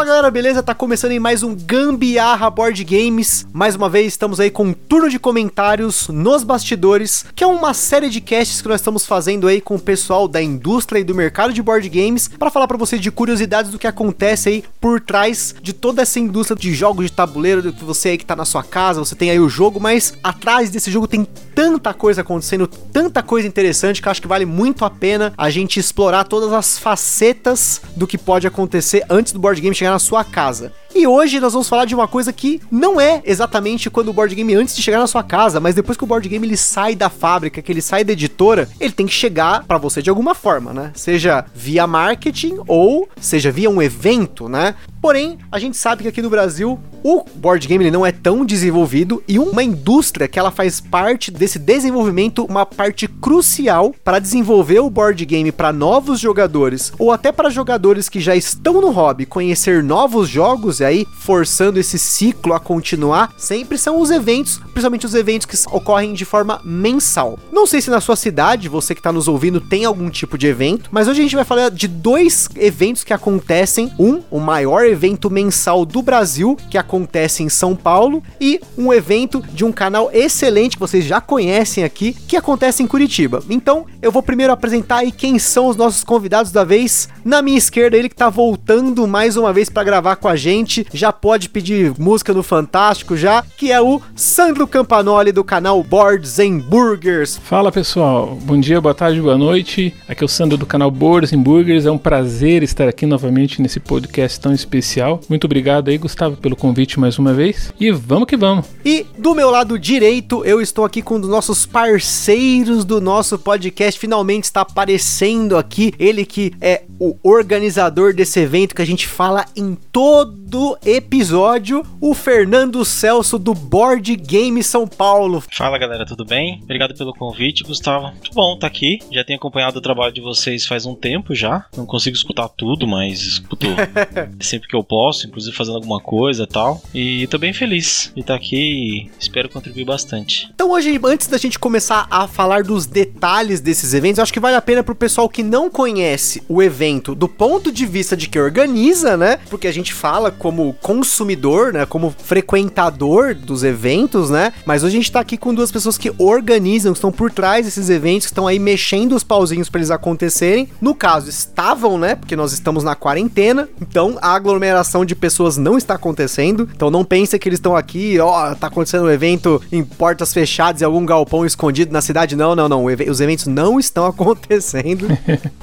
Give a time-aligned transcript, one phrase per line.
[0.00, 0.62] Fala galera, beleza?
[0.62, 3.46] Tá começando em mais um Gambiarra Board Games.
[3.52, 7.74] Mais uma vez estamos aí com um turno de comentários nos bastidores, que é uma
[7.74, 11.14] série de casts que nós estamos fazendo aí com o pessoal da indústria e do
[11.14, 15.02] mercado de board games para falar para você de curiosidades do que acontece aí por
[15.02, 18.34] trás de toda essa indústria de jogos de tabuleiro, do que você aí que tá
[18.34, 22.22] na sua casa, você tem aí o jogo, mas atrás desse jogo tem tanta coisa
[22.22, 26.54] acontecendo, tanta coisa interessante que acho que vale muito a pena a gente explorar todas
[26.54, 30.72] as facetas do que pode acontecer antes do board game chegar na sua casa.
[30.94, 34.34] E hoje nós vamos falar de uma coisa que não é exatamente quando o board
[34.34, 36.96] game antes de chegar na sua casa, mas depois que o board game ele sai
[36.96, 40.34] da fábrica, que ele sai da editora, ele tem que chegar para você de alguma
[40.34, 40.90] forma, né?
[40.94, 44.74] Seja via marketing ou seja via um evento, né?
[45.00, 48.44] Porém, a gente sabe que aqui no Brasil o board game ele não é tão
[48.44, 54.80] desenvolvido e uma indústria que ela faz parte desse desenvolvimento, uma parte crucial para desenvolver
[54.80, 59.24] o board game para novos jogadores ou até para jogadores que já estão no hobby
[59.24, 65.14] conhecer novos jogos aí forçando esse ciclo a continuar, sempre são os eventos, principalmente os
[65.14, 67.38] eventos que ocorrem de forma mensal.
[67.52, 70.46] Não sei se na sua cidade, você que está nos ouvindo, tem algum tipo de
[70.46, 74.84] evento, mas hoje a gente vai falar de dois eventos que acontecem, um, o maior
[74.84, 80.10] evento mensal do Brasil, que acontece em São Paulo, e um evento de um canal
[80.12, 83.42] excelente que vocês já conhecem aqui, que acontece em Curitiba.
[83.48, 87.08] Então, eu vou primeiro apresentar aí quem são os nossos convidados da vez.
[87.24, 90.69] Na minha esquerda, ele que tá voltando mais uma vez para gravar com a gente,
[90.92, 96.38] já pode pedir música no Fantástico já, que é o Sandro Campanoli do canal Boards
[96.38, 97.36] and Burgers.
[97.36, 99.94] Fala pessoal, bom dia, boa tarde, boa noite.
[100.08, 101.86] Aqui é o Sandro do canal Boards and Burgers.
[101.86, 105.20] É um prazer estar aqui novamente nesse podcast tão especial especial.
[105.28, 107.72] Muito obrigado aí, Gustavo, pelo convite mais uma vez.
[107.78, 108.66] E vamos que vamos.
[108.84, 113.38] E do meu lado direito, eu estou aqui com um dos nossos parceiros do nosso
[113.38, 113.98] podcast.
[113.98, 115.92] Finalmente está aparecendo aqui.
[115.98, 122.14] Ele que é o organizador desse evento que a gente fala em todo episódio, o
[122.14, 125.42] Fernando Celso do Board Game São Paulo.
[125.52, 126.60] Fala galera, tudo bem?
[126.62, 128.08] Obrigado pelo convite, Gustavo.
[128.08, 128.98] Muito bom estar tá aqui.
[129.10, 131.66] Já tenho acompanhado o trabalho de vocês faz um tempo já.
[131.76, 133.66] Não consigo escutar tudo, mas escuto
[134.40, 136.82] sempre que eu posso, inclusive fazendo alguma coisa e tal.
[136.94, 140.50] E tô bem feliz de estar aqui e espero contribuir bastante.
[140.54, 144.56] Então hoje, antes da gente começar a falar dos detalhes desses eventos, acho que vale
[144.56, 148.38] a pena pro pessoal que não conhece o evento do ponto de vista de que
[148.38, 149.38] organiza, né?
[149.48, 151.86] Porque a gente fala como consumidor, né?
[151.86, 154.52] Como frequentador dos eventos, né?
[154.66, 157.66] Mas hoje a gente tá aqui com duas pessoas que organizam, que estão por trás
[157.66, 160.68] desses eventos, que estão aí mexendo os pauzinhos para eles acontecerem.
[160.80, 162.16] No caso, estavam, né?
[162.16, 166.68] Porque nós estamos na quarentena, então a aglomeração de pessoas não está acontecendo.
[166.74, 170.82] Então não pense que eles estão aqui, ó, tá acontecendo um evento em portas fechadas
[170.82, 172.34] e algum galpão escondido na cidade.
[172.34, 172.86] Não, não, não.
[172.86, 175.06] Os eventos não estão acontecendo.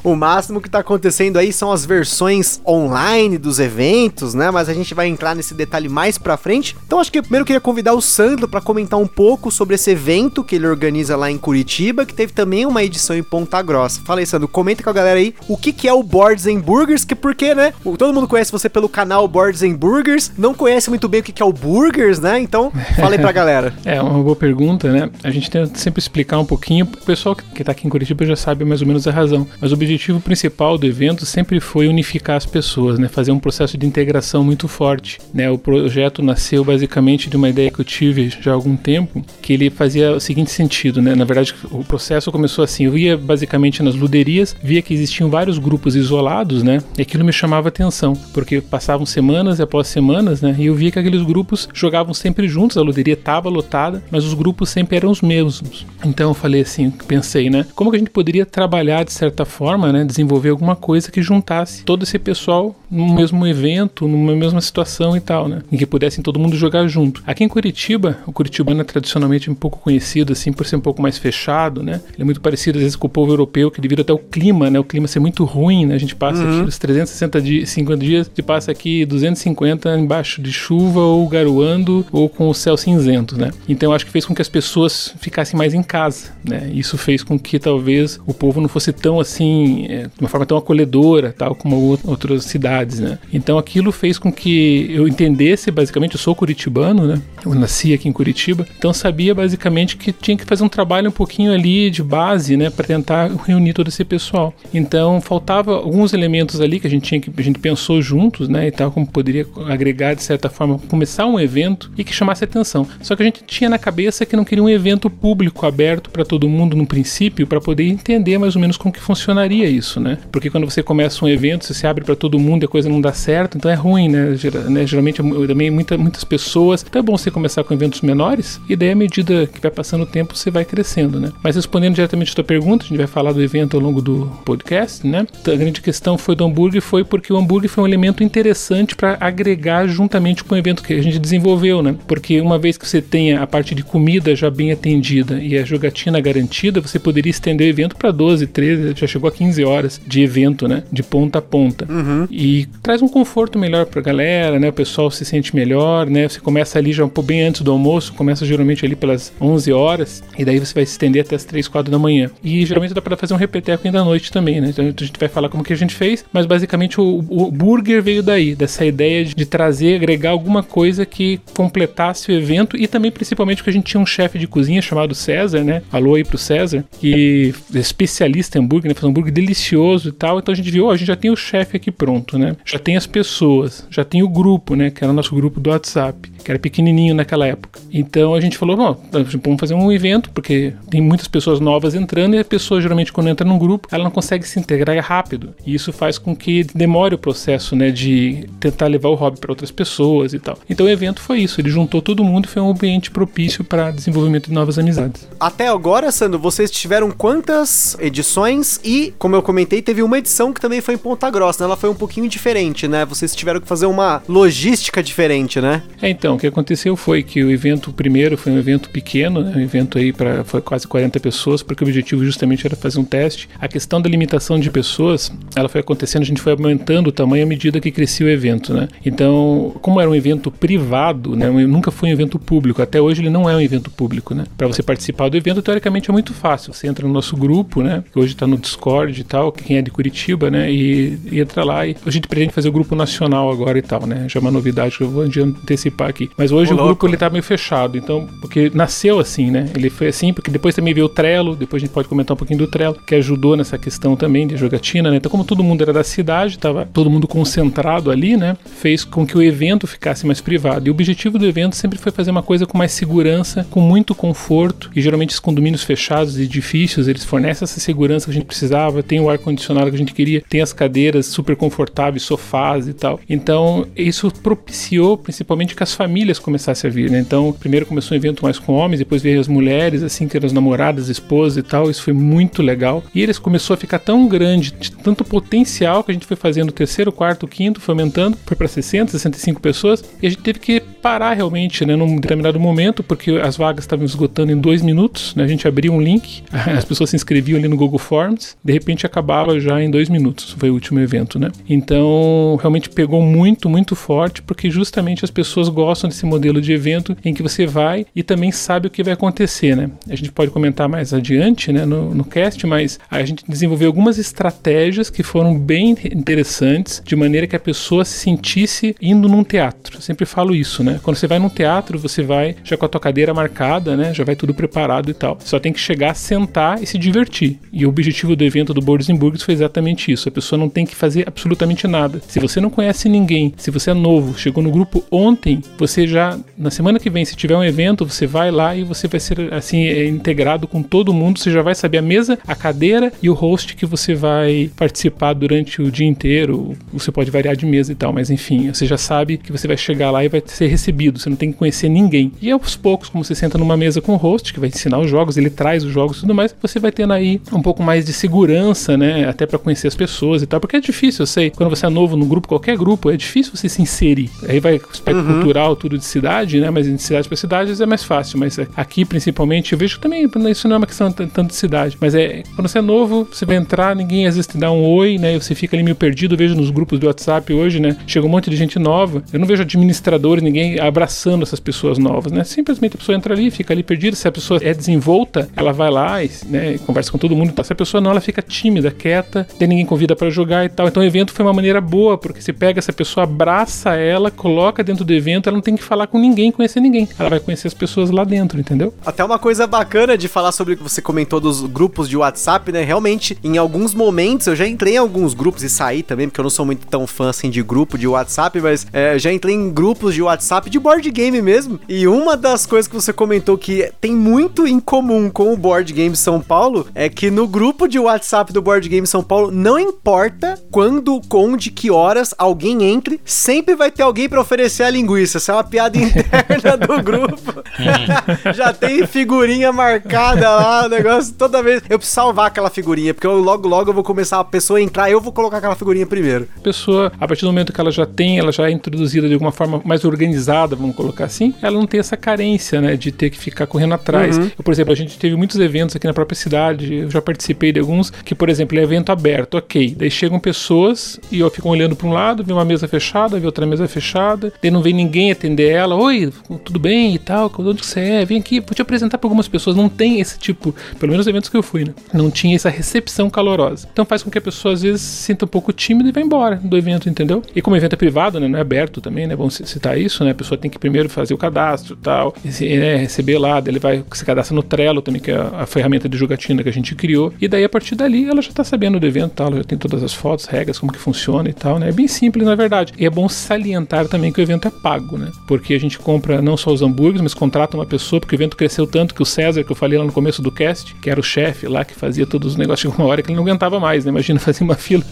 [0.02, 4.50] o máximo que tá acontecendo aí são as versões online dos eventos, né?
[4.50, 6.76] Mas a gente vai entrar nesse detalhe mais pra frente.
[6.86, 9.92] Então acho que primeiro eu queria convidar o Sandro para comentar um pouco sobre esse
[9.92, 14.02] evento que ele organiza lá em Curitiba, que teve também uma edição em Ponta Grossa.
[14.06, 16.60] Fala aí, Sandro, comenta com a galera aí o que, que é o Boards and
[16.60, 17.74] Burgers, que porque, né?
[17.98, 21.42] Todo mundo conhece você pelo canal Boards and Burgers, não conhece muito bem o que
[21.42, 22.40] é o Burgers, né?
[22.40, 23.74] Então, fala aí pra galera.
[23.88, 25.10] É, uma boa pergunta, né?
[25.24, 28.36] A gente tenta sempre explicar um pouquinho, o pessoal que tá aqui em Curitiba já
[28.36, 32.36] sabe mais ou menos a razão, mas o objetivo principal do evento sempre foi unificar
[32.36, 33.08] as pessoas, né?
[33.08, 35.50] Fazer um processo de integração muito forte, né?
[35.50, 39.54] O projeto nasceu basicamente de uma ideia que eu tive já há algum tempo, que
[39.54, 41.16] ele fazia o seguinte sentido, né?
[41.16, 45.58] Na verdade, o processo começou assim, eu ia basicamente nas luderias, via que existiam vários
[45.58, 46.82] grupos isolados, né?
[46.98, 50.56] E aquilo me chamava atenção, porque passavam semanas e após semanas, né?
[50.58, 54.34] E eu via que aqueles grupos jogavam sempre juntos, a luderia estava lotada, mas os
[54.34, 55.86] grupos sempre eram os mesmos.
[56.06, 57.66] Então eu falei assim, pensei, né?
[57.76, 60.04] Como que a gente poderia trabalhar de certa forma, né?
[60.04, 65.20] Desenvolver alguma coisa que juntasse todo esse pessoal num mesmo evento, numa mesma situação e
[65.20, 65.62] tal, né?
[65.72, 67.22] Em que pudessem todo mundo jogar junto.
[67.26, 71.02] Aqui em Curitiba, o curitibano é tradicionalmente um pouco conhecido assim por ser um pouco
[71.02, 72.02] mais fechado, né?
[72.14, 74.70] Ele é muito parecido às vezes com o povo europeu, que devido até o clima,
[74.70, 74.80] né?
[74.80, 75.96] O clima ser muito ruim, né?
[75.96, 76.60] A gente passa uhum.
[76.60, 82.06] aqui os 360 dias, 50 dias, e passa aqui 250 embaixo de chuva ou garoando
[82.12, 83.52] ou com o céu cinzento, né?
[83.68, 86.70] Então acho que fez com que as pessoas ficassem mais em casa, né?
[86.74, 90.46] Isso fez com que talvez o povo não fosse tão assim, é, de uma forma
[90.46, 93.20] tão acolhedora, tal como outras cidades, né?
[93.32, 97.22] Então aquilo fez com que eu entendesse, basicamente, eu sou curitibano, né?
[97.46, 101.12] Eu nasci aqui em Curitiba, então sabia basicamente que tinha que fazer um trabalho um
[101.12, 104.54] pouquinho ali de base, né, para tentar reunir todo esse pessoal.
[104.74, 108.68] Então faltava alguns elementos ali que a gente tinha que a gente pensou juntos, né,
[108.68, 112.88] e tal como poderia agregar de certa forma começar um evento e que chamasse atenção.
[113.02, 116.26] Só que a gente tinha na cabeça que não queria um evento público aberto para
[116.26, 120.18] todo mundo no princípio para poder entender mais ou menos como que funcionaria isso, né?
[120.32, 122.90] Porque quando você começa um evento, você se abre para todo mundo e a coisa
[122.90, 124.27] não dá certo, então é ruim, né?
[124.70, 124.86] Né?
[124.86, 126.86] Geralmente também muita, muitas pessoas.
[126.88, 130.04] Então é bom você começar com eventos menores e daí à medida que vai passando
[130.04, 131.32] o tempo você vai crescendo, né?
[131.44, 134.32] Mas respondendo diretamente a tua pergunta, a gente vai falar do evento ao longo do
[134.46, 135.26] podcast, né?
[135.46, 139.18] A grande questão foi do hambúrguer foi porque o hambúrguer foi um elemento interessante para
[139.20, 141.96] agregar juntamente com o evento que a gente desenvolveu, né?
[142.08, 145.64] Porque uma vez que você tenha a parte de comida já bem atendida e a
[145.64, 150.02] jogatina garantida, você poderia estender o evento para 12, 13, já chegou a 15 horas
[150.06, 150.84] de evento, né?
[150.92, 151.88] De ponta a ponta.
[151.90, 152.28] Uhum.
[152.30, 154.17] E traz um conforto melhor pra galera,
[154.60, 154.70] né?
[154.70, 156.28] O pessoal se sente melhor, né?
[156.28, 160.46] Você começa ali já bem antes do almoço, começa geralmente ali pelas 11 horas, e
[160.46, 162.30] daí você vai se estender até as 3, 4 da manhã.
[162.44, 164.70] E geralmente dá para fazer um repeteco ainda à noite também, né?
[164.70, 168.02] Então a gente vai falar como que a gente fez, mas basicamente o, o burger
[168.02, 173.12] veio daí, dessa ideia de, trazer, agregar alguma coisa que completasse o evento e também
[173.12, 175.82] principalmente porque a gente tinha um chefe de cozinha chamado César, né?
[175.92, 178.94] Alô aí pro César, que é especialista em hambúrguer, né?
[178.94, 180.40] Faz um hambúrguer delicioso e tal.
[180.40, 182.56] Então a gente viu, ó, a gente já tem o chefe aqui pronto, né?
[182.66, 184.90] Já tem as pessoas, já tem o grupo, né?
[184.90, 187.80] Que era o nosso grupo do WhatsApp, que era pequenininho naquela época.
[187.92, 192.36] Então a gente falou, bom, vamos fazer um evento, porque tem muitas pessoas novas entrando
[192.36, 195.54] e a pessoa geralmente quando entra num grupo, ela não consegue se integrar rápido.
[195.66, 197.92] E isso faz com que demore o processo, né?
[197.92, 200.58] De tentar levar o hobby para outras pessoas e tal.
[200.70, 203.92] Então o evento foi isso, ele juntou todo mundo e foi um ambiente propício para
[203.92, 205.28] desenvolvimento de novas amizades.
[205.40, 210.62] Até agora, Sandro, vocês tiveram quantas edições e, como eu comentei, teve uma edição que
[210.62, 211.66] também foi em Ponta Grossa, né?
[211.66, 213.06] Ela foi um pouquinho diferente, né?
[213.06, 213.97] Vocês tiveram que fazer uma
[214.28, 215.84] logística diferente, né?
[216.02, 219.54] É, então, o que aconteceu foi que o evento primeiro foi um evento pequeno, né?
[219.56, 223.04] um evento aí para foi quase 40 pessoas, porque o objetivo justamente era fazer um
[223.04, 223.50] teste.
[223.60, 227.44] A questão da limitação de pessoas, ela foi acontecendo, a gente foi aumentando o tamanho
[227.44, 228.88] à medida que crescia o evento, né?
[229.06, 231.50] Então, como era um evento privado, né?
[231.50, 234.46] Nunca foi um evento público, até hoje ele não é um evento público, né?
[234.58, 236.74] Para você participar do evento, teoricamente é muito fácil.
[236.74, 238.04] Você entra no nosso grupo, né?
[238.12, 240.72] Que hoje está no Discord e tal, quem é de Curitiba, né?
[240.72, 244.26] E, e entra lá e a gente pretende fazer o grupo nacional agora tal, né?
[244.28, 246.30] Já é uma novidade que eu vou antecipar aqui.
[246.38, 249.70] Mas hoje o, o grupo ele tá meio fechado, então, porque nasceu assim, né?
[249.76, 252.38] Ele foi assim, porque depois também veio o Trello, depois a gente pode comentar um
[252.38, 255.18] pouquinho do Trello, que ajudou nessa questão também de jogatina, né?
[255.18, 258.58] Então, como todo mundo era da cidade, tava todo mundo concentrado ali, né?
[258.66, 260.88] Fez com que o evento ficasse mais privado.
[260.88, 264.14] E o objetivo do evento sempre foi fazer uma coisa com mais segurança, com muito
[264.14, 268.46] conforto, e geralmente os condomínios fechados e edifícios, eles fornecem essa segurança que a gente
[268.46, 272.94] precisava, tem o ar-condicionado que a gente queria, tem as cadeiras super confortáveis, sofás e
[272.94, 273.20] tal.
[273.30, 277.20] Então, isso propiciou principalmente que as famílias começassem a vir, né?
[277.20, 280.46] Então, primeiro começou um evento mais com homens, depois veio as mulheres, assim, que eram
[280.46, 281.90] as namoradas, esposas e tal.
[281.90, 283.04] Isso foi muito legal.
[283.14, 286.72] E eles começou a ficar tão grande, de tanto potencial que a gente foi fazendo
[286.72, 290.82] terceiro, quarto, quinto, foi aumentando, foi para 60, 65 pessoas, e a gente teve que
[291.08, 295.46] parar realmente, né, num determinado momento, porque as vagas estavam esgotando em dois minutos, né?
[295.46, 296.44] A gente abria um link,
[296.78, 300.54] as pessoas se inscreviam ali no Google Forms, de repente acabava já em dois minutos.
[300.60, 301.50] Foi o último evento, né?
[301.70, 307.16] Então, realmente pegou muito, muito forte, porque justamente as pessoas gostam desse modelo de evento
[307.24, 309.90] em que você vai e também sabe o que vai acontecer, né?
[310.10, 314.18] A gente pode comentar mais adiante, né, no, no cast, mas a gente desenvolveu algumas
[314.18, 319.96] estratégias que foram bem interessantes, de maneira que a pessoa se sentisse indo num teatro.
[319.96, 320.97] Eu sempre falo isso, né?
[321.02, 324.14] Quando você vai num teatro, você vai já com a tua cadeira marcada, né?
[324.14, 325.38] Já vai tudo preparado e tal.
[325.42, 327.60] Só tem que chegar, sentar e se divertir.
[327.72, 330.28] E o objetivo do evento do Boards Burgers foi exatamente isso.
[330.28, 332.22] A pessoa não tem que fazer absolutamente nada.
[332.28, 336.38] Se você não conhece ninguém, se você é novo, chegou no grupo ontem, você já
[336.58, 339.54] na semana que vem, se tiver um evento, você vai lá e você vai ser
[339.54, 341.40] assim é, integrado com todo mundo.
[341.40, 345.34] Você já vai saber a mesa, a cadeira e o host que você vai participar
[345.34, 346.76] durante o dia inteiro.
[346.92, 349.78] Você pode variar de mesa e tal, mas enfim, você já sabe que você vai
[349.78, 350.87] chegar lá e vai ser recebido.
[351.20, 352.32] Você não tem que conhecer ninguém.
[352.42, 355.10] E aos poucos, como você senta numa mesa com o host que vai ensinar os
[355.10, 358.06] jogos, ele traz os jogos e tudo mais, você vai tendo aí um pouco mais
[358.06, 359.28] de segurança, né?
[359.28, 361.50] Até para conhecer as pessoas e tal, porque é difícil, eu sei.
[361.50, 364.30] Quando você é novo no grupo, qualquer grupo, é difícil você se inserir.
[364.48, 365.34] Aí vai aspecto uhum.
[365.34, 366.70] cultural, tudo de cidade, né?
[366.70, 368.40] Mas de cidade para cidades é mais fácil.
[368.40, 371.98] Mas aqui, principalmente, eu vejo que também isso não é uma questão tanto de cidade.
[372.00, 374.84] Mas é quando você é novo, você vai entrar, ninguém às vezes te dá um
[374.84, 375.36] oi, né?
[375.36, 376.34] E você fica ali meio perdido.
[376.34, 377.98] Eu vejo nos grupos do WhatsApp hoje, né?
[378.06, 379.24] Chega um monte de gente nova.
[379.32, 382.44] Eu não vejo administradores, ninguém né, abraçando essas pessoas novas, né?
[382.44, 384.16] Simplesmente a pessoa entra ali, fica ali perdida.
[384.16, 387.54] Se a pessoa é desenvolta, ela vai lá e né, conversa com todo mundo.
[387.64, 390.88] Se a pessoa não, ela fica tímida, quieta, tem ninguém convida para jogar e tal.
[390.88, 394.84] Então o evento foi uma maneira boa, porque você pega essa pessoa, abraça ela, coloca
[394.84, 397.08] dentro do evento, ela não tem que falar com ninguém, conhecer ninguém.
[397.18, 398.94] Ela vai conhecer as pessoas lá dentro, entendeu?
[399.06, 402.72] Até uma coisa bacana de falar sobre o que você comentou dos grupos de WhatsApp,
[402.72, 402.84] né?
[402.84, 406.44] Realmente, em alguns momentos, eu já entrei em alguns grupos e saí também, porque eu
[406.44, 409.70] não sou muito tão fã assim de grupo de WhatsApp, mas é, já entrei em
[409.70, 411.80] grupos de WhatsApp de board game mesmo.
[411.88, 415.92] E uma das coisas que você comentou que tem muito em comum com o Board
[415.94, 419.80] Game São Paulo é que no grupo de WhatsApp do Board Game São Paulo, não
[419.80, 425.38] importa quando, onde, que horas alguém entre, sempre vai ter alguém para oferecer a linguiça.
[425.38, 427.64] Essa é uma piada interna do grupo.
[428.56, 431.82] já tem figurinha marcada lá, o negócio toda vez.
[431.90, 434.82] Eu preciso salvar aquela figurinha, porque eu, logo, logo eu vou começar a pessoa a
[434.82, 436.48] entrar, eu vou colocar aquela figurinha primeiro.
[436.64, 439.52] Pessoa, a partir do momento que ela já tem, ela já é introduzida de alguma
[439.52, 443.38] forma mais organizada, vamos colocar assim, ela não tem essa carência, né, de ter que
[443.38, 444.38] ficar correndo atrás.
[444.38, 444.52] Uhum.
[444.58, 447.72] Eu, por exemplo, a gente teve muitos eventos aqui na própria cidade, eu já participei
[447.72, 449.96] de alguns, que, por exemplo, é evento aberto, ok.
[449.98, 453.46] Daí chegam pessoas e eu fico olhando para um lado, vê uma mesa fechada, vê
[453.46, 456.32] outra mesa fechada, daí não vem ninguém atender ela, oi,
[456.64, 458.26] tudo bem e tal, onde você é?
[458.26, 459.76] Vem aqui, vou te apresentar para algumas pessoas.
[459.76, 461.94] Não tem esse tipo, pelo menos eventos que eu fui, né?
[462.14, 463.88] Não tinha essa recepção calorosa.
[463.92, 466.22] Então faz com que a pessoa às vezes se sinta um pouco tímida e vá
[466.22, 467.42] embora do evento, entendeu?
[467.56, 468.48] E como o evento é privado, né?
[468.48, 469.36] Não é aberto também, né?
[469.36, 470.34] Vamos citar isso, né?
[470.38, 474.04] Pessoa tem que primeiro fazer o cadastro tal, e, né, receber lá, daí ele vai
[474.14, 476.96] se cadastra no Trello também, que é a, a, ferramenta de jogatina que a gente
[476.96, 477.34] criou.
[477.40, 479.78] E daí a partir dali ela já tá sabendo do evento, tal, ela já tem
[479.78, 481.90] todas as fotos, regras, como que funciona e tal, né?
[481.90, 482.94] É bem simples na verdade.
[482.98, 485.32] E é bom salientar também que o evento é pago, né?
[485.48, 488.56] Porque a gente compra não só os hambúrgueres, mas contrata uma pessoa, porque o evento
[488.56, 491.20] cresceu tanto que o César, que eu falei lá no começo do cast, que era
[491.20, 493.80] o chefe lá que fazia todos os negócios, chegou uma hora que ele não aguentava
[493.80, 494.12] mais, né?
[494.12, 495.04] Imagina fazer uma fila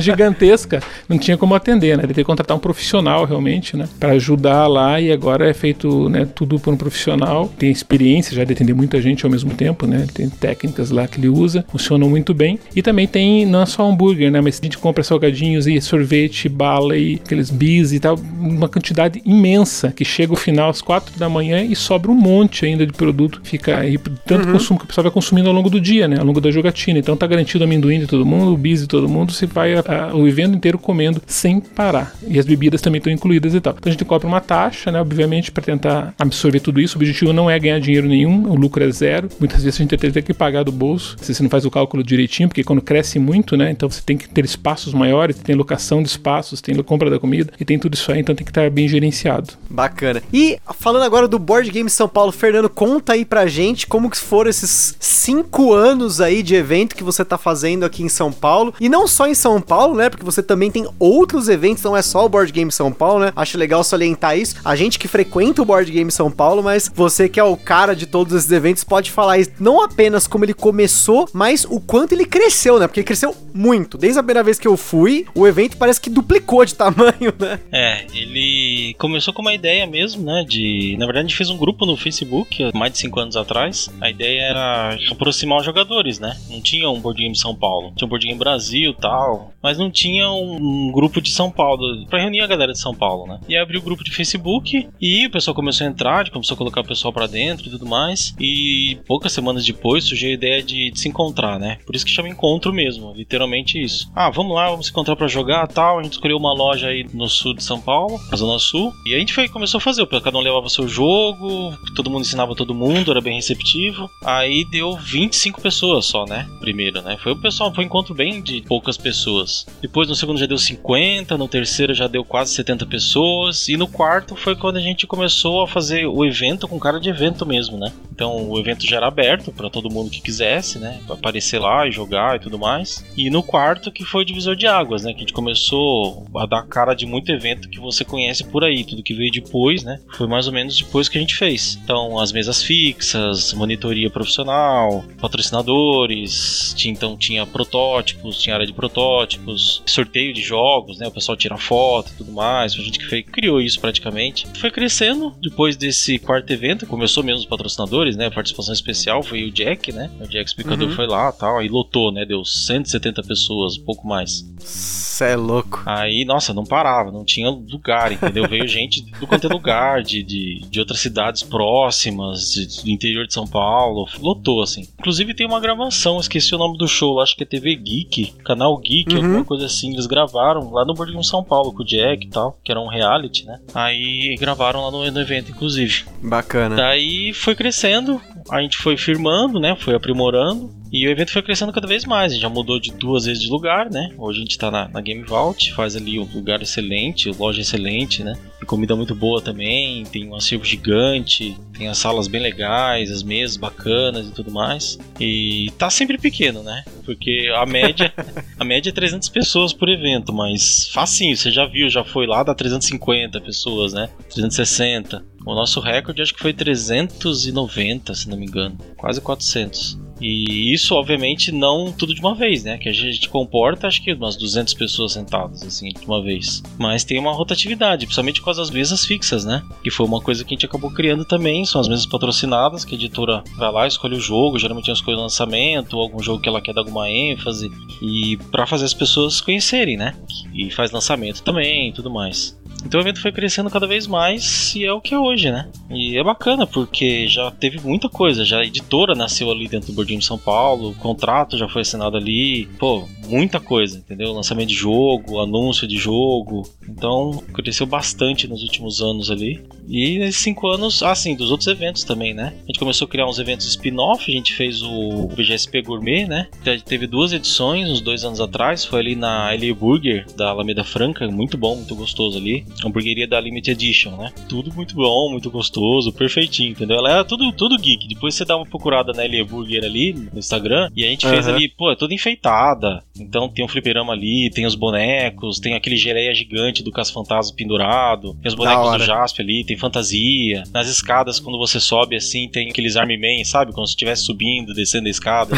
[0.00, 2.04] gigantesca, não tinha como atender, né?
[2.04, 3.88] Ele teve que contratar um profissional realmente, né?
[3.98, 8.44] Para ajudar lá e agora é feito, né, tudo por um profissional, tem experiência já
[8.44, 10.06] de atender muita gente ao mesmo tempo, né?
[10.12, 12.58] Tem técnicas lá que ele usa, funcionam muito bem.
[12.74, 14.40] E também tem não só hambúrguer, né?
[14.40, 19.20] Mas a gente compra salgadinhos e sorvete, bala e aqueles bis e tal, uma quantidade
[19.24, 22.92] imensa que chega o final às quatro da manhã e sobra um monte ainda de
[22.92, 23.40] produto.
[23.42, 24.52] Fica aí tanto uhum.
[24.52, 26.18] consumo que o pessoal vai consumindo ao longo do dia, né?
[26.18, 26.98] Ao longo da jogatina.
[26.98, 29.74] Então tá garantido o amendoim de todo mundo, o bis de todo mundo, você vai
[29.74, 32.14] a, a, o evento inteiro comendo sem parar.
[32.26, 33.74] E as bebidas também estão incluídas e tal.
[33.78, 35.00] Então a gente cobra uma taxa, né?
[35.00, 36.96] Obviamente, para tentar absorver tudo isso.
[36.96, 39.28] O objetivo não é ganhar dinheiro nenhum, o lucro é zero.
[39.38, 42.02] Muitas vezes a gente tem que pagar do bolso, se você não faz o cálculo
[42.02, 43.70] direitinho, porque quando cresce muito, né?
[43.70, 47.52] Então você tem que ter espaços maiores, tem locação de espaços, tem compra da comida
[47.58, 49.54] e tem tudo isso aí, então tem que estar bem gerenciado.
[49.68, 50.22] Bacana.
[50.32, 54.16] E falando agora do Board Game São Paulo, Fernando, conta aí pra gente como que
[54.16, 58.74] foram esses cinco anos aí de evento que você tá fazendo aqui em São Paulo.
[58.80, 60.08] E não só em São Paulo, né?
[60.08, 63.32] Porque você também tem outros eventos, não é só o Board Game São Paulo, né?
[63.34, 64.56] Acho legal salientar isso.
[64.64, 67.94] A gente que frequenta o Board Game São Paulo, mas você que é o cara
[67.94, 72.12] de todos esses eventos pode falar isso, não apenas como ele começou, mas o quanto
[72.12, 72.86] ele cresceu, né?
[72.86, 73.98] Porque ele cresceu muito.
[73.98, 77.60] Desde a primeira vez que eu fui, o evento parece que duplicou de tamanho, né?
[77.72, 80.44] É, ele começou com uma ideia mesmo, né?
[80.48, 80.96] De.
[80.98, 83.88] Na verdade, a gente fez um grupo no Facebook mais de 5 anos atrás.
[84.00, 86.36] A ideia era aproximar os jogadores, né?
[86.48, 87.92] Não tinha um board game São Paulo.
[87.96, 89.52] Tinha um board game Brasil tal.
[89.62, 92.06] Mas não tinha um, um grupo de São Paulo.
[92.06, 93.40] para reunir a galera de São Paulo, né?
[93.48, 96.80] E abri o grupo de Facebook e o pessoal começou a entrar, começou a colocar
[96.80, 98.34] o pessoal para dentro e tudo mais.
[98.40, 101.78] E poucas semanas depois surgiu a ideia de, de, se encontrar, né?
[101.86, 104.10] Por isso que chama encontro mesmo, literalmente isso.
[104.14, 106.00] Ah, vamos lá, vamos se encontrar para jogar tal.
[106.00, 108.92] A gente escolheu uma loja aí no sul de São Paulo, na Zona Sul.
[109.06, 112.56] E a gente foi, começou a fazer, cada um levava seu jogo, todo mundo ensinava
[112.56, 114.10] todo mundo, era bem receptivo.
[114.24, 116.48] Aí deu 25 pessoas só, né?
[116.60, 117.16] Primeiro, né?
[117.22, 119.64] Foi o pessoal, foi um encontro bem de poucas pessoas.
[119.80, 123.68] Depois no segundo já deu 50, no terceiro já deu quase 70 pessoas.
[123.68, 127.10] E no quarto foi quando a gente começou a fazer o evento com cara de
[127.10, 127.92] evento mesmo, né?
[128.12, 131.00] Então o evento já era aberto para todo mundo que quisesse, né?
[131.04, 133.04] Pra aparecer lá e jogar e tudo mais.
[133.16, 135.10] E no quarto que foi o divisor de águas, né?
[135.10, 138.84] Que a gente começou a dar cara de muito evento que você conhece por aí.
[138.84, 140.00] Tudo que veio depois, né?
[140.16, 141.76] Foi mais ou menos depois que a gente fez.
[141.82, 149.82] Então as mesas fixas, monitoria profissional, patrocinadores, tinha, então tinha protótipos, tinha área de protótipos,
[149.86, 151.08] sorteio de jogos, né?
[151.08, 152.74] O pessoal tira foto e tudo mais.
[152.74, 154.46] A gente que criou isso praticamente.
[154.58, 158.26] Foi crescendo depois desse quarto evento, começou mesmo os patrocinadores, né?
[158.26, 160.10] A participação especial foi o Jack, né?
[160.20, 160.94] O Jack Explicador uhum.
[160.94, 162.24] foi lá tal, aí lotou, né?
[162.24, 164.44] Deu 170 pessoas, pouco mais.
[164.60, 165.82] Cê é louco.
[165.84, 168.46] Aí, nossa, não parava, não tinha lugar, entendeu?
[168.48, 173.26] Veio gente do quanto é lugar, de, de, de outras cidades próximas, de, do interior
[173.26, 174.86] de São Paulo, lotou, assim.
[174.98, 178.76] Inclusive tem uma gravação, esqueci o nome do show, acho que é TV Geek, canal
[178.78, 179.24] Geek, Uhum.
[179.24, 179.92] alguma coisa assim.
[179.92, 182.88] Eles gravaram lá no Boarding São Paulo com o Jack e tal, que era um
[182.88, 183.58] reality, né?
[183.74, 186.04] Aí gravaram lá no, no evento, inclusive.
[186.22, 186.76] Bacana.
[186.76, 189.76] Daí foi crescendo, a gente foi firmando, né?
[189.80, 190.70] Foi aprimorando.
[190.90, 192.32] E o evento foi crescendo cada vez mais.
[192.32, 194.10] A gente já mudou de duas vezes de lugar, né?
[194.16, 198.24] Hoje a gente tá na, na Game Vault, faz ali um lugar excelente, loja excelente,
[198.24, 198.34] né?
[198.60, 200.04] E comida muito boa também.
[200.04, 204.98] Tem um acervo gigante, tem as salas bem legais, as mesas bacanas e tudo mais.
[205.20, 206.84] E tá sempre pequeno, né?
[207.04, 208.12] Porque a média,
[208.58, 212.42] a média é 300 pessoas por evento, mas facinho, você já viu, já foi lá,
[212.42, 214.08] dá 350 pessoas, né?
[214.30, 215.22] 360.
[215.46, 218.76] O nosso recorde acho que foi 390, se não me engano.
[218.96, 220.07] Quase 400.
[220.20, 222.78] E isso, obviamente, não tudo de uma vez, né?
[222.78, 226.62] Que a gente comporta, acho que umas 200 pessoas sentadas, assim, de uma vez.
[226.78, 229.62] Mas tem uma rotatividade, principalmente com as mesas fixas, né?
[229.82, 231.64] Que foi uma coisa que a gente acabou criando também.
[231.64, 235.16] São as mesas patrocinadas, que a editora vai lá, escolhe o jogo, geralmente uma escolha
[235.16, 237.70] o lançamento, algum jogo que ela quer dar alguma ênfase.
[238.02, 240.14] E para fazer as pessoas conhecerem, né?
[240.54, 242.57] E faz lançamento também e tudo mais.
[242.84, 245.68] Então o evento foi crescendo cada vez mais e é o que é hoje, né?
[245.90, 249.94] E é bacana porque já teve muita coisa, já a editora nasceu ali dentro do
[249.94, 254.32] Bordinho de São Paulo, o contrato já foi assinado ali, pô, muita coisa, entendeu?
[254.32, 256.68] Lançamento de jogo, anúncio de jogo.
[256.88, 259.60] Então cresceu bastante nos últimos anos ali.
[259.88, 262.52] E nesses cinco anos, assim, dos outros eventos também, né?
[262.64, 266.48] A gente começou a criar uns eventos spin-off, a gente fez o BGSP Gourmet, né?
[266.84, 271.26] Teve duas edições, uns dois anos atrás, foi ali na LA Burger da Alameda Franca,
[271.28, 272.66] muito bom, muito gostoso ali.
[272.84, 274.32] Hamburgueria da Limited Edition, né?
[274.48, 276.98] Tudo muito bom, muito gostoso, perfeitinho, entendeu?
[276.98, 278.08] Ela é tudo, tudo geek.
[278.08, 281.48] Depois você dá uma procurada na LA Burger ali no Instagram e a gente fez
[281.48, 283.02] ali, pô, é toda enfeitada.
[283.18, 287.56] Então tem um fliperama ali, tem os bonecos, tem aquele geleia gigante do Caça Fantasma
[287.56, 290.64] pendurado, tem os bonecos do Jasper ali, tem fantasia.
[290.72, 293.72] Nas escadas, quando você sobe assim, tem aqueles Army Man, sabe?
[293.72, 295.56] Como se estivesse subindo, descendo a escada.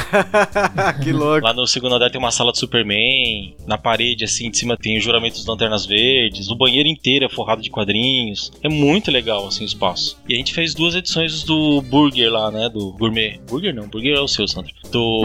[1.03, 1.45] que louco.
[1.45, 3.55] Lá no segundo andar tem uma sala de Superman.
[3.67, 6.49] Na parede, assim, de cima tem o juramento dos Lanternas Verdes.
[6.51, 8.53] O banheiro inteiro é forrado de quadrinhos.
[8.63, 10.19] É muito legal, assim, o espaço.
[10.29, 12.69] E a gente fez duas edições do Burger lá, né?
[12.69, 13.41] Do Gourmet.
[13.49, 14.73] Burger não, Burger é o seu, Sandro.
[14.91, 15.25] Do,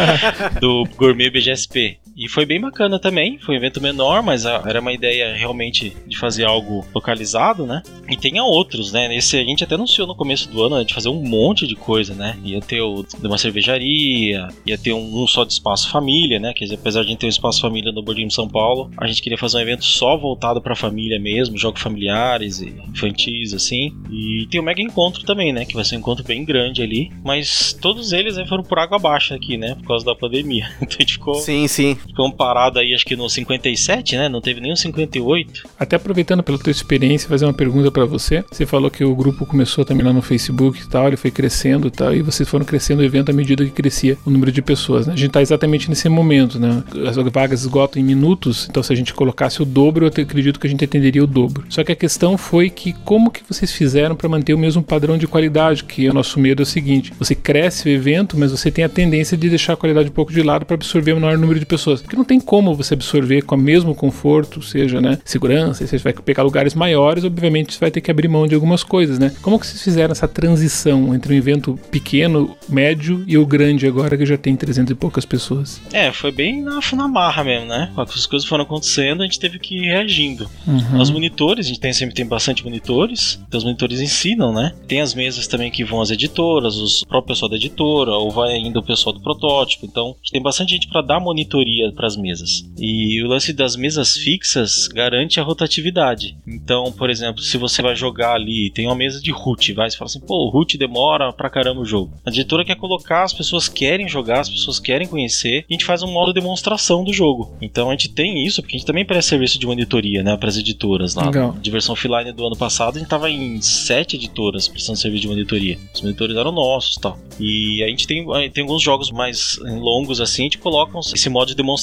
[0.60, 1.30] do Gourmet
[1.66, 1.98] BGSP.
[2.16, 3.38] E foi bem bacana também.
[3.38, 7.82] Foi um evento menor, mas era uma ideia realmente de fazer algo localizado, né?
[8.08, 9.14] E tem outros, né?
[9.16, 11.74] Esse a gente até anunciou no começo do ano, né, de fazer um monte de
[11.74, 12.38] coisa, né?
[12.44, 16.52] Ia ter o, de uma cervejaria, ia ter um, um só de espaço família, né?
[16.54, 19.06] Quer dizer, apesar de a gente ter um espaço família no Bordinho São Paulo, a
[19.06, 23.92] gente queria fazer um evento só voltado pra família mesmo, jogos familiares e infantis, assim.
[24.10, 25.64] E tem o Mega Encontro também, né?
[25.64, 27.10] Que vai ser um encontro bem grande ali.
[27.24, 29.74] Mas todos eles né, foram por água abaixo aqui, né?
[29.74, 30.70] Por causa da pandemia.
[30.84, 31.96] Então a gente ficou, Sim, sim.
[32.06, 34.28] Ficou parado aí, acho que no 57, né?
[34.28, 35.68] Não teve o 58.
[35.78, 38.44] Até aproveitando pela tua experiência, fazer uma pergunta pra você.
[38.50, 41.88] Você falou que o grupo começou também lá no Facebook e tal, ele foi crescendo
[41.88, 44.62] e tal, e vocês foram crescendo o evento à medida que crescia o número de
[44.62, 45.12] pessoas, né?
[45.12, 46.82] A gente tá exatamente nesse momento, né?
[47.06, 50.66] As vagas esgotam em minutos, então se a gente colocasse o dobro, eu acredito que
[50.66, 51.64] a gente atenderia o dobro.
[51.68, 55.18] Só que a questão foi que como que vocês fizeram pra manter o mesmo padrão
[55.18, 58.70] de qualidade, que o nosso medo é o seguinte, você cresce o evento, mas você
[58.70, 61.38] tem a tendência de deixar a qualidade um pouco de lado para absorver o maior
[61.38, 61.93] número de pessoas.
[62.02, 66.12] Porque não tem como você absorver com o mesmo conforto, seja, né, segurança, você vai
[66.12, 69.32] pegar lugares maiores, obviamente você vai ter que abrir mão de algumas coisas, né?
[69.42, 74.16] Como que vocês fizeram essa transição entre um evento pequeno, médio e o grande agora
[74.16, 75.80] que já tem 300 e poucas pessoas?
[75.92, 77.92] É, foi bem na, na marra mesmo, né?
[77.96, 80.48] As coisas foram acontecendo, a gente teve que ir reagindo.
[80.66, 81.00] Uhum.
[81.00, 84.72] Os monitores, a gente tem, sempre tem bastante monitores, então os monitores ensinam, né?
[84.88, 88.30] Tem as mesas também que vão as editoras, os o próprio pessoal da editora, ou
[88.30, 89.86] vai ainda o pessoal do protótipo.
[89.86, 92.64] Então, a gente tem bastante gente para dar monitoria para as mesas.
[92.78, 96.36] E o lance das mesas fixas garante a rotatividade.
[96.46, 99.96] Então, por exemplo, se você vai jogar ali, tem uma mesa de root, vai, você
[99.96, 102.12] fala assim, pô, o root demora pra caramba o jogo.
[102.24, 105.84] A editora quer colocar, as pessoas querem jogar, as pessoas querem conhecer, e a gente
[105.84, 107.56] faz um modo demonstração do jogo.
[107.60, 110.48] Então a gente tem isso, porque a gente também presta serviço de monitoria, né, para
[110.48, 111.26] as editoras lá.
[111.26, 111.56] Legal.
[111.60, 115.28] De versão offline do ano passado, a gente tava em sete editoras prestando serviço de
[115.28, 115.78] monitoria.
[115.92, 117.18] Os monitores eram nossos e tal.
[117.40, 121.48] E a gente tem, tem alguns jogos mais longos assim, a gente coloca esse modo
[121.48, 121.73] de demonstração.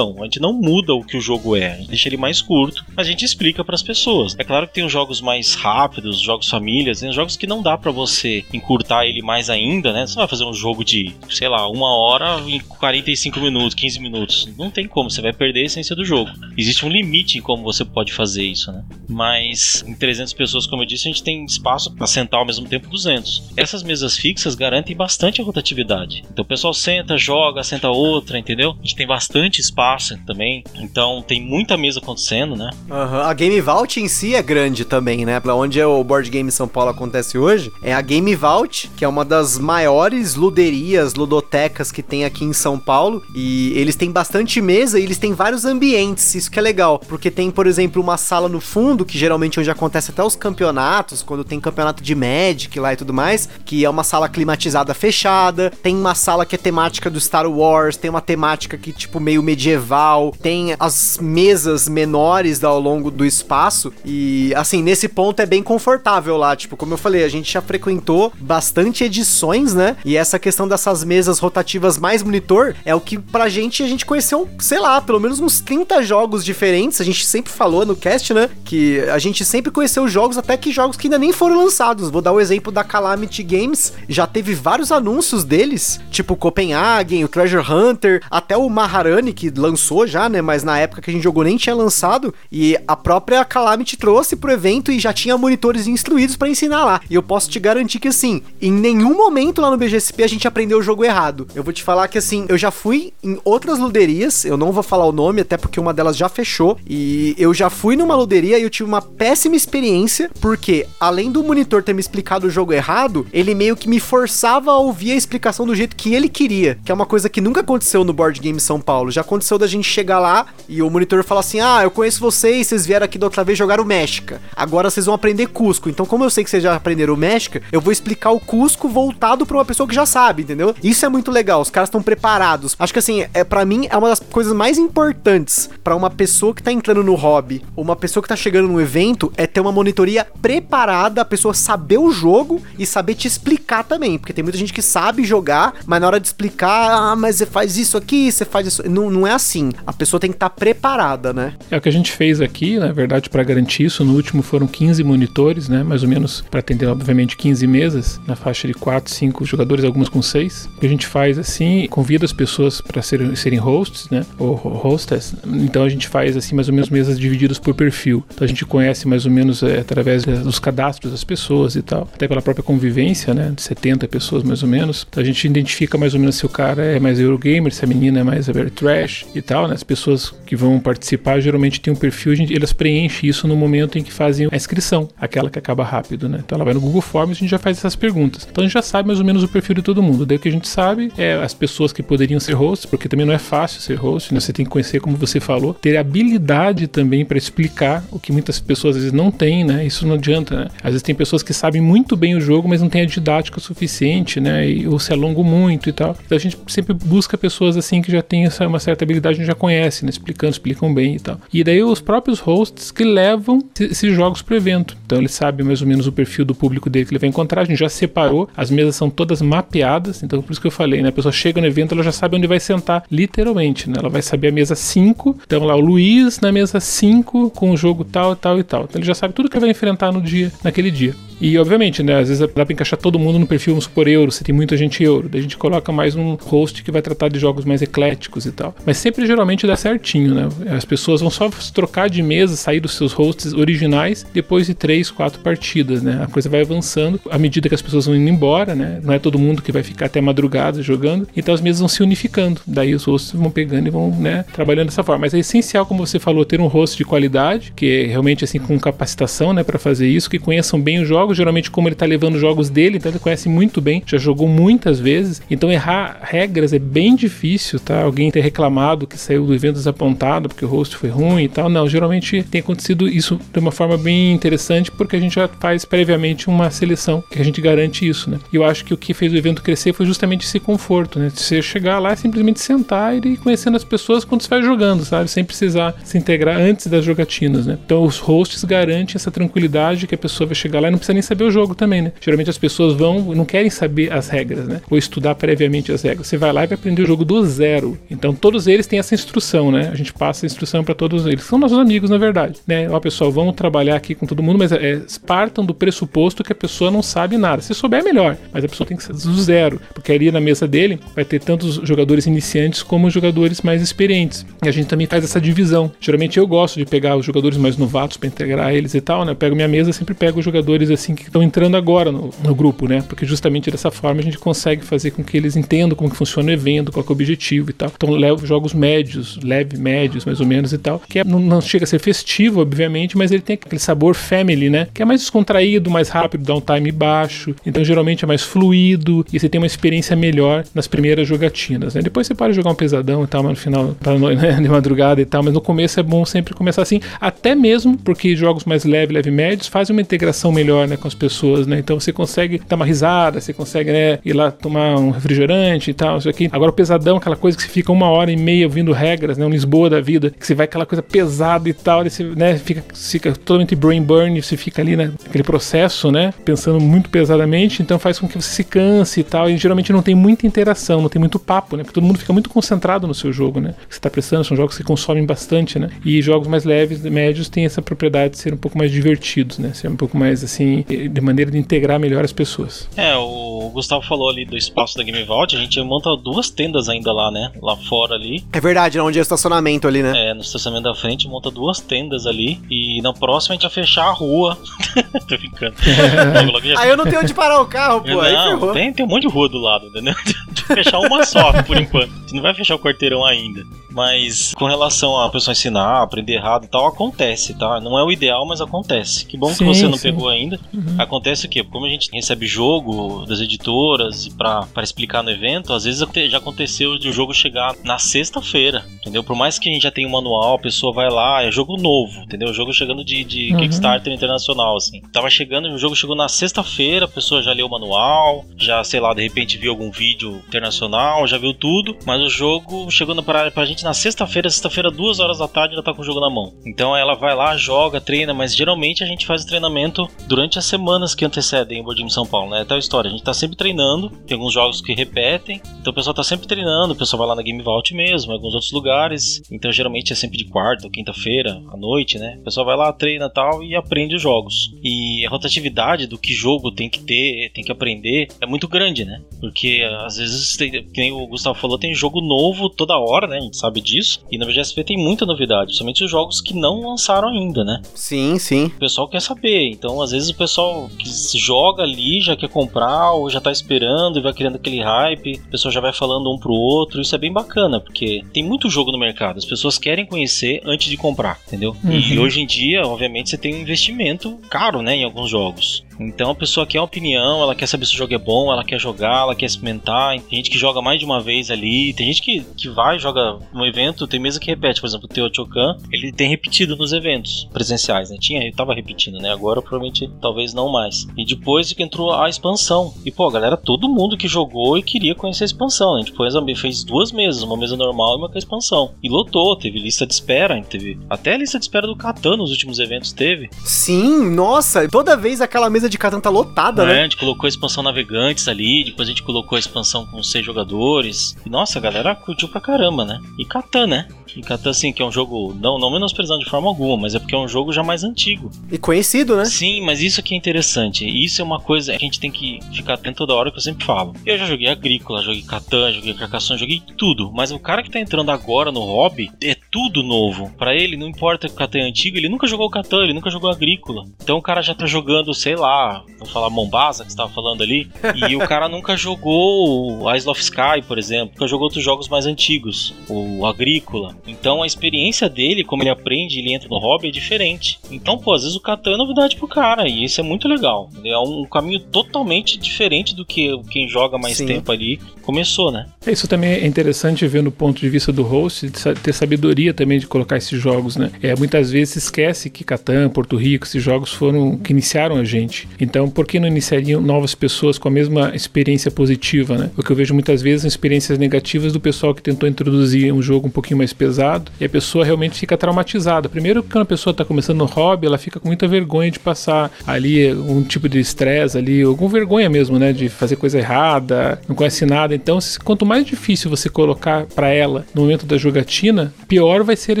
[0.20, 2.84] A gente não muda o que o jogo é, a gente deixa ele mais curto,
[2.96, 4.34] a gente explica para as pessoas.
[4.38, 7.76] É claro que tem os jogos mais rápidos, jogos famílias, tem jogos que não dá
[7.76, 10.06] para você encurtar ele mais ainda, né?
[10.06, 14.48] Você vai fazer um jogo de, sei lá, uma hora em 45 minutos, 15 minutos.
[14.56, 16.30] Não tem como, você vai perder a essência do jogo.
[16.56, 18.84] Existe um limite em como você pode fazer isso, né?
[19.08, 22.66] Mas em 300 pessoas, como eu disse, a gente tem espaço para sentar ao mesmo
[22.68, 23.52] tempo 200.
[23.56, 26.24] Essas mesas fixas garantem bastante a rotatividade.
[26.30, 28.76] Então o pessoal senta, joga, senta outra, entendeu?
[28.78, 32.70] A gente tem bastante bastante espaço também, então tem muita mesa acontecendo, né?
[32.90, 33.20] Uhum.
[33.20, 35.38] A Game Vault em si é grande também, né?
[35.38, 39.04] Pra onde é o Board Game São Paulo acontece hoje, é a Game Vault, que
[39.04, 43.22] é uma das maiores luderias, ludotecas que tem aqui em São Paulo.
[43.34, 46.98] E eles têm bastante mesa e eles têm vários ambientes, isso que é legal.
[46.98, 50.36] Porque tem, por exemplo, uma sala no fundo, que geralmente é onde acontece até os
[50.36, 54.94] campeonatos, quando tem campeonato de Magic lá e tudo mais, que é uma sala climatizada
[54.94, 55.70] fechada.
[55.82, 59.42] Tem uma sala que é temática do Star Wars, tem uma temática que, tipo, meio
[59.44, 63.92] medieval, tem as mesas menores ao longo do espaço.
[64.04, 66.56] E, assim, nesse ponto é bem confortável lá.
[66.56, 69.96] Tipo, como eu falei, a gente já frequentou bastante edições, né?
[70.04, 74.06] E essa questão dessas mesas rotativas mais monitor é o que pra gente a gente
[74.06, 77.00] conheceu, sei lá, pelo menos uns 30 jogos diferentes.
[77.00, 78.48] A gente sempre falou no cast, né?
[78.64, 82.10] Que a gente sempre conheceu jogos, até que jogos que ainda nem foram lançados.
[82.10, 83.92] Vou dar o exemplo da Calamity Games.
[84.08, 90.06] Já teve vários anúncios deles, tipo Copenhagen, o Treasure Hunter, até o Maharani, que lançou
[90.06, 90.40] já, né?
[90.40, 92.32] Mas na época que a gente jogou nem tinha lançado.
[92.50, 97.00] E a própria Calamity trouxe pro evento e já tinha monitores instruídos para ensinar lá.
[97.10, 100.48] E eu posso te garantir que assim, em nenhum momento lá no BGSP a gente
[100.48, 101.46] aprendeu o jogo errado.
[101.54, 104.82] Eu vou te falar que assim, eu já fui em outras luderias, eu não vou
[104.82, 106.78] falar o nome, até porque uma delas já fechou.
[106.86, 111.42] E eu já fui numa luderia e eu tive uma péssima experiência, porque além do
[111.42, 115.16] monitor ter me explicado o jogo errado, ele meio que me forçava a ouvir a
[115.16, 118.38] explicação do jeito que ele queria, que é uma coisa que nunca aconteceu no Board
[118.40, 119.10] Game São Paulo.
[119.10, 122.66] Já aconteceu da gente chegar lá e o monitor falar assim: Ah, eu conheço vocês,
[122.66, 124.34] vocês vieram aqui da outra vez jogar o México.
[124.54, 125.88] Agora vocês vão aprender Cusco.
[125.88, 128.88] Então, como eu sei que vocês já aprenderam o México, eu vou explicar o Cusco
[128.88, 130.74] voltado para uma pessoa que já sabe, entendeu?
[130.82, 132.76] Isso é muito legal, os caras estão preparados.
[132.78, 136.54] Acho que assim, é para mim é uma das coisas mais importantes para uma pessoa
[136.54, 139.72] que tá entrando no hobby, uma pessoa que tá chegando no evento, é ter uma
[139.72, 144.58] monitoria preparada, a pessoa saber o jogo e saber te explicar também, porque tem muita
[144.58, 148.30] gente que sabe jogar, mas na hora de explicar, ah, mas você faz isso aqui,
[148.30, 149.70] você faz isso, não, não é assim.
[149.86, 151.54] A pessoa tem que estar tá preparada, né?
[151.70, 154.66] É o que a gente fez aqui, na verdade, para garantir isso, no último foram
[154.66, 159.12] 15 monitores, né, mais ou menos para atender obviamente 15 mesas, na faixa de 4,
[159.12, 160.70] 5 jogadores, algumas com 6.
[160.76, 164.54] O que a gente faz assim, convida as pessoas para serem, serem hosts, né, ou
[164.54, 165.34] hostess.
[165.46, 168.24] Então a gente faz assim mais ou menos mesas divididas por perfil.
[168.32, 172.08] Então a gente conhece mais ou menos é, através dos cadastros das pessoas e tal,
[172.14, 175.06] até pela própria convivência, né, de 70 pessoas mais ou menos.
[175.08, 177.88] Então a gente identifica mais ou menos se o cara é mais Eurogamer, se a
[177.88, 178.48] menina é mais
[178.94, 179.74] Trash e tal, né?
[179.74, 183.98] As pessoas que vão participar geralmente têm um perfil, gente, elas preenchem isso no momento
[183.98, 186.40] em que fazem a inscrição, aquela que acaba rápido, né?
[186.44, 188.46] Então ela vai no Google Forms e a gente já faz essas perguntas.
[188.50, 190.24] Então a gente já sabe mais ou menos o perfil de todo mundo.
[190.24, 193.26] Daí o que a gente sabe é as pessoas que poderiam ser hosts, porque também
[193.26, 194.40] não é fácil ser host, né?
[194.40, 198.60] Você tem que conhecer, como você falou, ter habilidade também para explicar o que muitas
[198.60, 199.84] pessoas às vezes não têm, né?
[199.84, 200.68] Isso não adianta, né?
[200.82, 203.60] Às vezes tem pessoas que sabem muito bem o jogo, mas não têm a didática
[203.60, 204.68] suficiente, né?
[204.68, 206.16] E, ou se alongam muito e tal.
[206.24, 209.38] Então a gente sempre busca pessoas assim que já têm essa, uma certa habilidade, a
[209.38, 210.10] gente já conhece, né?
[210.10, 211.40] Explicando, explicam bem e tal.
[211.52, 214.96] E daí os próprios hosts que levam esses jogos pro evento.
[215.04, 217.62] Então ele sabe mais ou menos o perfil do público dele que ele vai encontrar.
[217.62, 221.02] A gente já separou, as mesas são todas mapeadas, então por isso que eu falei,
[221.02, 221.08] né?
[221.08, 223.96] A pessoa chega no evento, ela já sabe onde vai sentar, literalmente, né?
[223.98, 225.38] Ela vai saber a mesa 5.
[225.46, 228.84] Então lá o Luiz na mesa 5 com o jogo tal, tal e tal.
[228.84, 231.14] Então ele já sabe tudo que vai enfrentar no dia, naquele dia.
[231.40, 234.30] E obviamente, né, às vezes dá pra encaixar todo mundo no perfil, vamos supor, euro,
[234.30, 235.28] se tem muita gente euro.
[235.28, 238.52] Daí a gente coloca mais um host que vai tratar de jogos mais ecléticos e
[238.52, 238.73] tal.
[238.84, 240.48] Mas sempre geralmente dá certinho, né?
[240.76, 245.10] As pessoas vão só trocar de mesa, sair dos seus hosts originais depois de três,
[245.10, 246.20] quatro partidas, né?
[246.22, 249.00] A coisa vai avançando à medida que as pessoas vão indo embora, né?
[249.02, 251.26] Não é todo mundo que vai ficar até madrugada jogando.
[251.36, 252.60] Então as mesas vão se unificando.
[252.66, 255.22] Daí os hosts vão pegando e vão, né, trabalhando dessa forma.
[255.22, 258.58] Mas é essencial, como você falou, ter um host de qualidade, que é realmente assim
[258.58, 262.04] com capacitação, né, para fazer isso, que conheçam bem os jogos, geralmente como ele tá
[262.04, 265.40] levando os jogos dele, então ele conhece muito bem, já jogou muitas vezes.
[265.50, 268.02] Então errar regras é bem difícil, tá?
[268.02, 268.63] Alguém ter reclamado
[269.06, 271.68] que saiu do evento desapontado porque o host foi ruim e tal.
[271.68, 275.84] Não, geralmente tem acontecido isso de uma forma bem interessante porque a gente já faz
[275.84, 278.38] previamente uma seleção que a gente garante isso, né?
[278.52, 281.30] E eu acho que o que fez o evento crescer foi justamente esse conforto, né?
[281.34, 285.04] Você chegar lá e simplesmente sentar e ir conhecendo as pessoas quando você vai jogando,
[285.04, 285.30] sabe?
[285.30, 287.78] Sem precisar se integrar antes das jogatinas, né?
[287.84, 291.14] Então os hosts garantem essa tranquilidade que a pessoa vai chegar lá e não precisa
[291.14, 292.12] nem saber o jogo também, né?
[292.20, 294.80] Geralmente as pessoas vão não querem saber as regras, né?
[294.90, 296.26] Ou estudar previamente as regras.
[296.26, 297.98] Você vai lá e vai aprender o jogo do zero.
[298.10, 299.90] Então todos eles têm essa instrução, né?
[299.92, 301.42] A gente passa a instrução para todos eles.
[301.42, 302.88] São nossos amigos, na verdade, né?
[302.88, 306.54] Ó, pessoal, vamos trabalhar aqui com todo mundo, mas é, partam do pressuposto que a
[306.54, 307.60] pessoa não sabe nada.
[307.60, 310.40] Se souber, é melhor, mas a pessoa tem que ser do zero, porque ali na
[310.40, 314.46] mesa dele vai ter tantos jogadores iniciantes como jogadores mais experientes.
[314.64, 315.90] E a gente também faz essa divisão.
[315.98, 319.32] Geralmente eu gosto de pegar os jogadores mais novatos para integrar eles e tal, né?
[319.32, 322.54] Eu pego minha mesa, sempre pego os jogadores assim que estão entrando agora no, no,
[322.54, 323.02] grupo, né?
[323.08, 326.50] Porque justamente dessa forma a gente consegue fazer com que eles entendam como que funciona
[326.50, 327.90] o evento, qual é o objetivo e tal.
[327.92, 331.60] Então levo jogos médios, leve médios, mais ou menos e tal, que é, não, não,
[331.60, 334.88] chega a ser festivo, obviamente, mas ele tem aquele sabor family, né?
[334.92, 339.24] Que é mais descontraído, mais rápido, dá um time baixo, então geralmente é mais fluido
[339.32, 342.02] e você tem uma experiência melhor nas primeiras jogatinas, né?
[342.02, 345.20] Depois você pode jogar um pesadão e tal, mas no final, pra, né, de madrugada
[345.20, 348.84] e tal, mas no começo é bom sempre começar assim, até mesmo porque jogos mais
[348.84, 351.78] leve, leve médios fazem uma integração melhor, né, com as pessoas, né?
[351.78, 355.94] Então você consegue dar uma risada, você consegue, né, ir lá tomar um refrigerante e
[355.94, 356.48] tal, isso aqui.
[356.52, 359.46] Agora o pesadão, aquela coisa que você fica uma hora e meia ouvindo regras, né,
[359.46, 362.56] um Lisboa da vida, que você vai aquela coisa pesada e tal, e você, né,
[362.58, 367.82] fica, fica totalmente brain burn, você fica ali, né, naquele processo, né, pensando muito pesadamente,
[367.82, 371.00] então faz com que você se canse e tal, e geralmente não tem muita interação,
[371.00, 373.74] não tem muito papo, né, porque todo mundo fica muito concentrado no seu jogo, né,
[373.88, 377.48] que você tá prestando, são jogos que consomem bastante, né, e jogos mais leves, médios,
[377.48, 380.84] têm essa propriedade de ser um pouco mais divertidos, né, ser um pouco mais, assim,
[380.88, 382.88] de maneira de integrar melhor as pessoas.
[382.96, 386.88] É, o Gustavo falou ali do espaço da Game Vault, a gente monta duas tendas
[386.88, 387.52] ainda lá, né?
[387.60, 388.44] Lá fora ali.
[388.52, 390.30] É verdade, onde é o estacionamento ali, né?
[390.30, 392.60] É, no estacionamento da frente, monta duas tendas ali.
[392.70, 394.58] E na próxima a gente vai fechar a rua.
[395.28, 395.76] Tô brincando.
[396.36, 396.80] logo, logo já...
[396.80, 398.08] Aí eu não tenho onde parar o carro, pô.
[398.08, 400.14] Não, tem, tem um monte de rua do lado, entendeu?
[400.66, 402.10] fechar uma só, por enquanto.
[402.10, 403.64] A gente não vai fechar o quarteirão ainda.
[403.94, 407.80] Mas com relação a pessoa ensinar, aprender errado e tal, acontece, tá?
[407.80, 409.24] Não é o ideal, mas acontece.
[409.24, 410.10] Que bom sim, que você não sim.
[410.10, 410.58] pegou ainda.
[410.72, 410.96] Uhum.
[410.98, 411.62] Acontece o quê?
[411.62, 416.98] Como a gente recebe jogo das editoras para explicar no evento, às vezes já aconteceu
[416.98, 419.22] de o jogo chegar na sexta-feira, entendeu?
[419.22, 421.76] Por mais que a gente já tenha um manual, a pessoa vai lá, é jogo
[421.76, 422.48] novo, entendeu?
[422.48, 423.60] O jogo chegando de, de uhum.
[423.60, 425.00] Kickstarter internacional, assim.
[425.12, 428.98] Tava chegando, o jogo chegou na sexta-feira, a pessoa já leu o manual, já, sei
[428.98, 433.50] lá, de repente viu algum vídeo internacional, já viu tudo, mas o jogo chegando pra,
[433.50, 436.30] pra gente na sexta-feira, sexta-feira, duas horas da tarde, ela tá com o jogo na
[436.30, 436.54] mão.
[436.66, 440.64] Então ela vai lá, joga, treina, mas geralmente a gente faz o treinamento durante as
[440.64, 442.62] semanas que antecedem o Board Game São Paulo, né?
[442.62, 443.08] É tal história.
[443.08, 446.48] A gente tá sempre treinando, tem alguns jogos que repetem, então o pessoal tá sempre
[446.48, 449.42] treinando, o pessoal vai lá na Game Vault mesmo, em alguns outros lugares.
[449.50, 452.38] Então geralmente é sempre de quarta ou quinta-feira, à noite, né?
[452.40, 454.72] O pessoal vai lá, treina tal e aprende os jogos.
[454.82, 459.04] E a rotatividade do que jogo tem que ter, tem que aprender, é muito grande,
[459.04, 459.20] né?
[459.40, 463.36] Porque às vezes, tem, que o Gustavo falou, tem jogo novo toda hora, né?
[463.36, 464.20] A gente sabe sabe disso.
[464.30, 467.82] E na VGSP tem muita novidade, somente os jogos que não lançaram ainda, né?
[467.94, 468.66] Sim, sim.
[468.66, 471.08] O pessoal quer saber, então às vezes o pessoal que
[471.38, 475.50] joga ali já quer comprar ou já tá esperando e vai criando aquele hype, o
[475.50, 478.92] pessoal já vai falando um pro outro, isso é bem bacana, porque tem muito jogo
[478.92, 481.76] no mercado, as pessoas querem conhecer antes de comprar, entendeu?
[481.82, 481.92] Uhum.
[481.92, 485.84] E hoje em dia, obviamente, você tem um investimento caro, né, em alguns jogos.
[485.98, 488.78] Então a pessoa quer opinião, ela quer saber se o jogo é bom, ela quer
[488.78, 490.18] jogar, ela quer experimentar.
[490.20, 493.38] Tem gente que joga mais de uma vez ali, tem gente que, que vai, joga
[493.52, 494.80] no evento, tem mesa que repete.
[494.80, 498.16] Por exemplo, o Teotihuacan, ele tem repetido nos eventos presenciais, né?
[498.20, 499.32] Tinha, ele tava repetindo, né?
[499.32, 501.06] Agora provavelmente talvez não mais.
[501.16, 502.94] E depois que entrou a expansão.
[503.04, 505.94] E pô, galera, todo mundo que jogou e queria conhecer a expansão.
[505.94, 506.02] Né?
[506.02, 508.94] A gente fez, fez duas mesas, uma mesa normal e uma com a expansão.
[509.02, 512.50] E lotou, teve lista de espera, teve até a lista de espera do Catan nos
[512.50, 513.50] últimos eventos teve.
[513.64, 517.00] Sim, nossa, toda vez aquela mesa de Catan tá lotada, é, né?
[517.00, 520.44] A gente colocou a expansão navegantes ali, depois a gente colocou a expansão com seis
[520.44, 521.36] jogadores.
[521.44, 523.20] E nossa, a galera curtiu pra caramba, né?
[523.38, 524.08] E Catan, né?
[524.36, 527.18] E Catan, assim, que é um jogo, não, não menosprezando de forma alguma, mas é
[527.18, 528.50] porque é um jogo já mais antigo.
[528.70, 529.44] E conhecido, né?
[529.44, 531.06] Sim, mas isso aqui é interessante.
[531.06, 533.62] Isso é uma coisa que a gente tem que ficar atento toda hora que eu
[533.62, 534.12] sempre falo.
[534.26, 537.30] Eu já joguei Agrícola, joguei Catan, joguei Carcassonne, joguei tudo.
[537.32, 540.50] Mas o cara que tá entrando agora no hobby é tudo novo.
[540.58, 543.30] Para ele, não importa que o Catan é antigo, ele nunca jogou Catan, ele nunca
[543.30, 544.04] jogou Agrícola.
[544.22, 545.73] Então o cara já tá jogando, sei lá,
[546.18, 547.88] vou falar Mombasa, que você tava falando ali,
[548.28, 552.26] e o cara nunca jogou Isle of Sky, por exemplo, nunca jogou outros jogos mais
[552.26, 554.16] antigos, o Agrícola.
[554.26, 557.78] Então a experiência dele, como ele aprende, ele entra no hobby, é diferente.
[557.90, 560.88] Então, pô, às vezes o Catan é novidade pro cara, e isso é muito legal.
[561.04, 564.46] É um caminho totalmente diferente do que quem joga mais Sim.
[564.46, 565.86] tempo ali começou, né?
[566.06, 568.70] Isso também é interessante ver no ponto de vista do host,
[569.02, 571.10] ter sabedoria também de colocar esses jogos, né?
[571.22, 575.24] É, muitas vezes se esquece que Catan, Porto Rico, esses jogos foram que iniciaram a
[575.24, 575.63] gente.
[575.80, 579.70] Então, por que não iniciariam novas pessoas com a mesma experiência positiva, né?
[579.74, 583.50] Porque eu vejo muitas vezes experiências negativas do pessoal que tentou introduzir um jogo um
[583.50, 586.28] pouquinho mais pesado e a pessoa realmente fica traumatizada.
[586.28, 589.70] Primeiro, quando a pessoa está começando no hobby, ela fica com muita vergonha de passar
[589.86, 592.92] ali um tipo de estresse ali, alguma vergonha mesmo, né?
[592.92, 595.14] De fazer coisa errada, não conhece nada.
[595.14, 599.98] Então, quanto mais difícil você colocar para ela no momento da jogatina, pior vai ser
[599.98, 600.00] a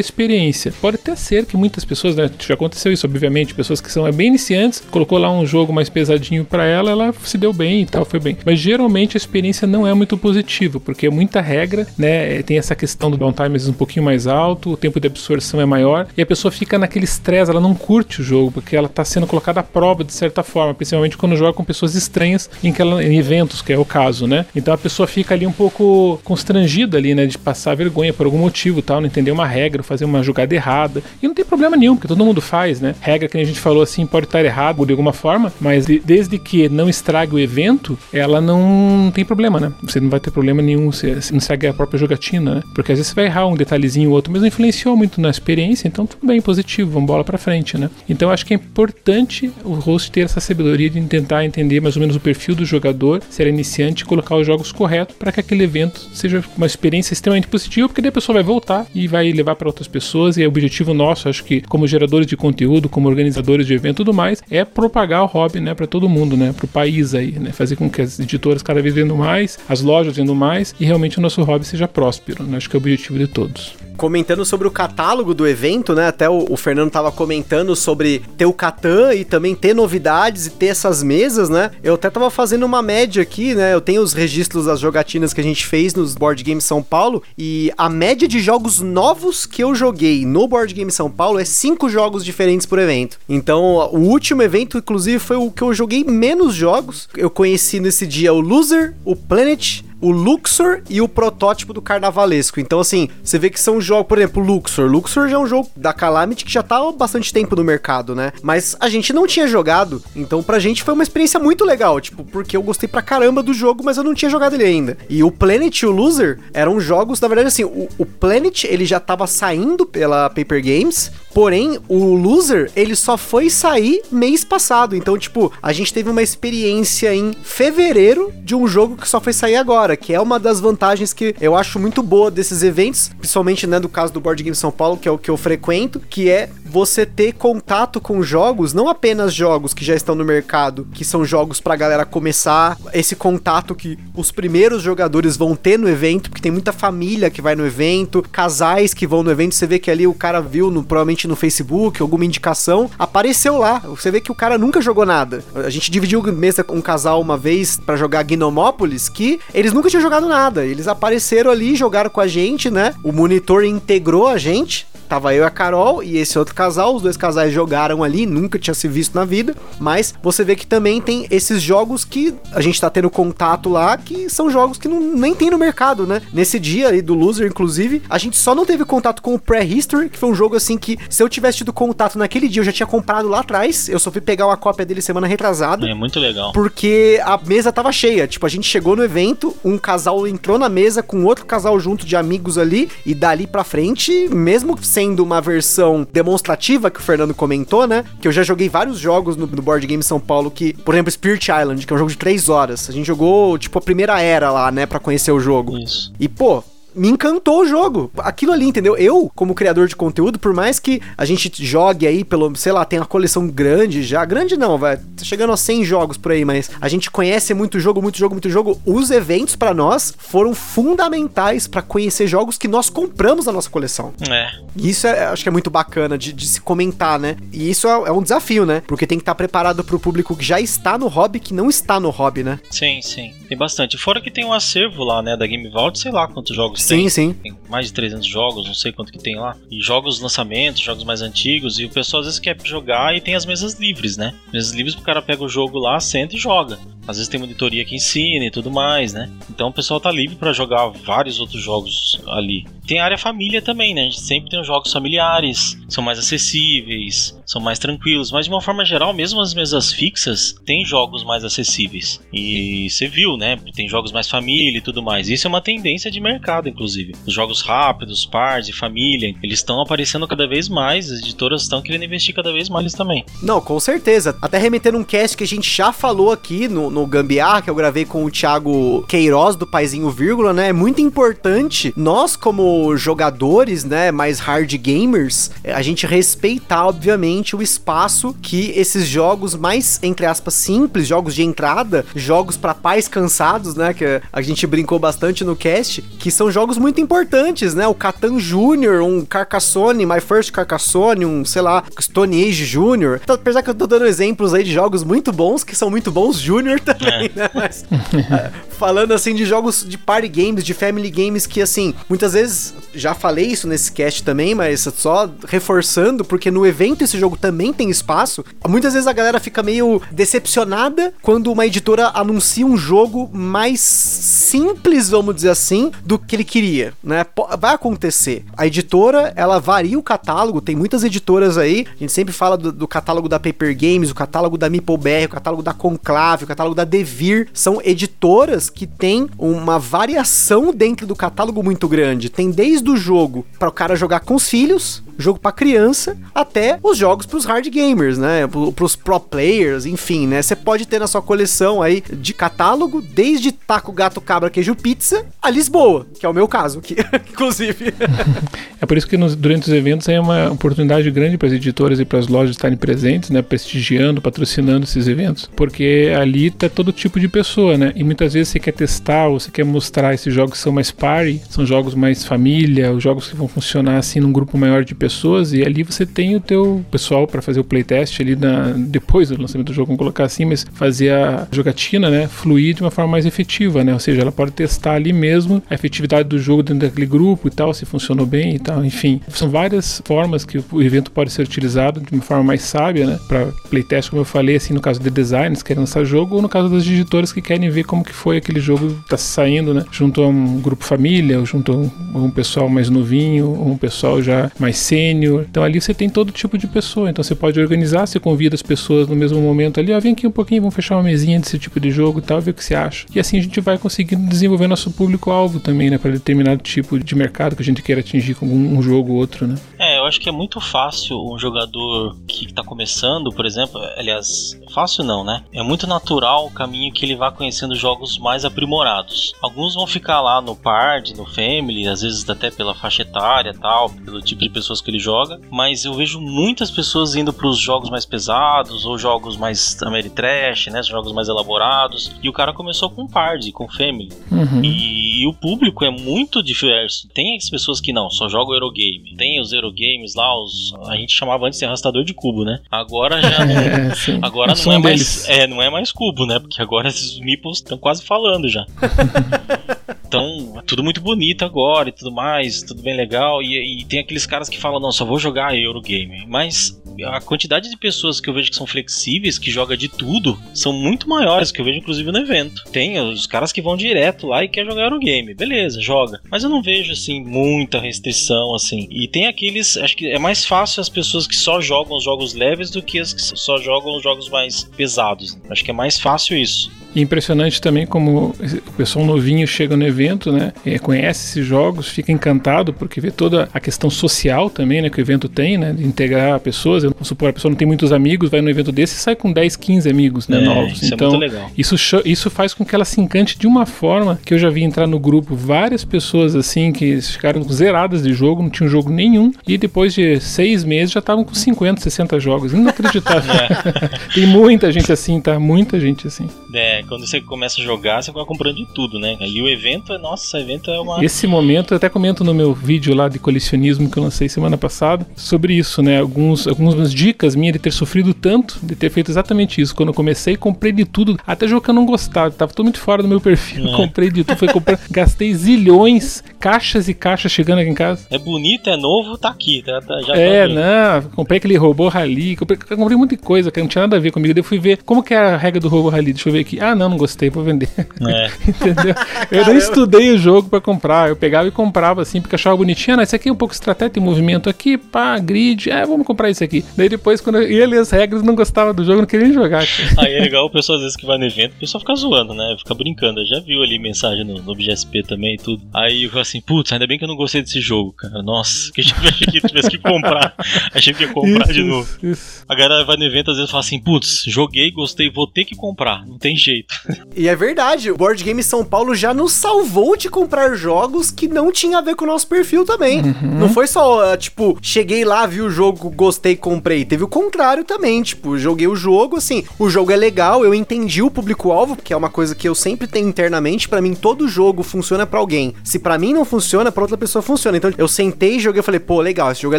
[0.00, 0.72] experiência.
[0.80, 2.30] Pode até ser que muitas pessoas, né?
[2.38, 6.44] Já aconteceu isso, obviamente, pessoas que são bem iniciantes, colocou lá um jogo mais pesadinho
[6.44, 8.36] para ela, ela se deu bem e tal, foi bem.
[8.44, 12.42] Mas geralmente a experiência não é muito positiva, porque é muita regra, né?
[12.42, 16.08] Tem essa questão do downtime um pouquinho mais alto, o tempo de absorção é maior,
[16.16, 19.26] e a pessoa fica naquele estresse, ela não curte o jogo, porque ela tá sendo
[19.26, 23.02] colocada à prova de certa forma, principalmente quando joga com pessoas estranhas em, que ela,
[23.02, 24.44] em eventos, que é o caso, né?
[24.56, 27.26] Então a pessoa fica ali um pouco constrangida ali, né?
[27.26, 31.02] De passar vergonha por algum motivo tal, não entender uma regra, fazer uma jogada errada.
[31.22, 32.94] E não tem problema nenhum, porque todo mundo faz, né?
[33.00, 36.68] Regra que a gente falou assim pode estar errado de alguma forma, mas desde que
[36.68, 39.72] não estrague o evento, ela não tem problema, né?
[39.82, 42.62] Você não vai ter problema nenhum se, se não estragar a própria jogatina, né?
[42.74, 45.30] Porque às vezes você vai errar um detalhezinho ou outro, mas não influenciou muito na
[45.30, 47.90] experiência, então tudo bem, positivo, vamos bola pra frente, né?
[48.08, 52.00] Então acho que é importante o host ter essa sabedoria de tentar entender mais ou
[52.00, 55.40] menos o perfil do jogador, se era iniciante, e colocar os jogos corretos para que
[55.40, 59.30] aquele evento seja uma experiência extremamente positiva, porque daí a pessoa vai voltar e vai
[59.32, 60.36] levar para outras pessoas.
[60.36, 63.96] E é o objetivo nosso, acho que como geradores de conteúdo, como organizadores de evento
[63.96, 67.12] e tudo mais, é propagar o hobby, né, para todo mundo, né, para o país
[67.12, 70.72] aí, né, fazer com que as editoras cada vez vendam mais, as lojas vendam mais
[70.78, 72.44] e realmente o nosso hobby seja próspero.
[72.44, 76.08] Né, acho que é o objetivo de todos comentando sobre o catálogo do evento, né?
[76.08, 80.50] Até o, o Fernando tava comentando sobre ter o Catan e também ter novidades e
[80.50, 81.70] ter essas mesas, né?
[81.82, 83.72] Eu até tava fazendo uma média aqui, né?
[83.72, 87.22] Eu tenho os registros das jogatinas que a gente fez nos Board Games São Paulo
[87.38, 91.44] e a média de jogos novos que eu joguei no Board Game São Paulo é
[91.44, 93.18] cinco jogos diferentes por evento.
[93.28, 97.08] Então, o último evento, inclusive, foi o que eu joguei menos jogos.
[97.16, 102.60] Eu conheci nesse dia o Loser, o Planet, o Luxor e o protótipo do Carnavalesco.
[102.60, 104.86] Então, assim, você vê que são jogos, por exemplo, Luxor.
[104.86, 108.14] Luxor já é um jogo da Calamity que já tá há bastante tempo no mercado,
[108.14, 108.32] né?
[108.42, 112.22] Mas a gente não tinha jogado, então pra gente foi uma experiência muito legal, tipo,
[112.22, 114.98] porque eu gostei pra caramba do jogo, mas eu não tinha jogado ele ainda.
[115.08, 118.84] E o Planet e o Loser eram jogos, na verdade, assim, o, o Planet ele
[118.84, 124.94] já tava saindo pela Paper Games, Porém, o Loser, ele só foi sair mês passado.
[124.94, 129.32] Então, tipo, a gente teve uma experiência em fevereiro de um jogo que só foi
[129.32, 133.66] sair agora, que é uma das vantagens que eu acho muito boa desses eventos, principalmente,
[133.66, 136.30] né, do caso do Board Game São Paulo, que é o que eu frequento, que
[136.30, 141.04] é você ter contato com jogos, não apenas jogos que já estão no mercado, que
[141.04, 146.30] são jogos pra galera começar, esse contato que os primeiros jogadores vão ter no evento,
[146.30, 149.78] porque tem muita família que vai no evento, casais que vão no evento, você vê
[149.78, 153.78] que ali o cara viu no, provavelmente no Facebook, alguma indicação, apareceu lá.
[153.78, 155.44] Você vê que o cara nunca jogou nada.
[155.54, 159.88] A gente dividiu mesa com um casal uma vez para jogar Gnomópolis, que eles nunca
[159.88, 160.66] tinham jogado nada.
[160.66, 162.96] Eles apareceram ali, jogaram com a gente, né?
[163.04, 167.02] O monitor integrou a gente Tava eu e a Carol e esse outro casal, os
[167.02, 171.00] dois casais jogaram ali, nunca tinha se visto na vida, mas você vê que também
[171.00, 175.00] tem esses jogos que a gente tá tendo contato lá, que são jogos que não,
[175.00, 176.20] nem tem no mercado, né?
[176.32, 180.08] Nesse dia aí do Loser, inclusive, a gente só não teve contato com o Prehistory,
[180.08, 182.72] que foi um jogo assim que se eu tivesse tido contato naquele dia, eu já
[182.72, 185.88] tinha comprado lá atrás, eu só fui pegar uma cópia dele semana retrasada.
[185.88, 186.52] É muito legal.
[186.52, 190.68] Porque a mesa tava cheia, tipo, a gente chegou no evento, um casal entrou na
[190.68, 195.40] mesa com outro casal junto de amigos ali, e dali pra frente, mesmo sendo uma
[195.40, 198.04] versão demonstrativa que o Fernando comentou, né?
[198.20, 201.10] Que eu já joguei vários jogos no, no Board Game São Paulo que, por exemplo,
[201.10, 202.88] Spirit Island, que é um jogo de 3 horas.
[202.88, 205.76] A gente jogou, tipo, a primeira era lá, né, para conhecer o jogo.
[205.78, 206.12] Isso.
[206.18, 208.10] E, pô, me encantou o jogo.
[208.18, 208.96] Aquilo ali, entendeu?
[208.96, 212.84] Eu, como criador de conteúdo, por mais que a gente jogue aí pelo, sei lá,
[212.84, 216.44] tem uma coleção grande já, grande não, vai, tá chegando a 100 jogos por aí,
[216.44, 218.80] mas a gente conhece muito jogo, muito jogo, muito jogo.
[218.84, 224.12] Os eventos para nós foram fundamentais para conhecer jogos que nós compramos na nossa coleção.
[224.28, 224.50] É.
[224.76, 227.36] E isso é, acho que é muito bacana de, de se comentar, né?
[227.52, 228.82] E isso é, é, um desafio, né?
[228.86, 231.98] Porque tem que estar preparado pro público que já está no hobby, que não está
[231.98, 232.60] no hobby, né?
[232.70, 233.32] Sim, sim.
[233.48, 233.96] Tem bastante.
[233.96, 236.96] Fora que tem um acervo lá, né, da Game Vault, sei lá quantos jogos sim,
[236.96, 237.08] tem.
[237.08, 239.56] Sim, Tem mais de 300 jogos, não sei quanto que tem lá.
[239.70, 241.78] E jogos lançamentos, jogos mais antigos.
[241.78, 244.34] E o pessoal às vezes quer jogar e tem as mesas livres, né?
[244.52, 246.78] Mesas livres, o cara pega o jogo lá, senta e joga.
[247.06, 249.30] Às vezes tem monitoria que ensina e tudo mais, né?
[249.50, 252.66] Então o pessoal tá livre para jogar vários outros jogos ali.
[252.86, 254.02] Tem a área família também, né?
[254.02, 258.52] A gente sempre tem os jogos familiares, são mais acessíveis, são mais tranquilos, mas de
[258.52, 262.20] uma forma geral, mesmo as mesas fixas, tem jogos mais acessíveis.
[262.32, 263.58] E você viu, né?
[263.74, 265.28] Tem jogos mais família e tudo mais.
[265.28, 267.14] Isso é uma tendência de mercado, inclusive.
[267.26, 271.82] Os jogos rápidos, pars e família, eles estão aparecendo cada vez mais, as editoras estão
[271.82, 273.24] querendo investir cada vez mais também.
[273.42, 274.36] Não, com certeza.
[274.40, 277.74] Até remetendo um cast que a gente já falou aqui no, no Gambiarra, que eu
[277.74, 280.68] gravei com o Thiago Queiroz, do Paizinho Vírgula, né?
[280.68, 287.62] É muito importante nós, como jogadores, né, mais hard gamers, a gente respeitar, obviamente, o
[287.62, 293.74] espaço que esses jogos mais, entre aspas, simples, jogos de entrada, jogos para pais cansados,
[293.74, 293.92] né?
[293.92, 297.88] Que a gente brincou bastante no cast, que são jogos muito importantes, né?
[297.88, 303.20] O Catan Jr., um Carcassonne, My First Carcassonne, um, sei lá, Stone Age Jr.
[303.22, 306.12] Então, apesar que eu tô dando exemplos aí de jogos muito bons, que são muito
[306.12, 307.38] bons Júnior também, é.
[307.38, 307.50] né?
[307.54, 307.84] Mas
[308.30, 312.74] é, falando assim de jogos de party games, de family games, que assim, muitas vezes,
[312.94, 317.72] já falei isso nesse cast também, mas só reforçando, porque no evento esse jogo também
[317.72, 318.44] tem espaço.
[318.68, 325.08] Muitas vezes a galera fica meio decepcionada quando uma editora anuncia um jogo mais simples,
[325.08, 327.24] vamos dizer assim, do que ele queria, né?
[327.58, 328.44] Vai acontecer.
[328.56, 332.72] A editora, ela varia o catálogo, tem muitas editoras aí, a gente sempre fala do,
[332.72, 336.73] do catálogo da Paper Games, o catálogo da MeepleBR, o catálogo da Conclave, o catálogo
[336.74, 342.28] da Devir, são editoras que têm uma variação dentro do catálogo muito grande.
[342.28, 346.78] Tem desde o jogo para o cara jogar com os filhos, jogo para criança, até
[346.82, 348.46] os jogos para os hard gamers, né?
[348.46, 350.42] Para os pro players, enfim, né?
[350.42, 355.24] Você pode ter na sua coleção aí de catálogo, desde taco, gato, cabra, queijo, pizza,
[355.40, 356.96] a Lisboa, que é o meu caso aqui,
[357.30, 357.94] inclusive.
[358.80, 362.00] é por isso que nos, durante os eventos é uma oportunidade grande para as editoras
[362.00, 363.42] e para as lojas estarem presentes, né?
[363.42, 367.92] Prestigiando, patrocinando esses eventos, porque ali tá todo tipo de pessoa, né?
[367.94, 370.90] E muitas vezes você quer testar ou você quer mostrar esses jogos que são mais
[370.90, 374.94] party, são jogos mais família, os jogos que vão funcionar assim num grupo maior de
[374.94, 375.03] pessoas
[375.52, 379.40] e ali você tem o teu pessoal para fazer o playtest ali na, depois do
[379.40, 383.10] lançamento do jogo, vamos colocar assim, mas fazer a jogatina, né, fluir de uma forma
[383.10, 383.92] mais efetiva, né?
[383.92, 387.50] Ou seja, ela pode testar ali mesmo a efetividade do jogo dentro daquele grupo e
[387.50, 389.20] tal, se funcionou bem e tal, enfim.
[389.28, 393.18] São várias formas que o evento pode ser utilizado de uma forma mais sábia, né,
[393.28, 396.42] para playtest, como eu falei, assim, no caso de designers que querem lançar jogo ou
[396.42, 399.84] no caso das editoras que querem ver como que foi aquele jogo tá saindo, né,
[399.90, 403.76] junto a um grupo família, ou junto a um, um pessoal mais novinho, ou um
[403.76, 405.44] pessoal já mais sênior.
[405.50, 407.10] Então ali você tem todo tipo de pessoa.
[407.10, 410.26] Então você pode organizar, você convida as pessoas no mesmo momento ali, ó, vem aqui
[410.26, 412.64] um pouquinho, vamos fechar uma mesinha desse tipo de jogo e tal, ver o que
[412.64, 413.06] você acha.
[413.14, 417.14] E assim a gente vai conseguindo desenvolver nosso público-alvo também, né, para determinado tipo de
[417.14, 419.56] mercado que a gente queira atingir com um jogo ou outro, né.
[419.78, 424.58] É, eu acho que é muito fácil um jogador que está começando, por exemplo, aliás,
[424.72, 425.42] fácil não, né?
[425.52, 429.34] É muito natural o caminho que ele vá conhecendo jogos mais aprimorados.
[429.42, 433.90] Alguns vão ficar lá no Pard, no Family, às vezes até pela faixa etária tal,
[433.90, 437.58] pelo tipo de pessoas que ele joga, mas eu vejo muitas pessoas indo para os
[437.58, 442.12] jogos mais pesados ou jogos mais Ameritrash, né, jogos mais elaborados.
[442.22, 444.12] E o cara começou com Pard, com Family.
[444.30, 444.62] Uhum.
[444.62, 447.08] E, e, o público é muito diverso.
[447.08, 449.14] Tem as pessoas que não, só jogam Eurogame.
[449.16, 452.60] Tem os Eurogames lá, os a gente chamava antes de arrastador de cubo, né?
[452.70, 456.38] Agora já não, é, agora não é mais é, não é mais cubo, né?
[456.38, 458.66] Porque agora esses meeples estão quase falando já.
[460.14, 463.42] Então, tudo muito bonito agora e tudo mais, tudo bem legal.
[463.42, 466.24] E, e tem aqueles caras que falam, não, só vou jogar Eurogame.
[466.26, 470.38] Mas a quantidade de pessoas que eu vejo que são flexíveis, que joga de tudo,
[470.52, 472.62] são muito maiores que eu vejo inclusive no evento.
[472.70, 475.34] Tem os caras que vão direto lá e quer jogar Eurogame.
[475.34, 476.20] Beleza, joga.
[476.30, 478.86] Mas eu não vejo assim muita restrição assim.
[478.90, 482.34] E tem aqueles, acho que é mais fácil as pessoas que só jogam os jogos
[482.34, 485.38] leves do que as que só jogam os jogos mais pesados.
[485.48, 486.70] Acho que é mais fácil isso.
[486.94, 488.32] Impressionante também como
[488.68, 490.52] o pessoal novinho chega no evento, né?
[490.80, 494.88] conhece esses jogos, fica encantado porque vê toda a questão social também, né?
[494.88, 495.72] Que o evento tem, né?
[495.72, 496.83] De integrar pessoas.
[496.92, 499.32] Vamos supor, a pessoa não tem muitos amigos, vai no evento desse e sai com
[499.32, 500.38] 10, 15 amigos, né?
[500.38, 500.82] É, novos.
[500.82, 504.34] Isso então, é Isso, isso faz com que ela se encante de uma forma que
[504.34, 508.50] eu já vi entrar no grupo várias pessoas assim que ficaram zeradas de jogo, não
[508.50, 512.52] tinham jogo nenhum, e depois de seis meses já estavam com 50, 60 jogos.
[512.52, 513.34] Inacreditável.
[513.34, 514.14] É.
[514.14, 515.38] tem muita gente assim, tá?
[515.38, 516.28] Muita gente assim.
[516.52, 519.16] É, quando você começa a jogar, você vai comprando de tudo, né?
[519.20, 521.04] E o evento é, nossa, o evento é uma.
[521.04, 524.56] Esse momento, eu até comento no meu vídeo lá de colecionismo que eu lancei semana
[524.56, 526.00] passada sobre isso, né?
[526.00, 529.74] Alguns, algumas dicas minhas de ter sofrido tanto, de ter feito exatamente isso.
[529.74, 532.80] Quando eu comecei, comprei de tudo, até jogo que eu não gostava, tava tudo muito
[532.80, 533.68] fora do meu perfil.
[533.68, 533.72] É.
[533.84, 538.06] Comprei de tudo, foi comprar, gastei zilhões, caixas e caixas chegando aqui em casa.
[538.10, 541.88] É bonito, é novo, tá aqui, tá, tá já É, tá não, comprei aquele robô
[541.88, 544.34] rally, comprei, comprei muita coisa que não tinha nada a ver comigo.
[544.34, 546.12] Daí eu fui ver como que é a regra do robô rally.
[546.12, 546.58] Deixa eu ver aqui.
[546.60, 547.68] Ah, não, não gostei, vou vender.
[547.76, 548.30] É.
[548.48, 548.94] Entendeu?
[549.30, 551.08] Eu não estudei o jogo para comprar.
[551.08, 552.98] Eu pegava e comprava assim, porque achava bonitinho.
[552.98, 555.70] Ah, esse aqui é um pouco estratégia, tem movimento aqui, pá, grid.
[555.70, 556.63] É, vamos comprar isso aqui.
[556.76, 559.34] Daí depois, quando eu ia ler as regras, não gostava do jogo, não queria nem
[559.34, 559.64] jogar.
[559.98, 562.34] Aí é legal o pessoal às vezes que vai no evento, o pessoal fica zoando,
[562.34, 562.56] né?
[562.58, 563.20] Fica brincando.
[563.20, 565.62] Eu já viu ali mensagem no, no BGSP também e tudo.
[565.72, 568.22] Aí eu falo assim, putz, ainda bem que eu não gostei desse jogo, cara.
[568.22, 570.34] Nossa, que a gente tivesse que comprar.
[570.72, 571.88] Achei que ia comprar isso, de novo.
[572.02, 572.44] Isso.
[572.48, 575.54] A galera vai no evento às vezes fala assim, putz, joguei, gostei, vou ter que
[575.54, 576.06] comprar.
[576.06, 576.74] Não tem jeito.
[577.16, 581.28] E é verdade, o Board Game São Paulo já nos salvou de comprar jogos que
[581.28, 583.00] não tinha a ver com o nosso perfil também.
[583.00, 583.38] Uhum.
[583.38, 586.84] Não foi só, tipo, cheguei lá, vi o jogo, gostei, comprei.
[586.84, 591.02] Teve o contrário também, tipo, joguei o jogo, assim, o jogo é legal, eu entendi
[591.02, 594.62] o público-alvo, que é uma coisa que eu sempre tenho internamente, para mim todo jogo
[594.62, 595.54] funciona para alguém.
[595.64, 597.56] Se para mim não funciona, para outra pessoa funciona.
[597.56, 599.58] Então eu sentei, joguei, eu falei, pô, legal, esse jogo é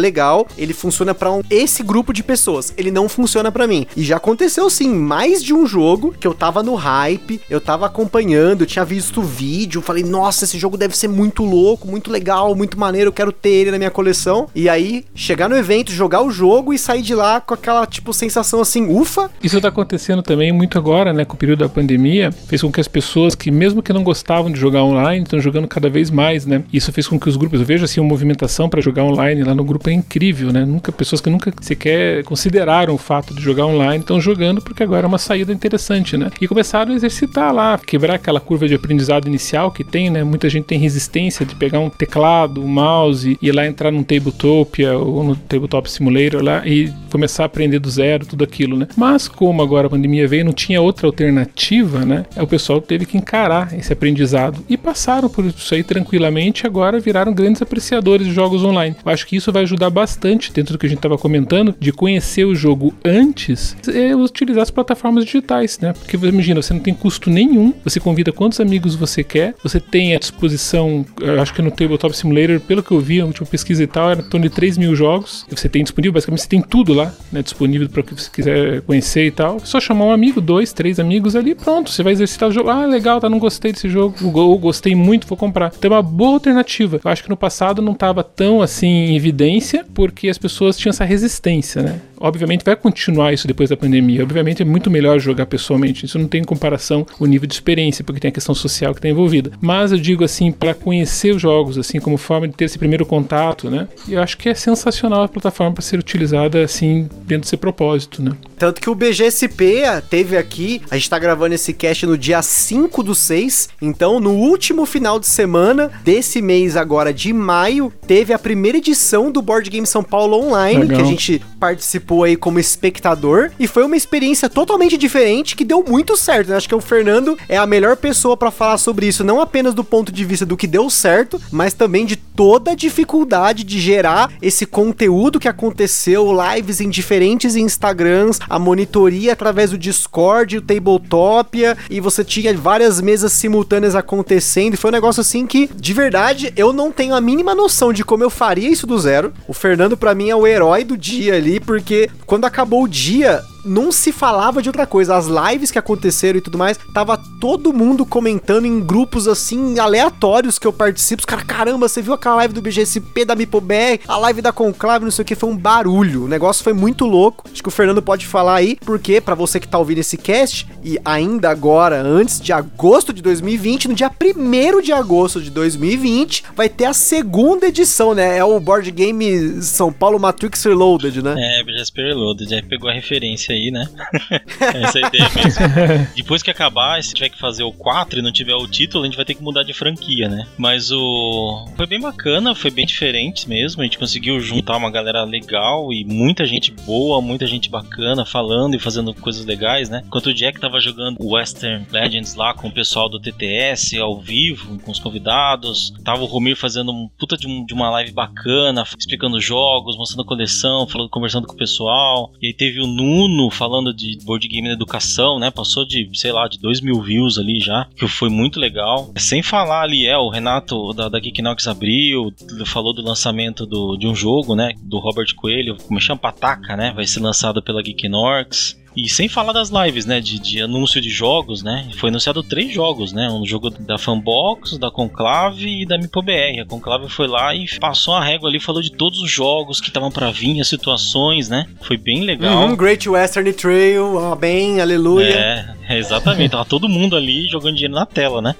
[0.00, 3.86] legal, ele funciona para um, esse grupo de pessoas, ele não funciona para mim.
[3.94, 7.86] E já aconteceu sim, mais de um jogo que eu tava no hype, eu tava
[7.86, 12.54] acompanhando, eu tinha visto vídeo, falei, nossa, esse jogo deve ser muito louco, muito legal,
[12.54, 14.48] muito maneiro, eu quero ter ele na minha coleção.
[14.54, 18.12] E aí, chegar no evento, jogar o jogo e sair de lá com aquela, tipo,
[18.12, 19.28] sensação assim, ufa.
[19.42, 22.80] Isso tá acontecendo também muito agora, né, com o período da pandemia, fez com que
[22.80, 26.46] as pessoas que mesmo que não gostavam de jogar online, estão jogando cada vez mais,
[26.46, 26.62] né?
[26.72, 29.54] Isso fez com que os grupos, eu vejo assim, uma movimentação para jogar online lá
[29.54, 30.64] no grupo é incrível, né?
[30.64, 35.06] Nunca pessoas que nunca sequer consideraram o fato de jogar online estão jogando porque agora
[35.06, 36.30] é uma saída interessante, né?
[36.40, 40.22] E começaram a exercitar lá, quebrar aquela curva de aprendizado inicial que tem, né?
[40.22, 44.02] Muita gente tem resistência de pegar um teclado, um mouse e ir lá entrar num
[44.02, 46.75] Tabletopia ou no Tabletop Simulator lá e
[47.10, 48.88] começar a aprender do zero, tudo aquilo, né?
[48.96, 52.24] Mas como agora a pandemia veio, não tinha outra alternativa, né?
[52.36, 57.32] O pessoal teve que encarar esse aprendizado e passaram por isso aí tranquilamente, agora viraram
[57.32, 58.96] grandes apreciadores de jogos online.
[59.04, 61.92] Eu acho que isso vai ajudar bastante dentro do que a gente estava comentando, de
[61.92, 65.92] conhecer o jogo antes, é utilizar as plataformas digitais, né?
[65.92, 70.14] Porque imagina, você não tem custo nenhum, você convida quantos amigos você quer, você tem
[70.14, 71.04] à disposição,
[71.40, 74.20] acho que no Tabletop Simulator, pelo que eu vi, a última pesquisa e tal, era
[74.20, 75.46] em torno de 3 mil jogos.
[75.50, 77.42] Você tem disponível, basicamente você tem tudo lá, né?
[77.42, 79.58] Disponível para o que você quiser conhecer e tal.
[79.60, 81.90] Só chamar um amigo, dois, três amigos ali, pronto.
[81.90, 82.70] Você vai exercitar o jogo.
[82.70, 84.16] Ah, legal, tá, não gostei desse jogo.
[84.34, 85.72] Ou gostei muito, vou comprar.
[85.76, 87.00] Então é uma boa alternativa.
[87.02, 90.90] Eu acho que no passado não estava tão assim em evidência, porque as pessoas tinham
[90.90, 92.00] essa resistência, né?
[92.18, 94.22] Obviamente vai continuar isso depois da pandemia.
[94.22, 96.06] Obviamente é muito melhor jogar pessoalmente.
[96.06, 99.08] Isso não tem comparação o nível de experiência, porque tem a questão social que está
[99.08, 99.52] envolvida.
[99.60, 103.04] Mas eu digo assim, para conhecer os jogos, assim, como forma de ter esse primeiro
[103.04, 103.88] contato, né?
[104.08, 108.32] Eu acho que é sensacional a plataforma para ser utilizada assim dentro desse propósito, né?
[108.58, 113.02] Tanto que o BGSP teve aqui, a gente tá gravando esse cast no dia 5
[113.02, 118.38] do 6, então no último final de semana desse mês agora de maio, teve a
[118.38, 120.96] primeira edição do Board Game São Paulo Online, Legal.
[120.96, 125.84] que a gente participou aí como espectador, e foi uma experiência totalmente diferente que deu
[125.86, 126.56] muito certo, né?
[126.56, 129.84] Acho que o Fernando é a melhor pessoa para falar sobre isso, não apenas do
[129.84, 134.30] ponto de vista do que deu certo, mas também de toda a dificuldade de gerar
[134.40, 141.76] esse conteúdo que aconteceu, lives em diferentes Instagrams, a monitoria através do Discord, o Tabletopia,
[141.90, 146.52] e você tinha várias mesas simultâneas acontecendo, e foi um negócio assim que, de verdade,
[146.56, 149.32] eu não tenho a mínima noção de como eu faria isso do zero.
[149.48, 151.95] O Fernando, para mim, é o herói do dia ali, porque
[152.26, 155.16] quando acabou o dia, não se falava de outra coisa.
[155.16, 160.58] As lives que aconteceram e tudo mais, tava todo mundo comentando em grupos assim aleatórios
[160.58, 161.20] que eu participo.
[161.20, 165.04] Os caras, caramba, você viu aquela live do BGSP da MipoBR, a live da Conclave,
[165.04, 166.24] não sei o que, foi um barulho.
[166.24, 167.48] O negócio foi muito louco.
[167.52, 170.66] Acho que o Fernando pode falar aí, porque para você que tá ouvindo esse cast
[170.84, 176.44] e ainda agora, antes de agosto de 2020, no dia 1 de agosto de 2020,
[176.54, 178.38] vai ter a segunda edição, né?
[178.38, 181.34] É o Board Game São Paulo Matrix Reloaded, né?
[181.36, 183.88] É, BGSP Reloaded, já pegou a referência aí, né?
[184.60, 185.66] Essa é a ideia mesmo.
[186.14, 189.06] Depois que acabar, se tiver que fazer o 4 e não tiver o título, a
[189.06, 190.46] gente vai ter que mudar de franquia, né?
[190.56, 191.66] Mas o.
[191.76, 193.82] Foi bem bacana, foi bem diferente mesmo.
[193.82, 198.74] A gente conseguiu juntar uma galera legal e muita gente boa, muita gente bacana falando
[198.74, 200.02] e fazendo coisas legais, né?
[200.06, 204.78] Enquanto o Jack tava jogando Western Legends lá com o pessoal do TTS ao vivo,
[204.80, 208.84] com os convidados, tava o Romir fazendo um puta de, um, de uma live bacana,
[208.98, 212.32] explicando jogos, mostrando coleção, falando, conversando com o pessoal.
[212.40, 215.50] E aí teve o Nuno falando de board game na educação, né?
[215.50, 219.12] Passou de, sei lá, de 2 mil views ali já, que foi muito legal.
[219.16, 222.32] Sem falar ali, é, o Renato da, da Geeknox abriu,
[222.66, 224.72] falou do lançamento do, de um jogo, né?
[224.82, 226.20] Do Robert Coelho, como chama?
[226.20, 226.92] Pataca, né?
[226.94, 228.76] Vai ser lançado pela Geeknox.
[228.96, 230.20] E sem falar das lives, né?
[230.20, 231.88] De, de, anúncio de jogos, né?
[231.96, 233.28] Foi anunciado três jogos, né?
[233.28, 236.60] Um jogo da Fanbox, da Conclave e da MipoBR.
[236.62, 239.88] A Conclave foi lá e passou a régua ali, falou de todos os jogos que
[239.88, 241.66] estavam para vir, as situações, né?
[241.82, 242.64] Foi bem legal.
[242.64, 245.34] Uhum, Great Western Trail, amém, aleluia.
[245.34, 246.50] É, exatamente.
[246.50, 248.54] Tava todo mundo ali jogando dinheiro na tela, né?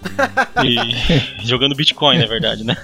[0.64, 0.76] E
[1.46, 2.76] jogando Bitcoin, na verdade, né?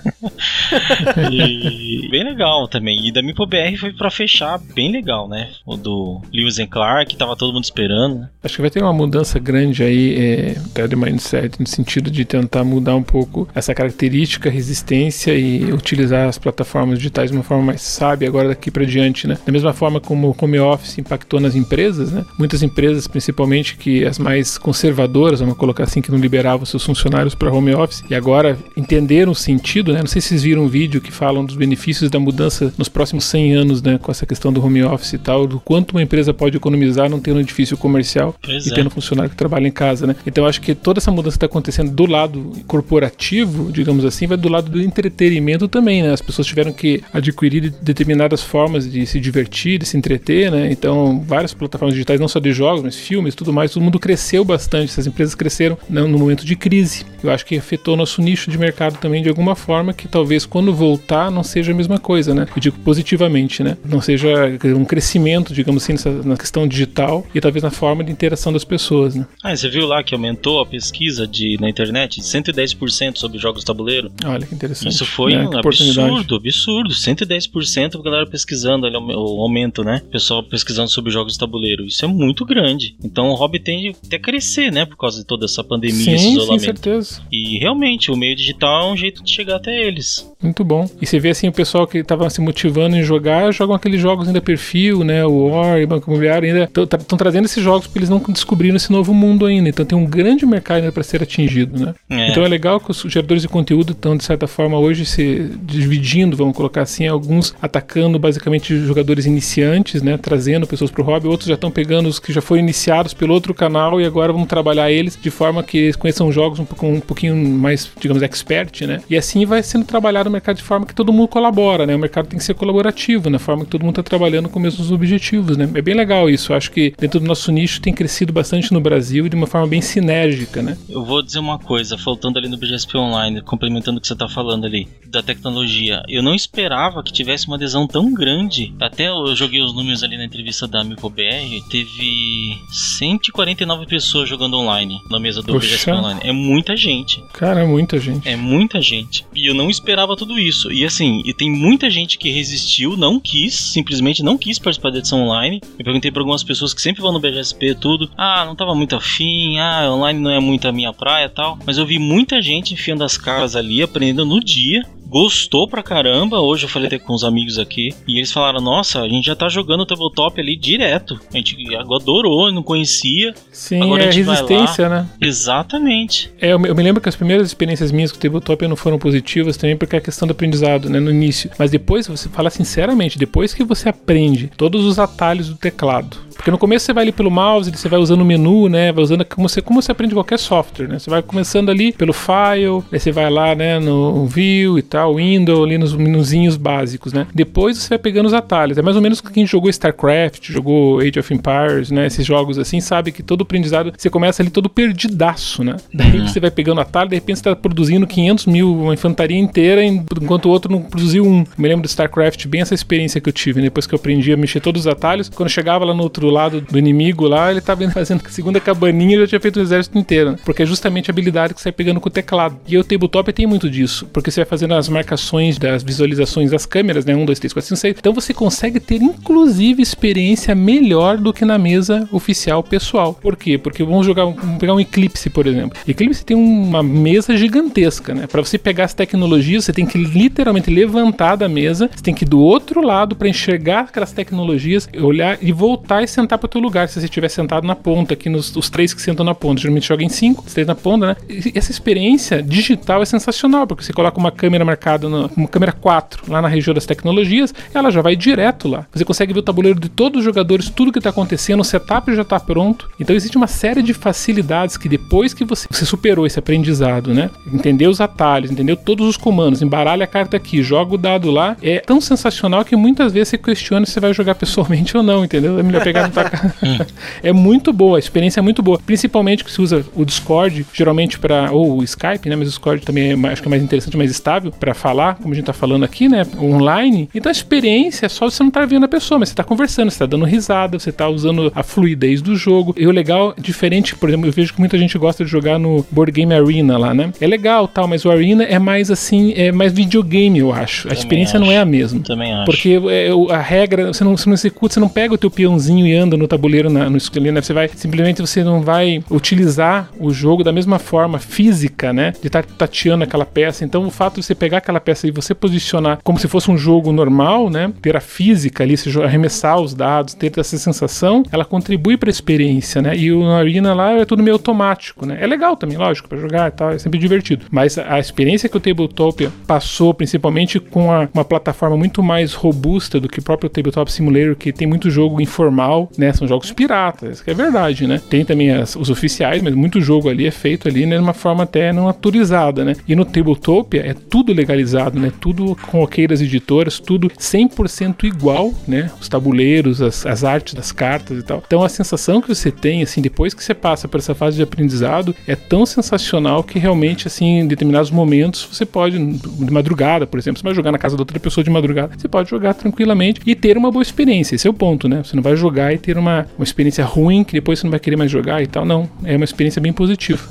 [1.30, 3.06] e bem legal também.
[3.06, 5.50] E da MipoBR foi para fechar bem legal, né?
[5.64, 8.28] O do Lewis and Clark, tava todo mundo esperando, né?
[8.42, 12.24] Acho que vai ter uma mudança grande aí, é, até de mindset, no sentido de
[12.24, 17.62] tentar mudar um pouco essa característica, resistência e utilizar as plataformas digitais de uma forma
[17.62, 19.38] mais sábia agora daqui para diante, né?
[19.44, 22.24] Da mesma forma como o home office impactou nas empresas, né?
[22.38, 26.82] Muitas empresas, principalmente que as mais mais conservadoras, vamos colocar assim, que não liberavam seus
[26.82, 30.00] funcionários para home office e agora entenderam o sentido, né?
[30.00, 33.24] Não sei se vocês viram um vídeo que falam dos benefícios da mudança nos próximos
[33.24, 33.98] 100 anos, né?
[34.00, 37.20] Com essa questão do home office e tal, do quanto uma empresa pode economizar não
[37.20, 38.74] tendo um edifício comercial Pois e é.
[38.74, 40.16] tendo funcionário que trabalha em casa, né?
[40.26, 44.38] Então eu acho que toda essa mudança está acontecendo do lado corporativo, digamos assim, vai
[44.38, 46.12] do lado do entretenimento também, né?
[46.12, 50.72] As pessoas tiveram que adquirir determinadas formas de se divertir, de se entreter, né?
[50.72, 54.21] Então várias plataformas digitais, não só de jogos, mas filmes, tudo mais, todo mundo cresceu
[54.44, 54.90] bastante.
[54.90, 57.04] Essas empresas cresceram no momento de crise.
[57.22, 60.74] Eu acho que afetou nosso nicho de mercado também de alguma forma que talvez quando
[60.74, 62.46] voltar não seja a mesma coisa, né?
[62.54, 63.76] Eu digo positivamente, né?
[63.84, 64.28] Não seja
[64.76, 68.64] um crescimento, digamos assim, nessa, na questão digital e talvez na forma de interação das
[68.64, 69.26] pessoas, né?
[69.42, 73.60] Ah, você viu lá que aumentou a pesquisa de, na internet de 110% sobre jogos
[73.60, 74.10] de tabuleiro?
[74.24, 74.92] Olha que interessante.
[74.92, 75.46] Isso foi né?
[75.46, 76.90] um absurdo, absurdo.
[76.90, 80.02] 110% a galera pesquisando, ali, o aumento, né?
[80.04, 81.84] O pessoal pesquisando sobre jogos de tabuleiro.
[81.84, 82.96] Isso é muito grande.
[83.02, 84.84] Então o hobby tende até a crescer, né?
[84.84, 86.64] Por causa de toda essa pandemia, esse Sim, sim, isolamento.
[86.64, 87.20] certeza.
[87.30, 90.30] E realmente, o meio digital é um jeito de chegar até eles.
[90.42, 90.88] Muito bom.
[91.00, 94.26] E você vê assim o pessoal que estava se motivando em jogar, jogam aqueles jogos
[94.26, 95.24] ainda perfil, né?
[95.24, 98.90] O War e Banco Imobiliário ainda estão trazendo esses jogos porque eles não descobriram esse
[98.90, 99.68] novo mundo ainda.
[99.68, 101.94] Então tem um grande mercado ainda para ser atingido, né?
[102.10, 102.30] É.
[102.30, 106.36] Então é legal que os geradores de conteúdo estão, de certa forma, hoje se dividindo,
[106.36, 110.16] vamos colocar assim, alguns atacando basicamente jogadores iniciantes, né?
[110.16, 113.32] Trazendo pessoas para o hobby, outros já estão pegando os que já foram iniciados pelo
[113.32, 116.86] outro canal e agora vamos trabalhar eles de forma que eles conheçam jogos um, pouco-
[116.86, 119.00] um pouquinho mais, digamos, expert, né?
[119.08, 121.94] E assim vai sendo trabalhado o mercado de forma que todo mundo colabora, né?
[121.94, 124.62] O mercado tem que ser colaborativo, na forma que todo mundo está trabalhando com os
[124.62, 125.68] mesmos objetivos, né?
[125.74, 126.52] É bem legal isso.
[126.52, 129.66] Eu acho que dentro do nosso nicho tem crescido bastante no Brasil de uma forma
[129.66, 130.76] bem sinérgica, né?
[130.88, 134.28] Eu vou dizer uma coisa, faltando ali no BGSP Online, complementando o que você tá
[134.28, 136.02] falando ali, da tecnologia.
[136.08, 138.74] Eu não esperava que tivesse uma adesão tão grande.
[138.80, 145.02] Até eu joguei os números ali na entrevista da MicoBR, teve 149 pessoas jogando online
[145.10, 145.52] na mesa do.
[145.52, 146.20] BGSP Online.
[146.24, 147.22] É muita gente.
[147.34, 148.26] Cara, é muita gente.
[148.26, 149.26] É muita gente.
[149.34, 150.72] E eu não esperava tudo isso.
[150.72, 154.98] E assim, e tem muita gente que resistiu, não quis, simplesmente não quis participar da
[154.98, 155.60] edição online.
[155.78, 158.10] Eu perguntei pra algumas pessoas que sempre vão no BGSP tudo.
[158.16, 161.58] Ah, não tava muito afim, ah, online não é muito a minha praia tal.
[161.66, 164.82] Mas eu vi muita gente enfiando as caras ali, aprendendo no dia.
[165.12, 166.40] Gostou pra caramba.
[166.40, 167.94] Hoje eu falei até com os amigos aqui.
[168.08, 171.20] E eles falaram: Nossa, a gente já tá jogando o tabletop ali direto.
[171.32, 173.34] A gente adorou, não conhecia.
[173.52, 175.06] Sim, Agora é a gente resistência, né?
[175.20, 176.32] Exatamente.
[176.40, 178.76] É, eu me eu me lembro que as primeiras experiências minhas com o Tabletop não
[178.76, 181.50] foram positivas também porque é a questão do aprendizado, né, no início.
[181.58, 186.50] Mas depois, você fala sinceramente, depois que você aprende todos os atalhos do teclado, porque
[186.50, 189.24] no começo você vai ali pelo mouse, você vai usando o menu, né, vai usando
[189.24, 192.98] como você, como você aprende qualquer software, né, você vai começando ali pelo file, aí
[192.98, 197.26] você vai lá, né, no view e tal, window, ali nos menuzinhos básicos, né.
[197.34, 201.00] Depois você vai pegando os atalhos, é mais ou menos que quem jogou StarCraft, jogou
[201.00, 204.68] Age of Empires, né, esses jogos assim, sabe que todo aprendizado, você começa ali todo
[204.68, 205.76] perdidaço, né.
[205.92, 209.84] Daí você vai pegando atalho, de repente você tá produzindo 500 mil, uma infantaria inteira,
[209.84, 211.44] enquanto o outro não produziu um.
[211.56, 213.66] Me lembro do StarCraft, bem essa experiência que eu tive, né?
[213.66, 215.28] depois que eu aprendi a mexer todos os atalhos.
[215.28, 218.60] Quando eu chegava lá no outro lado do inimigo, lá, ele tava fazendo a segunda
[218.60, 220.38] cabaninha e já tinha feito o exército inteiro, né?
[220.44, 222.56] Porque é justamente a habilidade que você vai pegando com o teclado.
[222.66, 226.66] E o tabletop tem muito disso, porque você vai fazendo as marcações das visualizações das
[226.66, 227.14] câmeras, né?
[227.14, 227.96] 1, 2, 3, 4, 5, 6.
[227.98, 233.14] Então você consegue ter, inclusive, experiência melhor do que na mesa oficial pessoal.
[233.14, 233.58] Por quê?
[233.58, 235.78] Porque vamos jogar, vamos pegar um Eclipse, por exemplo.
[235.86, 238.26] Eclipse tem uma mesa gigantesca, né?
[238.26, 242.24] Para você pegar as tecnologias, você tem que literalmente levantar da mesa, você tem que
[242.24, 246.60] ir do outro lado para enxergar aquelas tecnologias, olhar e voltar e sentar para teu
[246.60, 246.88] lugar.
[246.88, 249.86] Se você estiver sentado na ponta, aqui nos os três que sentam na ponta, geralmente
[249.86, 251.16] joga em cinco, três na ponta, né?
[251.28, 255.72] E essa experiência digital é sensacional, porque você coloca uma câmera marcada, no, uma câmera
[255.72, 258.86] 4 lá na região das tecnologias, ela já vai direto lá.
[258.92, 262.14] Você consegue ver o tabuleiro de todos os jogadores, tudo que está acontecendo, o setup
[262.14, 262.88] já está pronto.
[263.00, 267.30] Então existe uma série de facilidades que depois que você, você superou esse aprendizado, né?
[267.52, 271.56] Entendeu os atalhos, entendeu todos os comandos, embaralha a carta aqui, joga o dado lá,
[271.62, 275.58] é tão sensacional que muitas vezes você questiona se vai jogar pessoalmente ou não, entendeu?
[275.58, 276.86] É melhor pegar no tua casa.
[277.22, 278.78] é muito boa, a experiência é muito boa.
[278.84, 282.36] Principalmente que se usa o Discord, geralmente para ou o Skype, né?
[282.36, 285.16] Mas o Discord também é, mais- acho que é mais interessante, mais estável para falar,
[285.16, 286.26] como a gente tá falando aqui, né?
[286.40, 287.08] Online.
[287.14, 289.90] Então a experiência é só você não tá vendo a pessoa, mas você tá conversando,
[289.90, 292.74] você tá dando risada, você tá usando a fluidez do jogo.
[292.78, 295.84] E o legal, diferente, por exemplo, eu vejo que muita gente gosta de jogar no
[295.90, 297.12] Board Game Arena lá, né?
[297.20, 300.88] É legal, tal, mas o Arena é mais assim, é mais videogame, eu acho.
[300.88, 301.62] A experiência não é acho.
[301.62, 302.00] a mesma.
[302.00, 302.44] Também acho.
[302.44, 305.86] Porque é, a regra, você não, você não executa, você não pega o teu peãozinho
[305.86, 307.42] e no tabuleiro na, no escolhendo, né?
[307.42, 312.12] Você vai simplesmente você não vai utilizar o jogo da mesma forma física, né?
[312.20, 313.64] De estar tateando aquela peça.
[313.64, 316.56] Então, o fato de você pegar aquela peça e você posicionar como se fosse um
[316.56, 317.72] jogo normal, né?
[317.80, 322.10] Ter a física ali, se arremessar os dados, ter essa sensação, ela contribui para a
[322.10, 322.96] experiência, né?
[322.96, 325.18] E o Arena lá é tudo meio automático, né?
[325.20, 327.46] É legal também, lógico, para jogar e tal, é sempre divertido.
[327.50, 333.00] Mas a experiência que o Tabletopia passou, principalmente com a, uma plataforma muito mais robusta
[333.00, 336.12] do que o próprio Tabletop Simulator, que tem muito jogo informal, né?
[336.12, 338.00] São jogos piratas, que é verdade, né?
[338.10, 341.14] Tem também as, os oficiais, mas muito jogo ali é feito ali né, de uma
[341.14, 342.74] forma até não autorizada, né?
[342.86, 345.12] E no Tabletopia é tudo legalizado, né?
[345.20, 348.90] Tudo com das editoras, tudo 100% igual, né?
[349.00, 351.42] Os tabuleiros, as, as artes das cartas e tal.
[351.46, 354.42] Então a sensação que você tem, assim, depois que você passa por essa fase de
[354.42, 360.18] aprendizado, é tão sensacional que realmente, assim, em determinados momentos você pode, de madrugada, por
[360.18, 363.20] exemplo, você vai jogar na casa da outra pessoa de madrugada, você pode jogar tranquilamente
[363.26, 364.34] e ter uma boa experiência.
[364.34, 365.02] Esse é o ponto, né?
[365.04, 367.80] Você não vai jogar e ter uma, uma experiência ruim que depois você não vai
[367.80, 368.64] querer mais jogar e tal.
[368.64, 370.22] Não, é uma experiência bem positiva.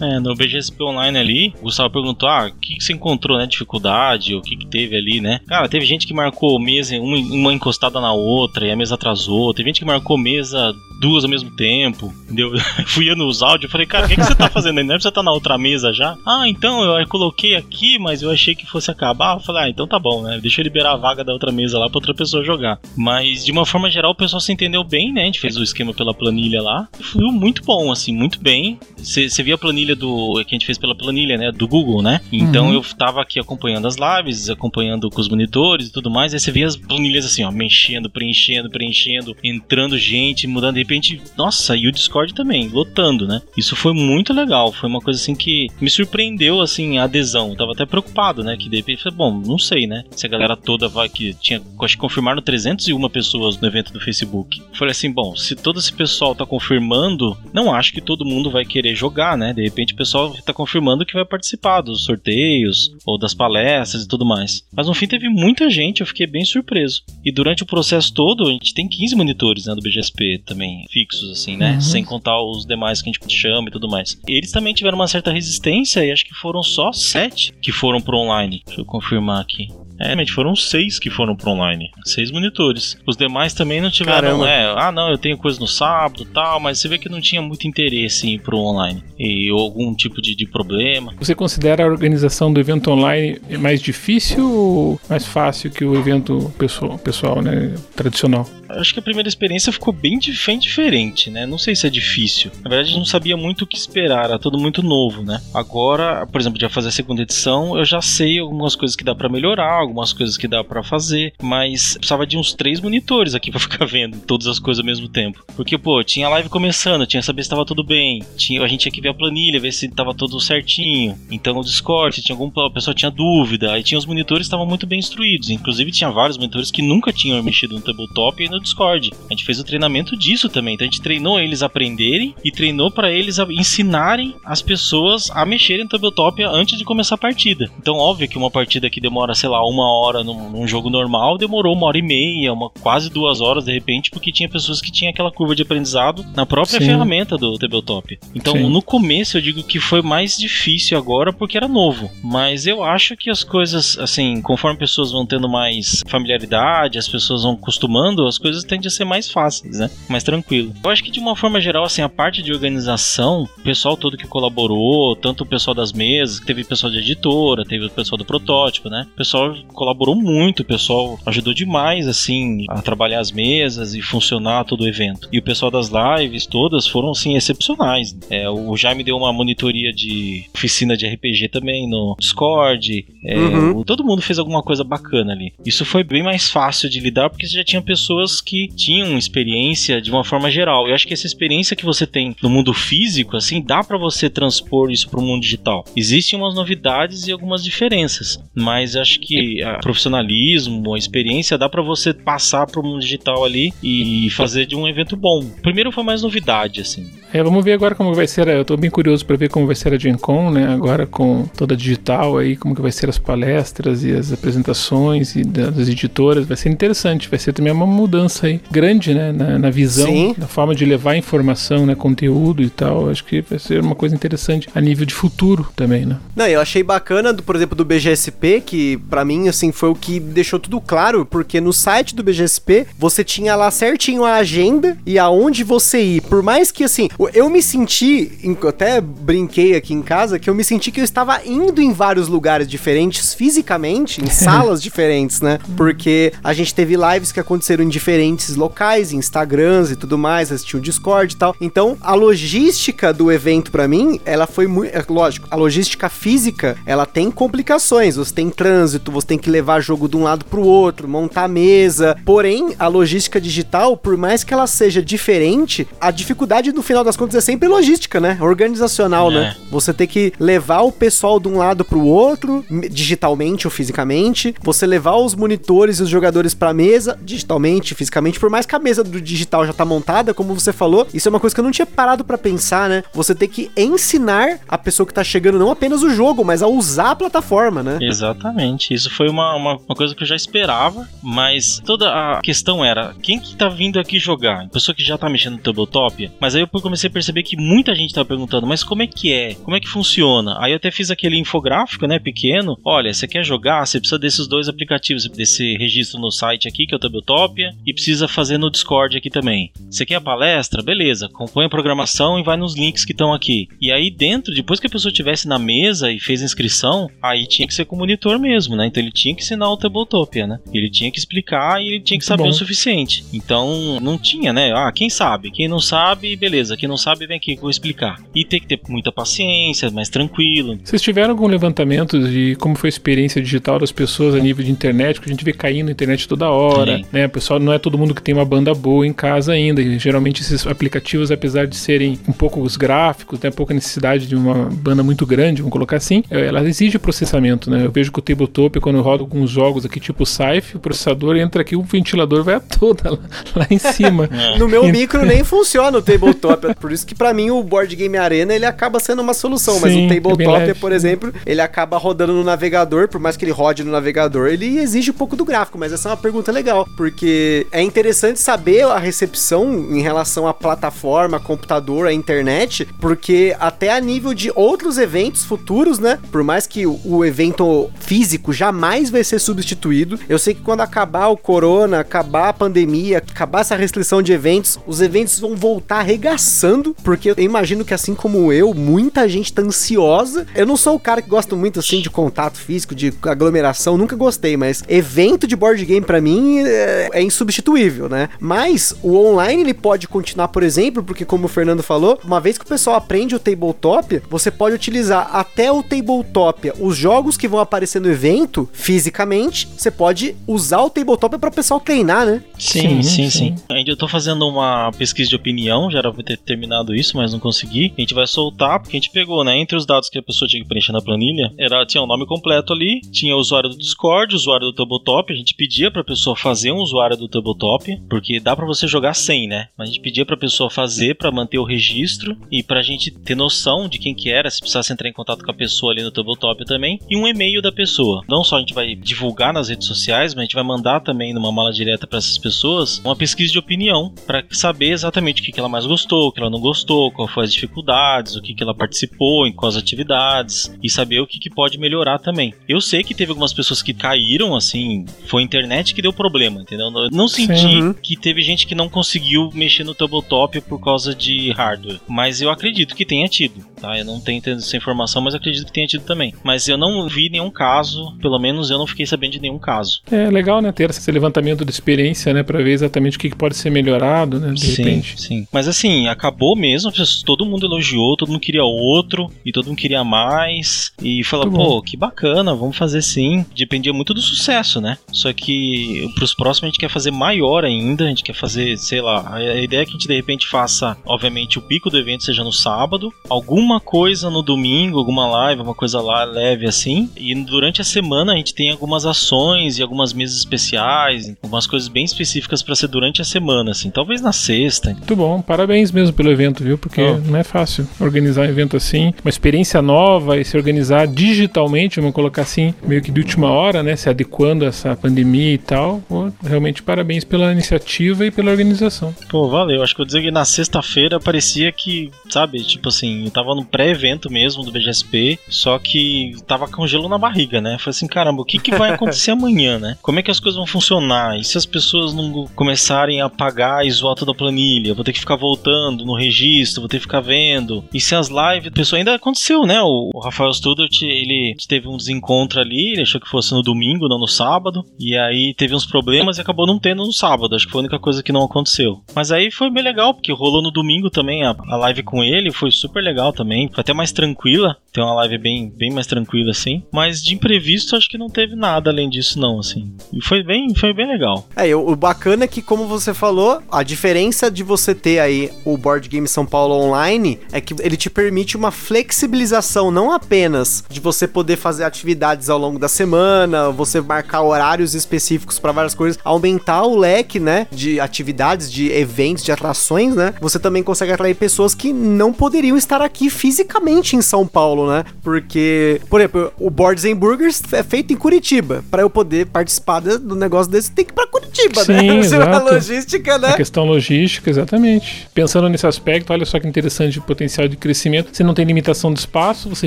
[0.00, 3.46] É, no BGSP Online ali, o Gustavo perguntou: ah, o que, que você encontrou, né?
[3.46, 5.40] Dificuldade, o que, que teve ali, né?
[5.46, 9.54] Cara, teve gente que marcou mesa, uma, encostada na outra e a mesa atrasou.
[9.54, 12.52] Teve gente que marcou mesa duas ao mesmo tempo, entendeu?
[12.86, 14.84] Fui eu nos áudios falei, cara, o que, que você tá fazendo aí?
[14.84, 16.16] Não é pra você tá na outra mesa já?
[16.26, 19.36] Ah, então, eu coloquei aqui, mas eu achei que fosse acabar.
[19.36, 20.38] Eu falei, ah, então tá bom, né?
[20.40, 22.78] Deixa eu liberar a vaga da outra mesa lá pra outra pessoa jogar.
[22.96, 25.22] Mas, de uma forma geral, o pessoal se entendeu bem, né?
[25.22, 26.88] A gente fez o esquema pela planilha lá.
[27.00, 28.78] Fluiu muito bom, assim, muito bem.
[28.96, 30.42] Você via a planilha do.
[30.44, 31.52] que a gente fez pela planilha, né?
[31.52, 32.20] Do Google, né?
[32.32, 32.74] Então uhum.
[32.74, 36.32] eu tava aqui acompanhando as lives, acompanhando com os monitores e tudo mais.
[36.32, 40.74] Aí você via as planilhas assim, ó, mexendo, preenchendo, preenchendo, entrando gente, mudando.
[40.74, 43.40] De repente, nossa, e o Discord também, lotando, né?
[43.56, 44.72] Isso foi muito legal.
[44.72, 47.50] Foi uma coisa assim que me surpreendeu, assim, a adesão.
[47.50, 48.56] Eu tava até preocupado, né?
[48.56, 50.04] Que de repente, falei, bom, não sei, né?
[50.10, 51.08] Se a galera toda vai.
[51.08, 51.60] que tinha.
[51.80, 54.62] Acho que confirmaram 301 pessoas no evento do Facebook.
[54.72, 58.64] falei assim, bom, se todo esse pessoal tá confirmando, não acho que todo mundo vai
[58.64, 59.52] querer jogar, né?
[59.52, 64.08] De repente o pessoal tá confirmando que vai participar dos sorteios ou das palestras e
[64.08, 64.64] tudo mais.
[64.74, 67.02] Mas no fim teve muita gente, eu fiquei bem surpreso.
[67.22, 71.30] E durante o processo todo, a gente tem 15 monitores né, do BGSP também, fixos,
[71.30, 71.74] assim, né?
[71.74, 71.80] Uhum.
[71.80, 74.18] Sem contar os demais que a gente chama e tudo mais.
[74.26, 78.16] Eles também tiveram uma certa resistência e acho que foram só sete que foram pro
[78.16, 78.62] online.
[78.64, 79.68] Deixa eu confirmar aqui.
[79.98, 81.90] É, realmente foram seis que foram pro online.
[82.04, 82.96] Seis monitores.
[83.06, 84.46] Os demais também não tiveram.
[84.46, 87.40] É, ah, não, eu tenho coisa no sábado tal, mas você vê que não tinha
[87.40, 89.02] muito interesse em ir pro online.
[89.18, 91.14] E algum tipo de, de problema.
[91.18, 96.52] Você considera a organização do evento online mais difícil ou mais fácil que o evento
[96.58, 98.46] pessoal, pessoal né, tradicional?
[98.68, 101.46] acho que a primeira experiência ficou bem, bem diferente, né?
[101.46, 102.50] Não sei se é difícil.
[102.62, 105.40] Na verdade, a gente não sabia muito o que esperar, era tudo muito novo, né?
[105.54, 109.14] Agora, por exemplo, já fazer a segunda edição, eu já sei algumas coisas que dá
[109.14, 113.50] para melhorar, algumas coisas que dá para fazer, mas precisava de uns três monitores aqui
[113.50, 115.44] para ficar vendo todas as coisas ao mesmo tempo.
[115.56, 118.80] Porque, pô, tinha live começando, tinha que saber se tava tudo bem, tinha, a gente
[118.80, 121.18] tinha que ver a planilha, ver se tava tudo certinho.
[121.30, 124.86] Então, o Discord, se tinha alguma pessoa tinha dúvida, aí tinha os monitores estavam muito
[124.86, 125.50] bem instruídos.
[125.50, 129.12] Inclusive, tinha vários monitores que nunca tinham mexido no tabletop e no Discord.
[129.28, 130.74] A gente fez o treinamento disso também.
[130.74, 135.44] Então a gente treinou eles a aprenderem e treinou para eles ensinarem as pessoas a
[135.44, 137.70] mexerem no tabletop antes de começar a partida.
[137.78, 141.38] Então, óbvio que uma partida que demora, sei lá, uma hora num, num jogo normal,
[141.38, 144.90] demorou uma hora e meia, uma, quase duas horas de repente, porque tinha pessoas que
[144.90, 146.86] tinham aquela curva de aprendizado na própria Sim.
[146.86, 148.18] ferramenta do tabletop.
[148.34, 148.68] Então, Sim.
[148.68, 152.10] no começo eu digo que foi mais difícil agora porque era novo.
[152.22, 157.42] Mas eu acho que as coisas, assim, conforme pessoas vão tendo mais familiaridade, as pessoas
[157.42, 159.90] vão acostumando, as coisas tendem a ser mais fáceis, né?
[160.08, 160.72] Mais tranquilo.
[160.82, 164.16] Eu acho que de uma forma geral, assim, a parte de organização, o pessoal todo
[164.16, 168.18] que colaborou, tanto o pessoal das mesas, teve o pessoal de editora, teve o pessoal
[168.18, 169.06] do protótipo, né?
[169.12, 174.64] O pessoal colaborou muito, o pessoal ajudou demais, assim, a trabalhar as mesas e funcionar
[174.64, 175.28] todo o evento.
[175.32, 178.16] E o pessoal das lives todas foram, assim, excepcionais.
[178.30, 183.06] É, o Jaime deu uma monitoria de oficina de RPG também no Discord.
[183.24, 183.82] É, uhum.
[183.84, 185.52] Todo mundo fez alguma coisa bacana ali.
[185.64, 190.00] Isso foi bem mais fácil de lidar porque você já tinha pessoas que tinham experiência
[190.00, 190.88] de uma forma geral.
[190.88, 194.28] Eu acho que essa experiência que você tem no mundo físico, assim, dá para você
[194.30, 195.84] transpor isso para o mundo digital.
[195.96, 201.82] Existem umas novidades e algumas diferenças, mas acho que a profissionalismo, a experiência dá para
[201.82, 205.44] você passar para o mundo digital ali e fazer de um evento bom.
[205.62, 207.10] Primeiro foi mais novidade, assim.
[207.36, 208.48] É, vamos ver agora como vai ser.
[208.48, 210.72] Eu tô bem curioso para ver como vai ser a Gen Con, né?
[210.72, 215.44] Agora com toda digital aí, como que vai ser as palestras e as apresentações e
[215.44, 216.46] das editoras.
[216.46, 217.28] Vai ser interessante.
[217.28, 219.32] Vai ser também uma mudança aí grande, né?
[219.32, 220.34] Na, na visão, Sim.
[220.38, 221.94] na forma de levar informação, né?
[221.94, 223.10] Conteúdo e tal.
[223.10, 226.16] Acho que vai ser uma coisa interessante a nível de futuro também, né?
[226.34, 229.94] Não, eu achei bacana, do, por exemplo, do BGSP, que para mim, assim, foi o
[229.94, 234.96] que deixou tudo claro, porque no site do BGSP você tinha lá certinho a agenda
[235.04, 236.22] e aonde você ir.
[236.22, 238.30] Por mais que, assim, eu me senti,
[238.68, 242.28] até brinquei aqui em casa, que eu me senti que eu estava indo em vários
[242.28, 245.58] lugares diferentes fisicamente, em salas diferentes, né?
[245.76, 250.78] Porque a gente teve lives que aconteceram em diferentes locais, Instagrams e tudo mais, assistiu
[250.78, 251.56] o Discord e tal.
[251.60, 256.76] Então, a logística do evento para mim, ela foi muito, é, lógico, a logística física,
[256.86, 260.62] ela tem complicações, você tem trânsito, você tem que levar jogo de um lado pro
[260.62, 262.16] outro, montar mesa.
[262.24, 267.15] Porém, a logística digital, por mais que ela seja diferente, a dificuldade no final das
[267.16, 268.38] contas é sempre logística, né?
[268.40, 269.36] Organizacional, né?
[269.36, 269.40] é.
[269.40, 269.56] né?
[269.70, 274.86] Você tem que levar o pessoal de um lado pro outro, digitalmente ou fisicamente, você
[274.86, 279.02] levar os monitores e os jogadores pra mesa, digitalmente, fisicamente, por mais que a mesa
[279.02, 281.70] do digital já tá montada, como você falou, isso é uma coisa que eu não
[281.70, 283.02] tinha parado para pensar, né?
[283.12, 286.66] Você tem que ensinar a pessoa que tá chegando não apenas o jogo, mas a
[286.66, 287.98] usar a plataforma, né?
[288.00, 288.92] Exatamente.
[288.92, 293.14] Isso foi uma, uma, uma coisa que eu já esperava, mas toda a questão era
[293.22, 294.64] quem que tá vindo aqui jogar?
[294.64, 296.30] A pessoa que já tá mexendo no Tabletop?
[296.40, 299.32] Mas aí eu comecei a perceber que muita gente tava perguntando, mas como é que
[299.32, 299.54] é?
[299.54, 300.56] Como é que funciona?
[300.60, 302.78] Aí eu até fiz aquele infográfico, né, pequeno.
[302.84, 306.94] Olha, você quer jogar, você precisa desses dois aplicativos, desse registro no site aqui, que
[306.94, 309.70] é o Tabletopia, e precisa fazer no Discord aqui também.
[309.90, 310.82] Você quer a palestra?
[310.82, 313.68] Beleza, compõe a programação e vai nos links que estão aqui.
[313.80, 317.46] E aí dentro, depois que a pessoa estivesse na mesa e fez a inscrição, aí
[317.46, 318.86] tinha que ser com o monitor mesmo, né?
[318.86, 320.58] Então ele tinha que ensinar o Tabletopia, né?
[320.72, 322.48] Ele tinha que explicar e ele tinha que Muito saber bom.
[322.50, 323.24] o suficiente.
[323.32, 324.72] Então não tinha, né?
[324.72, 325.50] Ah, quem sabe?
[325.50, 326.76] Quem não sabe, beleza.
[326.76, 328.20] Quem não sabe, vem aqui que eu vou explicar.
[328.34, 330.78] E tem que ter muita paciência, mais tranquilo.
[330.82, 334.70] Vocês tiveram algum levantamento de como foi a experiência digital das pessoas a nível de
[334.70, 335.20] internet?
[335.20, 337.04] Que a gente vê caindo na internet toda hora, Sim.
[337.12, 337.26] né?
[337.26, 339.80] O pessoal não é todo mundo que tem uma banda boa em casa ainda.
[339.80, 343.56] E, geralmente esses aplicativos, apesar de serem um pouco os gráficos, tem né?
[343.56, 347.84] pouca necessidade de uma banda muito grande, vamos colocar assim, é, ela exige processamento, né?
[347.84, 351.36] Eu vejo que o Tabletop, quando eu rodo alguns jogos aqui, tipo Saif, o processador
[351.36, 353.18] entra aqui, o ventilador vai a toda lá,
[353.54, 354.28] lá em cima.
[354.36, 354.58] É.
[354.58, 355.00] No meu então...
[355.00, 358.66] micro nem funciona o Tabletop, por isso que para mim o Board Game Arena ele
[358.66, 362.44] acaba sendo uma solução, Sim, mas o Tabletop, é por exemplo, ele acaba rodando no
[362.44, 365.92] navegador, por mais que ele rode no navegador, ele exige um pouco do gráfico, mas
[365.92, 371.40] essa é uma pergunta legal, porque é interessante saber a recepção em relação à plataforma,
[371.40, 376.18] computador, à internet, porque até a nível de outros eventos futuros, né?
[376.30, 380.80] Por mais que o, o evento físico jamais vai ser substituído, eu sei que quando
[380.80, 385.98] acabar o corona, acabar a pandemia, acabar essa restrição de eventos, os eventos vão voltar
[385.98, 386.65] arregaçando,
[387.02, 390.46] porque eu imagino que assim como eu, muita gente tá ansiosa.
[390.54, 394.16] Eu não sou o cara que gosta muito assim de contato físico, de aglomeração, nunca
[394.16, 398.28] gostei, mas evento de board game para mim é, é, insubstituível, né?
[398.40, 402.58] Mas o online ele pode continuar, por exemplo, porque como o Fernando falou, uma vez
[402.58, 407.48] que o pessoal aprende o tabletop, você pode utilizar até o tabletop, os jogos que
[407.48, 412.42] vão aparecer no evento fisicamente, você pode usar o tabletop para o pessoal treinar, né?
[412.58, 413.54] Sim, sim, sim, sim.
[413.70, 417.38] Ainda eu tô fazendo uma pesquisa de opinião, já era ter terminado isso, mas não
[417.38, 417.92] consegui.
[417.96, 419.58] A gente vai soltar, porque a gente pegou, né?
[419.58, 422.08] Entre os dados que a pessoa tinha que preencher na planilha, era, tinha o um
[422.08, 425.32] nome completo ali, tinha o usuário do Discord, o usuário do Tabletop.
[425.32, 429.14] A gente pedia pra pessoa fazer um usuário do Tabletop, porque dá para você jogar
[429.14, 429.68] sem, né?
[429.76, 433.34] Mas a gente pedia pra pessoa fazer para manter o registro e pra gente ter
[433.34, 436.10] noção de quem que era, se precisasse entrar em contato com a pessoa ali no
[436.10, 438.22] Tabletop também, e um e-mail da pessoa.
[438.28, 441.34] Não só a gente vai divulgar nas redes sociais, mas a gente vai mandar também
[441.34, 445.52] numa mala direta para essas pessoas uma pesquisa de opinião para saber exatamente o que,
[445.52, 448.54] que ela mais gostou, o que ela não gostou, qual foi as dificuldades, o que,
[448.54, 452.54] que ela participou, em quais atividades e saber o que, que pode melhorar também.
[452.68, 456.60] Eu sei que teve algumas pessoas que caíram, assim, foi a internet que deu problema,
[456.60, 456.86] entendeu?
[456.86, 457.94] Eu não senti uhum.
[457.94, 462.50] que teve gente que não conseguiu mexer no tabletop por causa de hardware, mas eu
[462.50, 463.98] acredito que tenha tido, tá?
[463.98, 466.34] Eu não tenho essa informação, mas acredito que tenha tido também.
[466.42, 470.00] Mas eu não vi nenhum caso, pelo menos eu não fiquei sabendo de nenhum caso.
[470.10, 473.56] É legal, né, ter esse levantamento de experiência, né, para ver exatamente o que pode
[473.56, 475.20] ser melhorado, né, de sim, repente.
[475.20, 476.92] Sim, mas assim, acabou mesmo,
[477.24, 481.82] todo mundo elogiou, todo mundo queria outro, e todo mundo queria mais, e falou, pô,
[481.82, 483.44] que bacana, vamos fazer sim.
[483.56, 484.98] Dependia muito do sucesso, né?
[485.12, 489.00] Só que pros próximos a gente quer fazer maior ainda, a gente quer fazer, sei
[489.00, 492.24] lá, a ideia é que a gente de repente faça, obviamente, o pico do evento
[492.24, 497.10] seja no sábado, algumas alguma coisa no domingo, alguma live, uma coisa lá leve assim.
[497.16, 501.88] E durante a semana a gente tem algumas ações e algumas mesas especiais, algumas coisas
[501.88, 503.90] bem específicas para ser durante a semana, assim.
[503.90, 504.90] Talvez na sexta.
[504.90, 506.78] Muito bom, parabéns mesmo pelo evento, viu?
[506.78, 507.18] Porque oh.
[507.18, 512.14] não é fácil organizar um evento assim, uma experiência nova e se organizar digitalmente, vamos
[512.14, 513.96] colocar assim, meio que de última hora, né?
[513.96, 516.00] Se adequando a essa pandemia e tal.
[516.08, 519.12] Pô, realmente parabéns pela iniciativa e pela organização.
[519.28, 519.82] Pô, valeu.
[519.82, 523.64] Acho que eu dizer que na sexta-feira parecia que, sabe, tipo assim, eu tava no
[523.64, 527.76] pré-evento mesmo do BGSP, só que tava com gelo na barriga, né?
[527.78, 529.96] Falei assim, caramba, o que, que vai acontecer amanhã, né?
[530.02, 531.38] Como é que as coisas vão funcionar?
[531.38, 534.94] E se as pessoas não começarem a pagar e zoar toda a planilha?
[534.94, 537.84] Vou ter que ficar voltando no registro, vou ter que ficar vendo.
[537.92, 539.80] E se as lives, a pessoa ainda aconteceu, né?
[539.82, 544.18] O, Rafael Studart, ele teve um desencontro ali, ele achou que fosse no domingo, não
[544.18, 547.54] no sábado, e aí teve uns problemas e acabou não tendo no sábado.
[547.54, 549.00] Acho que foi a única coisa que não aconteceu.
[549.14, 552.52] Mas aí foi bem legal, porque rolou no domingo também a, a live com ele,
[552.52, 553.45] foi super legal também.
[553.72, 556.82] Foi até mais tranquila, tem uma live bem, bem mais tranquila assim.
[556.92, 559.94] Mas de imprevisto acho que não teve nada além disso, não, assim.
[560.12, 561.46] E foi bem, foi bem legal.
[561.54, 565.76] É, o bacana é que, como você falou, a diferença de você ter aí o
[565.76, 571.00] Board Game São Paulo online é que ele te permite uma flexibilização, não apenas de
[571.00, 576.18] você poder fazer atividades ao longo da semana, você marcar horários específicos para várias coisas,
[576.24, 580.34] aumentar o leque, né, de atividades, de eventos, de atrações, né?
[580.40, 585.04] Você também consegue atrair pessoas que não poderiam estar aqui fisicamente em São Paulo, né?
[585.22, 588.84] Porque, por exemplo, o Boards and Burgers é feito em Curitiba.
[588.90, 592.18] Para eu poder participar do negócio desse, tem que ir para Curitiba, Sim, né?
[592.18, 592.56] Exato.
[592.56, 593.48] A logística, né?
[593.48, 595.28] A questão logística, exatamente.
[595.34, 598.30] Pensando nesse aspecto, olha só que interessante de potencial de crescimento.
[598.32, 599.86] Você não tem limitação de espaço, você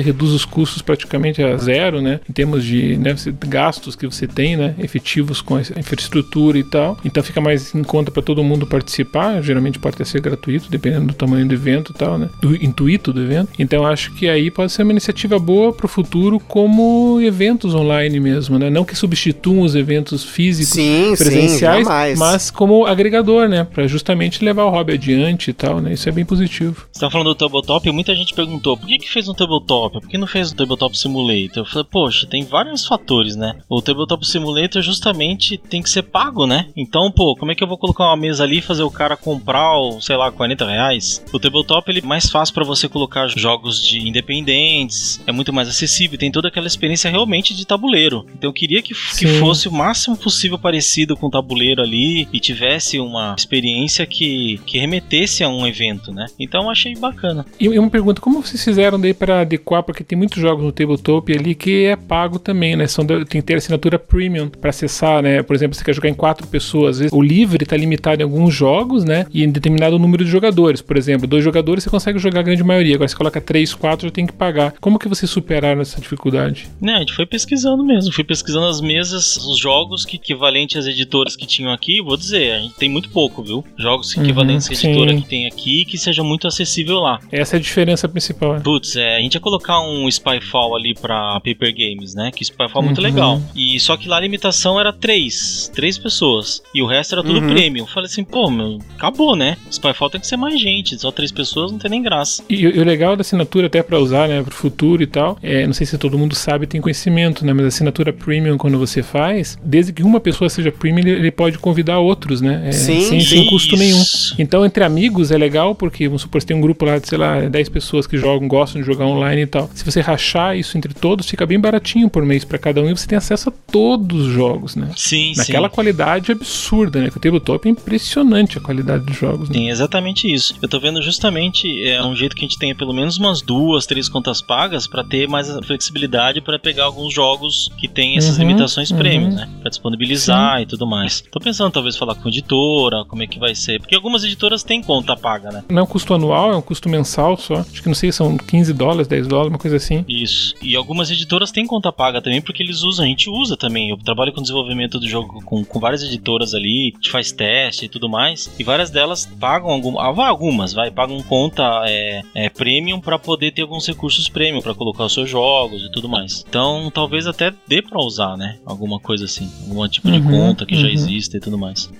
[0.00, 2.20] reduz os custos praticamente a zero, né?
[2.28, 3.14] Em termos de né,
[3.46, 4.74] gastos que você tem, né?
[4.78, 6.98] Efetivos com a infraestrutura e tal.
[7.04, 9.42] Então fica mais em conta para todo mundo participar.
[9.42, 12.28] Geralmente pode até ser gratuito, dependendo do tamanho do evento e tal, né?
[12.40, 13.39] Do intuito do evento.
[13.58, 18.20] Então acho que aí pode ser uma iniciativa boa para o futuro como eventos online
[18.20, 18.70] mesmo, né?
[18.70, 23.64] Não que substituam os eventos físicos sim, presenciais, sim, mas como agregador, né?
[23.64, 25.92] Para justamente levar o hobby adiante e tal, né?
[25.92, 26.86] Isso é bem positivo.
[26.92, 30.00] Você tá falando do Tabletop e muita gente perguntou por que, que fez um Tabletop?
[30.00, 31.58] Por que não fez um Tabletop Simulator?
[31.58, 33.56] Eu falei, poxa, tem vários fatores, né?
[33.68, 36.66] O Tabletop Simulator justamente tem que ser pago, né?
[36.76, 39.16] Então, pô, como é que eu vou colocar uma mesa ali e fazer o cara
[39.16, 39.70] comprar,
[40.00, 41.24] sei lá, 40 reais?
[41.32, 45.68] O Tabletop ele é mais fácil para você colocar jogos de independentes, é muito mais
[45.68, 48.26] acessível, tem toda aquela experiência realmente de tabuleiro.
[48.34, 52.40] Então eu queria que, que fosse o máximo possível parecido com o tabuleiro ali e
[52.40, 56.26] tivesse uma experiência que, que remetesse a um evento, né?
[56.38, 57.44] Então achei bacana.
[57.58, 61.32] E uma pergunta, como vocês fizeram daí para adequar, porque tem muitos jogos no Tabletop
[61.32, 62.86] ali que é pago também, né?
[62.86, 65.42] São, tem que ter assinatura premium para acessar, né?
[65.42, 68.24] Por exemplo, você quer jogar em quatro pessoas, às vezes o livre está limitado em
[68.24, 69.26] alguns jogos, né?
[69.32, 70.80] E em determinado número de jogadores.
[70.80, 72.94] Por exemplo, dois jogadores você consegue jogar a grande maioria.
[72.94, 74.72] Agora, se coloca três, quatro, já tem que pagar.
[74.80, 76.70] Como que vocês superaram essa dificuldade?
[76.80, 78.10] Né, a gente foi pesquisando mesmo.
[78.10, 82.00] Fui pesquisando as mesas, os jogos que equivalentes às editoras que tinham aqui.
[82.00, 83.62] Vou dizer, a gente tem muito pouco, viu?
[83.78, 85.20] Jogos uhum, equivalentes à editora sim.
[85.20, 87.20] que tem aqui que seja muito acessível lá.
[87.30, 88.56] Essa é a diferença principal.
[88.56, 88.60] É.
[88.60, 92.30] Putz, é, a gente ia colocar um Spyfall ali pra Paper Games, né?
[92.30, 93.04] Que Spyfall é muito uhum.
[93.04, 93.42] legal.
[93.54, 95.70] E só que lá a limitação era três.
[95.74, 96.62] Três pessoas.
[96.74, 97.52] E o resto era tudo uhum.
[97.52, 97.86] premium.
[97.86, 99.58] Falei assim, pô, meu, acabou, né?
[99.70, 100.98] Spyfall tem que ser mais gente.
[100.98, 102.42] Só três pessoas não tem nem graça.
[102.48, 105.66] E, e o legal da assinatura, até para usar, né, pro futuro e tal, é,
[105.66, 107.52] não sei se todo mundo sabe, tem conhecimento, né?
[107.52, 111.30] Mas a assinatura premium, quando você faz, desde que uma pessoa seja premium, ele, ele
[111.30, 112.62] pode convidar outros, né?
[112.66, 113.26] É, sim, sem, sim.
[113.26, 114.02] sem custo nenhum.
[114.38, 117.18] Então, entre amigos é legal, porque vamos supor, você tem um grupo lá de, sei
[117.18, 119.70] lá, 10 pessoas que jogam, gostam de jogar online e tal.
[119.74, 122.96] Se você rachar isso entre todos, fica bem baratinho por mês para cada um e
[122.96, 124.90] você tem acesso a todos os jogos, né?
[124.96, 125.74] Sim, Naquela sim.
[125.74, 127.10] qualidade absurda, né?
[127.10, 129.48] Que o tabletop é impressionante a qualidade dos jogos.
[129.48, 129.54] Né?
[129.56, 130.54] Sim, exatamente isso.
[130.60, 133.86] Eu tô vendo justamente é um jeito que a gente tenha pelo menos umas duas,
[133.86, 138.48] três contas pagas para ter mais flexibilidade para pegar alguns jogos que tem essas uhum,
[138.48, 138.98] limitações uhum.
[138.98, 139.48] premium, né?
[139.60, 140.62] Para disponibilizar Sim.
[140.62, 141.22] e tudo mais.
[141.30, 144.82] Tô pensando talvez falar com editora, como é que vai ser, porque algumas editoras têm
[144.82, 145.64] conta paga, né?
[145.68, 147.56] Não é um custo anual, é um custo mensal só.
[147.56, 150.04] Acho que não sei, são 15 dólares, 10 dólares, uma coisa assim.
[150.08, 150.54] Isso.
[150.62, 153.90] E algumas editoras têm conta paga também, porque eles usam, a gente usa também.
[153.90, 157.86] Eu trabalho com desenvolvimento do jogo com, com várias editoras ali, a gente faz teste
[157.86, 162.48] e tudo mais, e várias delas pagam algumas, ah, algumas, vai, pagam conta é, é
[162.80, 166.44] premium para poder ter alguns recursos premium para colocar os seus jogos e tudo mais.
[166.48, 168.58] Então, talvez até dê para usar, né?
[168.64, 170.80] Alguma coisa assim, algum tipo de uhum, conta que uhum.
[170.80, 171.90] já existe e tudo mais.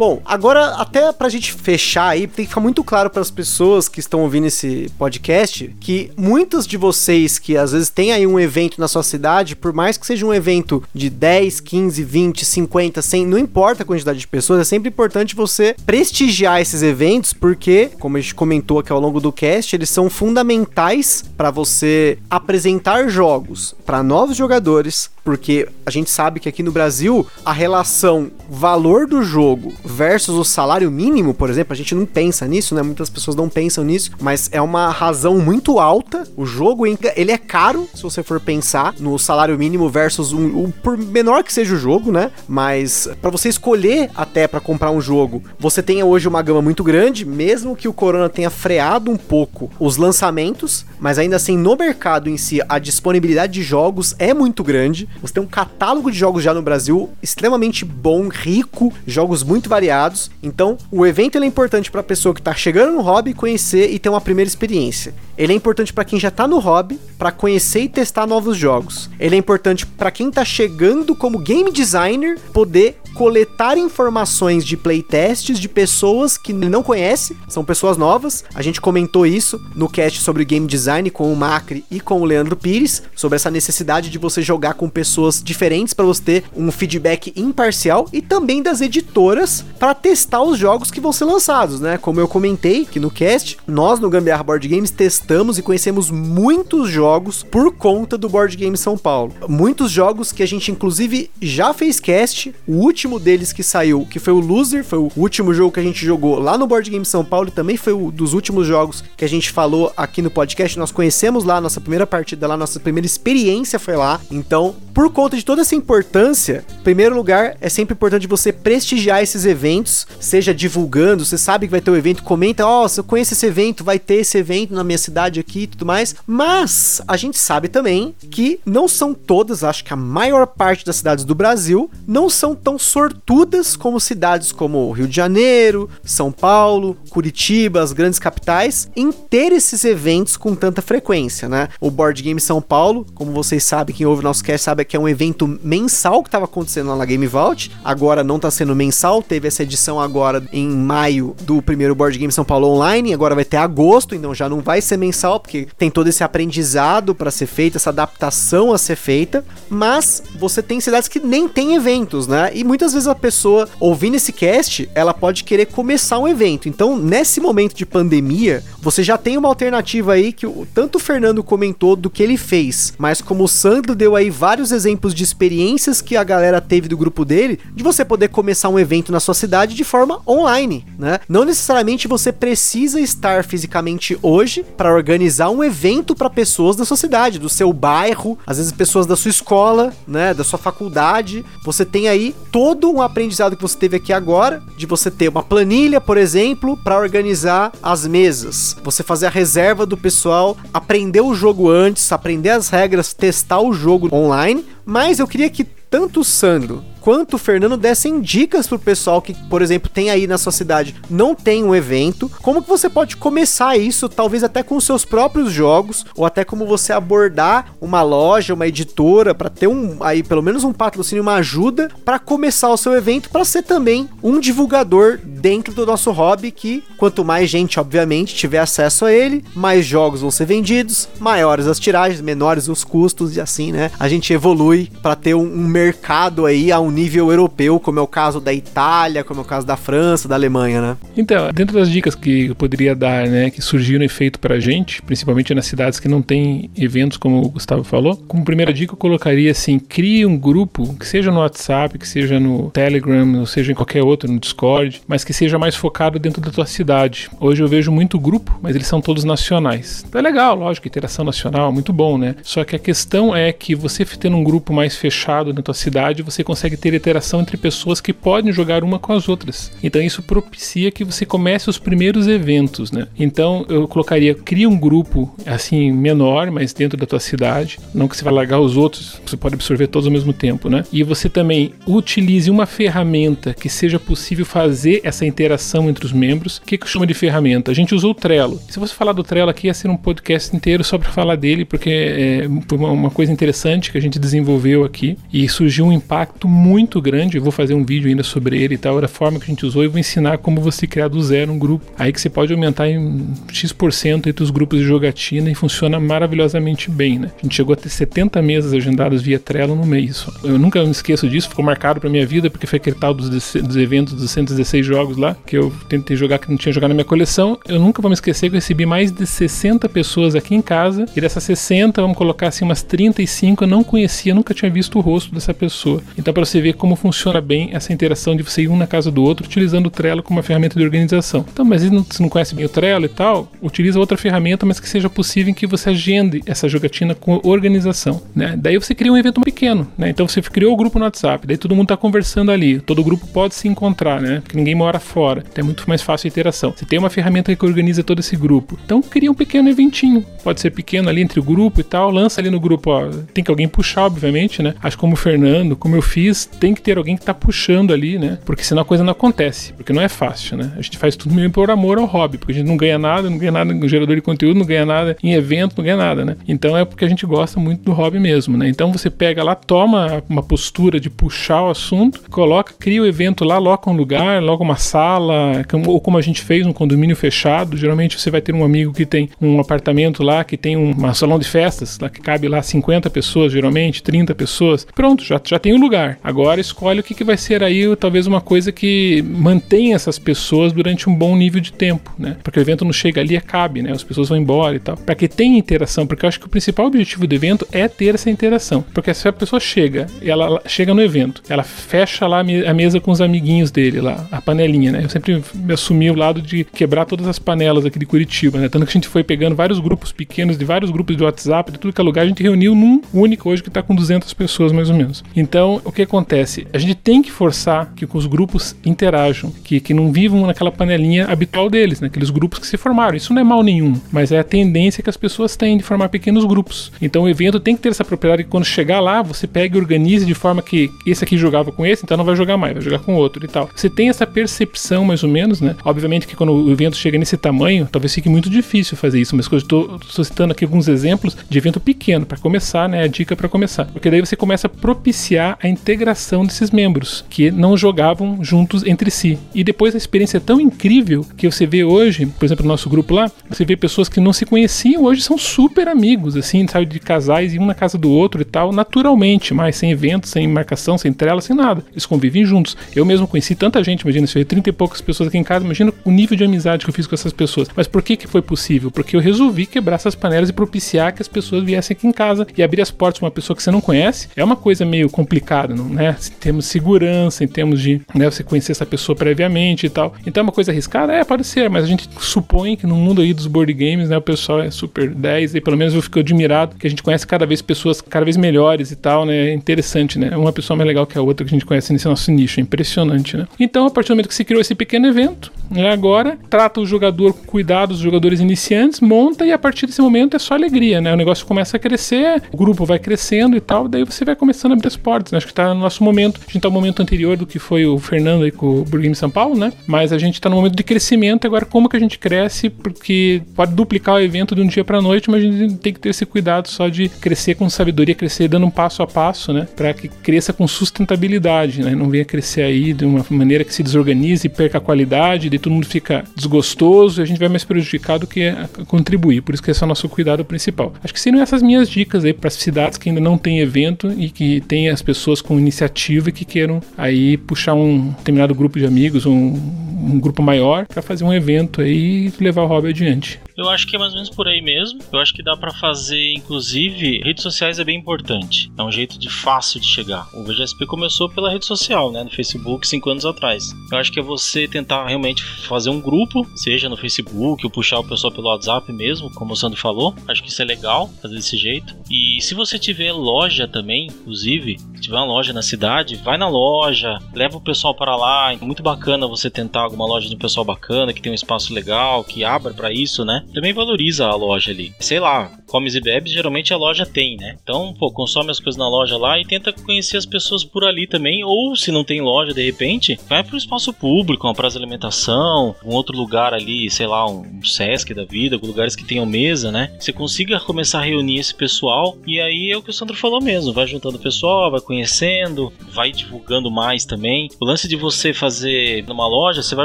[0.00, 3.86] Bom, agora até pra gente fechar aí, tem que ficar muito claro para as pessoas
[3.86, 8.40] que estão ouvindo esse podcast que muitos de vocês que às vezes tem aí um
[8.40, 13.02] evento na sua cidade, por mais que seja um evento de 10, 15, 20, 50,
[13.02, 17.90] 100, não importa a quantidade de pessoas, é sempre importante você prestigiar esses eventos porque,
[18.00, 23.06] como a gente comentou aqui ao longo do cast, eles são fundamentais para você apresentar
[23.10, 29.06] jogos para novos jogadores, porque a gente sabe que aqui no Brasil a relação valor
[29.06, 32.82] do jogo versus o salário mínimo, por exemplo, a gente não pensa nisso, né?
[32.82, 36.26] Muitas pessoas não pensam nisso, mas é uma razão muito alta.
[36.36, 40.70] O jogo ele é caro, se você for pensar no salário mínimo versus um, um
[40.70, 42.30] por menor que seja o jogo, né?
[42.48, 46.84] Mas para você escolher até para comprar um jogo, você tem hoje uma gama muito
[46.84, 51.76] grande, mesmo que o Corona tenha freado um pouco os lançamentos, mas ainda assim no
[51.76, 55.08] mercado em si a disponibilidade de jogos é muito grande.
[55.20, 60.30] Você tem um catálogo de jogos já no Brasil extremamente bom, rico, jogos muito variados.
[60.42, 63.98] Então, o evento é importante para a pessoa que está chegando no hobby conhecer e
[63.98, 65.14] ter uma primeira experiência.
[65.38, 69.08] Ele é importante para quem já está no hobby, para conhecer e testar novos jogos.
[69.18, 75.58] Ele é importante para quem está chegando como game designer poder coletar informações de playtests
[75.58, 78.44] de pessoas que não conhece, são pessoas novas.
[78.54, 82.24] A gente comentou isso no cast sobre game design com o Macri e com o
[82.24, 86.70] Leandro Pires, sobre essa necessidade de você jogar com pessoas diferentes para você ter um
[86.70, 91.98] feedback imparcial e também das editoras para testar os jogos que vão ser lançados, né?
[91.98, 96.88] Como eu comentei aqui no cast, nós no Gambiarra Board Games testamos e conhecemos muitos
[96.88, 99.34] jogos por conta do Board Game São Paulo.
[99.48, 104.06] Muitos jogos que a gente inclusive já fez cast, o último último deles que saiu,
[104.08, 106.88] que foi o Loser, foi o último jogo que a gente jogou lá no Board
[106.90, 110.22] Game São Paulo e também foi um dos últimos jogos que a gente falou aqui
[110.22, 110.78] no podcast.
[110.78, 114.20] Nós conhecemos lá, nossa primeira partida lá, nossa primeira experiência foi lá.
[114.30, 119.22] Então, por conta de toda essa importância, em primeiro lugar, é sempre importante você prestigiar
[119.22, 123.04] esses eventos, seja divulgando, você sabe que vai ter um evento, comenta, ó, oh, eu
[123.04, 126.14] conheço esse evento, vai ter esse evento na minha cidade aqui e tudo mais.
[126.26, 130.96] Mas a gente sabe também que não são todas, acho que a maior parte das
[130.96, 136.96] cidades do Brasil não são tão sortudas como cidades como Rio de Janeiro, São Paulo,
[137.10, 141.68] Curitiba, as grandes capitais, em ter esses eventos com tanta frequência, né?
[141.80, 144.96] O Board Game São Paulo, como vocês sabem, quem ouve o nosso cast sabe que
[144.96, 148.74] é um evento mensal que estava acontecendo lá na Game Vault, agora não está sendo
[148.74, 153.34] mensal, teve essa edição agora em maio do primeiro Board Game São Paulo Online, agora
[153.34, 157.30] vai ter agosto, então já não vai ser mensal, porque tem todo esse aprendizado para
[157.30, 162.26] ser feito, essa adaptação a ser feita, mas você tem cidades que nem tem eventos,
[162.26, 162.50] né?
[162.54, 166.68] E muitas vezes a pessoa ouvindo esse cast, ela pode querer começar um evento.
[166.68, 171.00] Então, nesse momento de pandemia, você já tem uma alternativa aí que o, tanto o
[171.00, 175.22] Fernando comentou do que ele fez, mas como o Sandro deu aí vários exemplos de
[175.22, 179.20] experiências que a galera teve do grupo dele, de você poder começar um evento na
[179.20, 181.20] sua cidade de forma online, né?
[181.28, 186.96] Não necessariamente você precisa estar fisicamente hoje para organizar um evento para pessoas da sua
[186.96, 191.44] cidade, do seu bairro, às vezes pessoas da sua escola, né, da sua faculdade.
[191.64, 195.42] Você tem aí todo um aprendizado que você teve aqui agora, de você ter uma
[195.42, 201.34] planilha, por exemplo, para organizar as mesas, você fazer a reserva do pessoal, aprender o
[201.34, 204.64] jogo antes, aprender as regras, testar o jogo online.
[204.84, 209.34] Mas eu queria que tanto o Sandro quanto o Fernando dessem dicas pro pessoal que,
[209.48, 213.16] por exemplo, tem aí na sua cidade, não tem um evento, como que você pode
[213.16, 218.54] começar isso, talvez até com seus próprios jogos, ou até como você abordar uma loja,
[218.54, 222.76] uma editora, para ter um aí pelo menos um patrocínio, uma ajuda para começar o
[222.76, 227.80] seu evento, para ser também um divulgador dentro do nosso hobby, que quanto mais gente,
[227.80, 232.84] obviamente, tiver acesso a ele, mais jogos vão ser vendidos, maiores as tiragens, menores os
[232.84, 233.90] custos e assim, né?
[233.98, 238.02] A gente evolui para ter um, um mercado aí a um nível europeu, como é
[238.02, 240.96] o caso da Itália, como é o caso da França, da Alemanha, né?
[241.16, 245.54] Então, dentro das dicas que eu poderia dar, né, que surgiram efeito pra gente, principalmente
[245.54, 249.50] nas cidades que não tem eventos, como o Gustavo falou, como primeira dica eu colocaria
[249.50, 253.74] assim, crie um grupo, que seja no WhatsApp, que seja no Telegram, ou seja em
[253.74, 257.30] qualquer outro, no Discord, mas que seja mais focado dentro da tua cidade.
[257.40, 260.04] Hoje eu vejo muito grupo, mas eles são todos nacionais.
[260.06, 262.36] Então é legal, lógico, interação nacional, muito bom, né?
[262.42, 266.22] Só que a questão é que você tendo um grupo mais fechado na tua cidade,
[266.22, 269.70] você consegue ter interação entre pessoas que podem jogar uma com as outras.
[269.82, 273.06] Então isso propicia que você comece os primeiros eventos, né?
[273.18, 278.16] Então eu colocaria, cria um grupo assim menor, mas dentro da tua cidade, não que
[278.16, 280.84] você vai largar os outros, você pode absorver todos ao mesmo tempo, né?
[280.92, 286.58] E você também utilize uma ferramenta que seja possível fazer essa interação entre os membros.
[286.58, 287.70] O que, que chama de ferramenta?
[287.70, 288.60] A gente usou o Trello.
[288.68, 291.64] Se você falar do Trello aqui, ia ser um podcast inteiro só para falar dele,
[291.64, 296.48] porque é, foi uma coisa interessante que a gente desenvolveu aqui e surgiu um impacto
[296.48, 296.69] muito
[297.00, 297.36] grande.
[297.36, 299.66] Eu vou fazer um vídeo ainda sobre ele e tal, da forma que a gente
[299.66, 301.84] usou e vou ensinar como você criar do zero um grupo.
[301.98, 306.90] Aí que você pode aumentar em X% entre os grupos de jogatina e funciona maravilhosamente
[306.90, 307.30] bem, né?
[307.38, 310.26] A gente chegou a ter 70 mesas agendadas via Trello no mês.
[310.42, 313.28] Eu nunca me esqueço disso, ficou marcado pra minha vida, porque foi aquele tal dos,
[313.28, 316.94] dos eventos dos 116 jogos lá, que eu tentei jogar que não tinha jogado na
[316.94, 317.58] minha coleção.
[317.66, 321.06] Eu nunca vou me esquecer que eu recebi mais de 60 pessoas aqui em casa,
[321.14, 325.00] e dessas 60, vamos colocar assim, umas 35 eu não conhecia, nunca tinha visto o
[325.00, 326.02] rosto dessa pessoa.
[326.18, 329.10] Então, para você ver como funciona bem essa interação de você ir um na casa
[329.10, 331.44] do outro, utilizando o Trello como uma ferramenta de organização.
[331.52, 334.80] Então, mas se não, não conhece bem o Trello e tal, utiliza outra ferramenta, mas
[334.80, 338.54] que seja possível em que você agende essa jogatina com organização, né?
[338.56, 340.10] Daí você cria um evento pequeno, né?
[340.10, 343.26] Então você criou o grupo no WhatsApp, daí todo mundo está conversando ali, todo grupo
[343.26, 344.40] pode se encontrar, né?
[344.40, 346.72] Porque ninguém mora fora, então é muito mais fácil a interação.
[346.76, 350.60] Você tem uma ferramenta que organiza todo esse grupo, então cria um pequeno eventinho, pode
[350.60, 353.50] ser pequeno ali entre o grupo e tal, lança ali no grupo, ó, tem que
[353.50, 354.74] alguém puxar, obviamente, né?
[354.82, 358.18] Acho como o Fernando, como eu fiz, tem que ter alguém que está puxando ali,
[358.18, 358.38] né?
[358.44, 360.72] Porque senão a coisa não acontece, porque não é fácil, né?
[360.76, 363.30] A gente faz tudo meio por amor ao hobby, porque a gente não ganha nada,
[363.30, 366.24] não ganha nada no gerador de conteúdo, não ganha nada em evento, não ganha nada,
[366.24, 366.36] né?
[366.46, 368.68] Então é porque a gente gosta muito do hobby mesmo, né?
[368.68, 373.44] Então você pega lá, toma uma postura de puxar o assunto, coloca, cria o evento
[373.44, 377.76] lá, loca um lugar, logo uma sala, ou como a gente fez, um condomínio fechado.
[377.76, 381.38] Geralmente você vai ter um amigo que tem um apartamento lá, que tem um salão
[381.38, 384.86] de festas, lá que cabe lá 50 pessoas, geralmente, 30 pessoas.
[384.94, 386.18] Pronto, já, já tem um lugar.
[386.22, 390.72] Agora escolhe o que, que vai ser aí, talvez uma coisa que mantenha essas pessoas
[390.72, 392.36] durante um bom nível de tempo, né?
[392.42, 393.92] Porque o evento não chega ali e cabe, né?
[393.92, 394.96] As pessoas vão embora e tal.
[394.96, 398.14] Para que tenha interação, porque eu acho que o principal objetivo do evento é ter
[398.14, 398.84] essa interação.
[398.94, 403.10] Porque se a pessoa chega, ela chega no evento, ela fecha lá a mesa com
[403.10, 405.04] os amiguinhos dele lá, a panelinha, né?
[405.04, 408.68] Eu sempre me assumi o lado de quebrar todas as panelas aqui de Curitiba, né?
[408.68, 411.78] Tanto que a gente foi pegando vários grupos pequenos, de vários grupos de WhatsApp, de
[411.78, 414.72] tudo que é lugar, a gente reuniu num único hoje que tá com 200 pessoas
[414.72, 415.24] mais ou menos.
[415.36, 416.29] Então, o que acontece?
[416.72, 421.26] A gente tem que forçar que os grupos interajam, que, que não vivam naquela panelinha
[421.26, 422.06] habitual deles, né?
[422.06, 423.16] Aqueles grupos que se formaram.
[423.16, 426.08] Isso não é mal nenhum, mas é a tendência que as pessoas têm de formar
[426.08, 426.92] pequenos grupos.
[427.00, 429.80] Então, o evento tem que ter essa propriedade que quando chegar lá, você pega e
[429.80, 432.82] organize de forma que esse aqui jogava com esse, então não vai jogar mais, vai
[432.82, 433.68] jogar com outro e tal.
[433.74, 435.74] Você tem essa percepção mais ou menos, né?
[435.84, 439.48] Obviamente que quando o evento chega nesse tamanho, talvez fique muito difícil fazer isso, mas
[439.50, 443.02] eu estou citando aqui alguns exemplos de evento pequeno para começar, né?
[443.02, 443.86] A dica para começar.
[443.86, 446.09] Porque daí você começa a propiciar a integração
[446.46, 449.38] desses membros que não jogavam juntos entre si.
[449.54, 452.88] E depois a experiência é tão incrível que você vê hoje, por exemplo, no nosso
[452.88, 456.86] grupo lá, você vê pessoas que não se conheciam hoje são super amigos, assim, sabe,
[456.86, 460.46] de casais e um na casa do outro e tal, naturalmente, mas sem evento, sem
[460.46, 461.84] marcação, sem trela, sem nada.
[461.92, 462.76] Eles convivem juntos.
[462.94, 465.64] Eu mesmo conheci tanta gente, imagina, se eu 30 e poucas pessoas aqui em casa,
[465.64, 467.68] imagina o nível de amizade que eu fiz com essas pessoas.
[467.74, 468.90] Mas por que que foi possível?
[468.90, 472.46] Porque eu resolvi quebrar essas panelas e propiciar que as pessoas viessem aqui em casa
[472.56, 474.28] e abrir as portas para uma pessoa que você não conhece.
[474.34, 476.16] É uma coisa meio complicada, não, né?
[476.26, 480.14] Em termos de segurança, em termos de né, você conhecer essa pessoa previamente e tal.
[480.26, 481.12] Então é uma coisa arriscada?
[481.12, 484.16] É, pode ser, mas a gente supõe que no mundo aí dos board games, né,
[484.16, 487.26] o pessoal é super 10 e pelo menos eu fico admirado que a gente conhece
[487.26, 489.50] cada vez pessoas cada vez melhores e tal, né?
[489.50, 490.36] É interessante, né?
[490.36, 492.62] Uma pessoa mais legal que a outra que a gente conhece nesse nosso nicho, é
[492.62, 493.46] impressionante, né?
[493.58, 496.86] Então, a partir do momento que se criou esse pequeno evento, né, agora trata o
[496.86, 501.00] jogador com cuidado, os jogadores iniciantes, monta e a partir desse momento é só alegria,
[501.00, 501.12] né?
[501.12, 504.72] O negócio começa a crescer, o grupo vai crescendo e tal, daí você vai começando
[504.72, 505.38] a abrir as portas, né?
[505.38, 507.84] Acho que tá no nosso momento, a gente tá no momento anterior do que foi
[507.84, 509.72] o Fernando aí com o Burguinho São Paulo, né?
[509.88, 513.42] Mas a gente tá no momento de crescimento, agora como que a gente cresce, porque
[513.56, 516.10] pode duplicar o evento de um dia pra noite, mas a gente tem que ter
[516.10, 519.66] esse cuidado só de crescer com sabedoria, crescer dando um passo a passo, né?
[519.74, 521.94] Para que cresça com sustentabilidade, né?
[521.94, 525.58] Não venha crescer aí de uma maneira que se desorganize e perca a qualidade, e
[525.58, 528.52] todo mundo fica desgostoso e a gente vai mais prejudicado que
[528.86, 529.40] contribuir.
[529.40, 530.94] Por isso que esse é o nosso cuidado principal.
[531.02, 534.12] Acho que seriam essas minhas dicas aí para as cidades que ainda não têm evento
[534.16, 535.79] e que tem as pessoas com iniciativa
[536.28, 541.02] e que queiram aí puxar um determinado grupo de amigos, um, um grupo maior para
[541.02, 543.40] fazer um evento aí e levar o hobby adiante.
[543.60, 545.00] Eu acho que é mais ou menos por aí mesmo.
[545.12, 548.72] Eu acho que dá para fazer, inclusive, redes sociais é bem importante.
[548.74, 550.26] É um jeito de fácil de chegar.
[550.32, 553.70] O VGSP começou pela rede social, né, no Facebook, cinco anos atrás.
[553.92, 557.98] Eu acho que é você tentar realmente fazer um grupo, seja no Facebook ou puxar
[557.98, 560.14] o pessoal pelo WhatsApp mesmo, como o Sandro falou.
[560.26, 561.94] Acho que isso é legal fazer desse jeito.
[562.10, 566.48] E se você tiver loja também, inclusive, se tiver uma loja na cidade, vai na
[566.48, 568.54] loja, leva o pessoal para lá.
[568.54, 571.74] É muito bacana você tentar alguma loja de um pessoal bacana, que tem um espaço
[571.74, 573.44] legal, que abra para isso, né?
[573.52, 574.92] Também valoriza a loja ali.
[574.98, 577.56] Sei lá, comes e bebes, geralmente a loja tem, né?
[577.62, 581.06] Então, pô, consome as coisas na loja lá e tenta conhecer as pessoas por ali
[581.06, 581.44] também.
[581.44, 585.74] Ou se não tem loja, de repente, vai pro espaço público, uma praça de alimentação,
[585.84, 589.94] um outro lugar ali, sei lá, um Sesc da vida, lugares que tenham mesa, né?
[589.98, 593.40] Você consiga começar a reunir esse pessoal e aí é o que o Sandro falou
[593.40, 597.48] mesmo, vai juntando o pessoal, vai conhecendo, vai divulgando mais também.
[597.60, 599.84] O lance de você fazer numa loja, você vai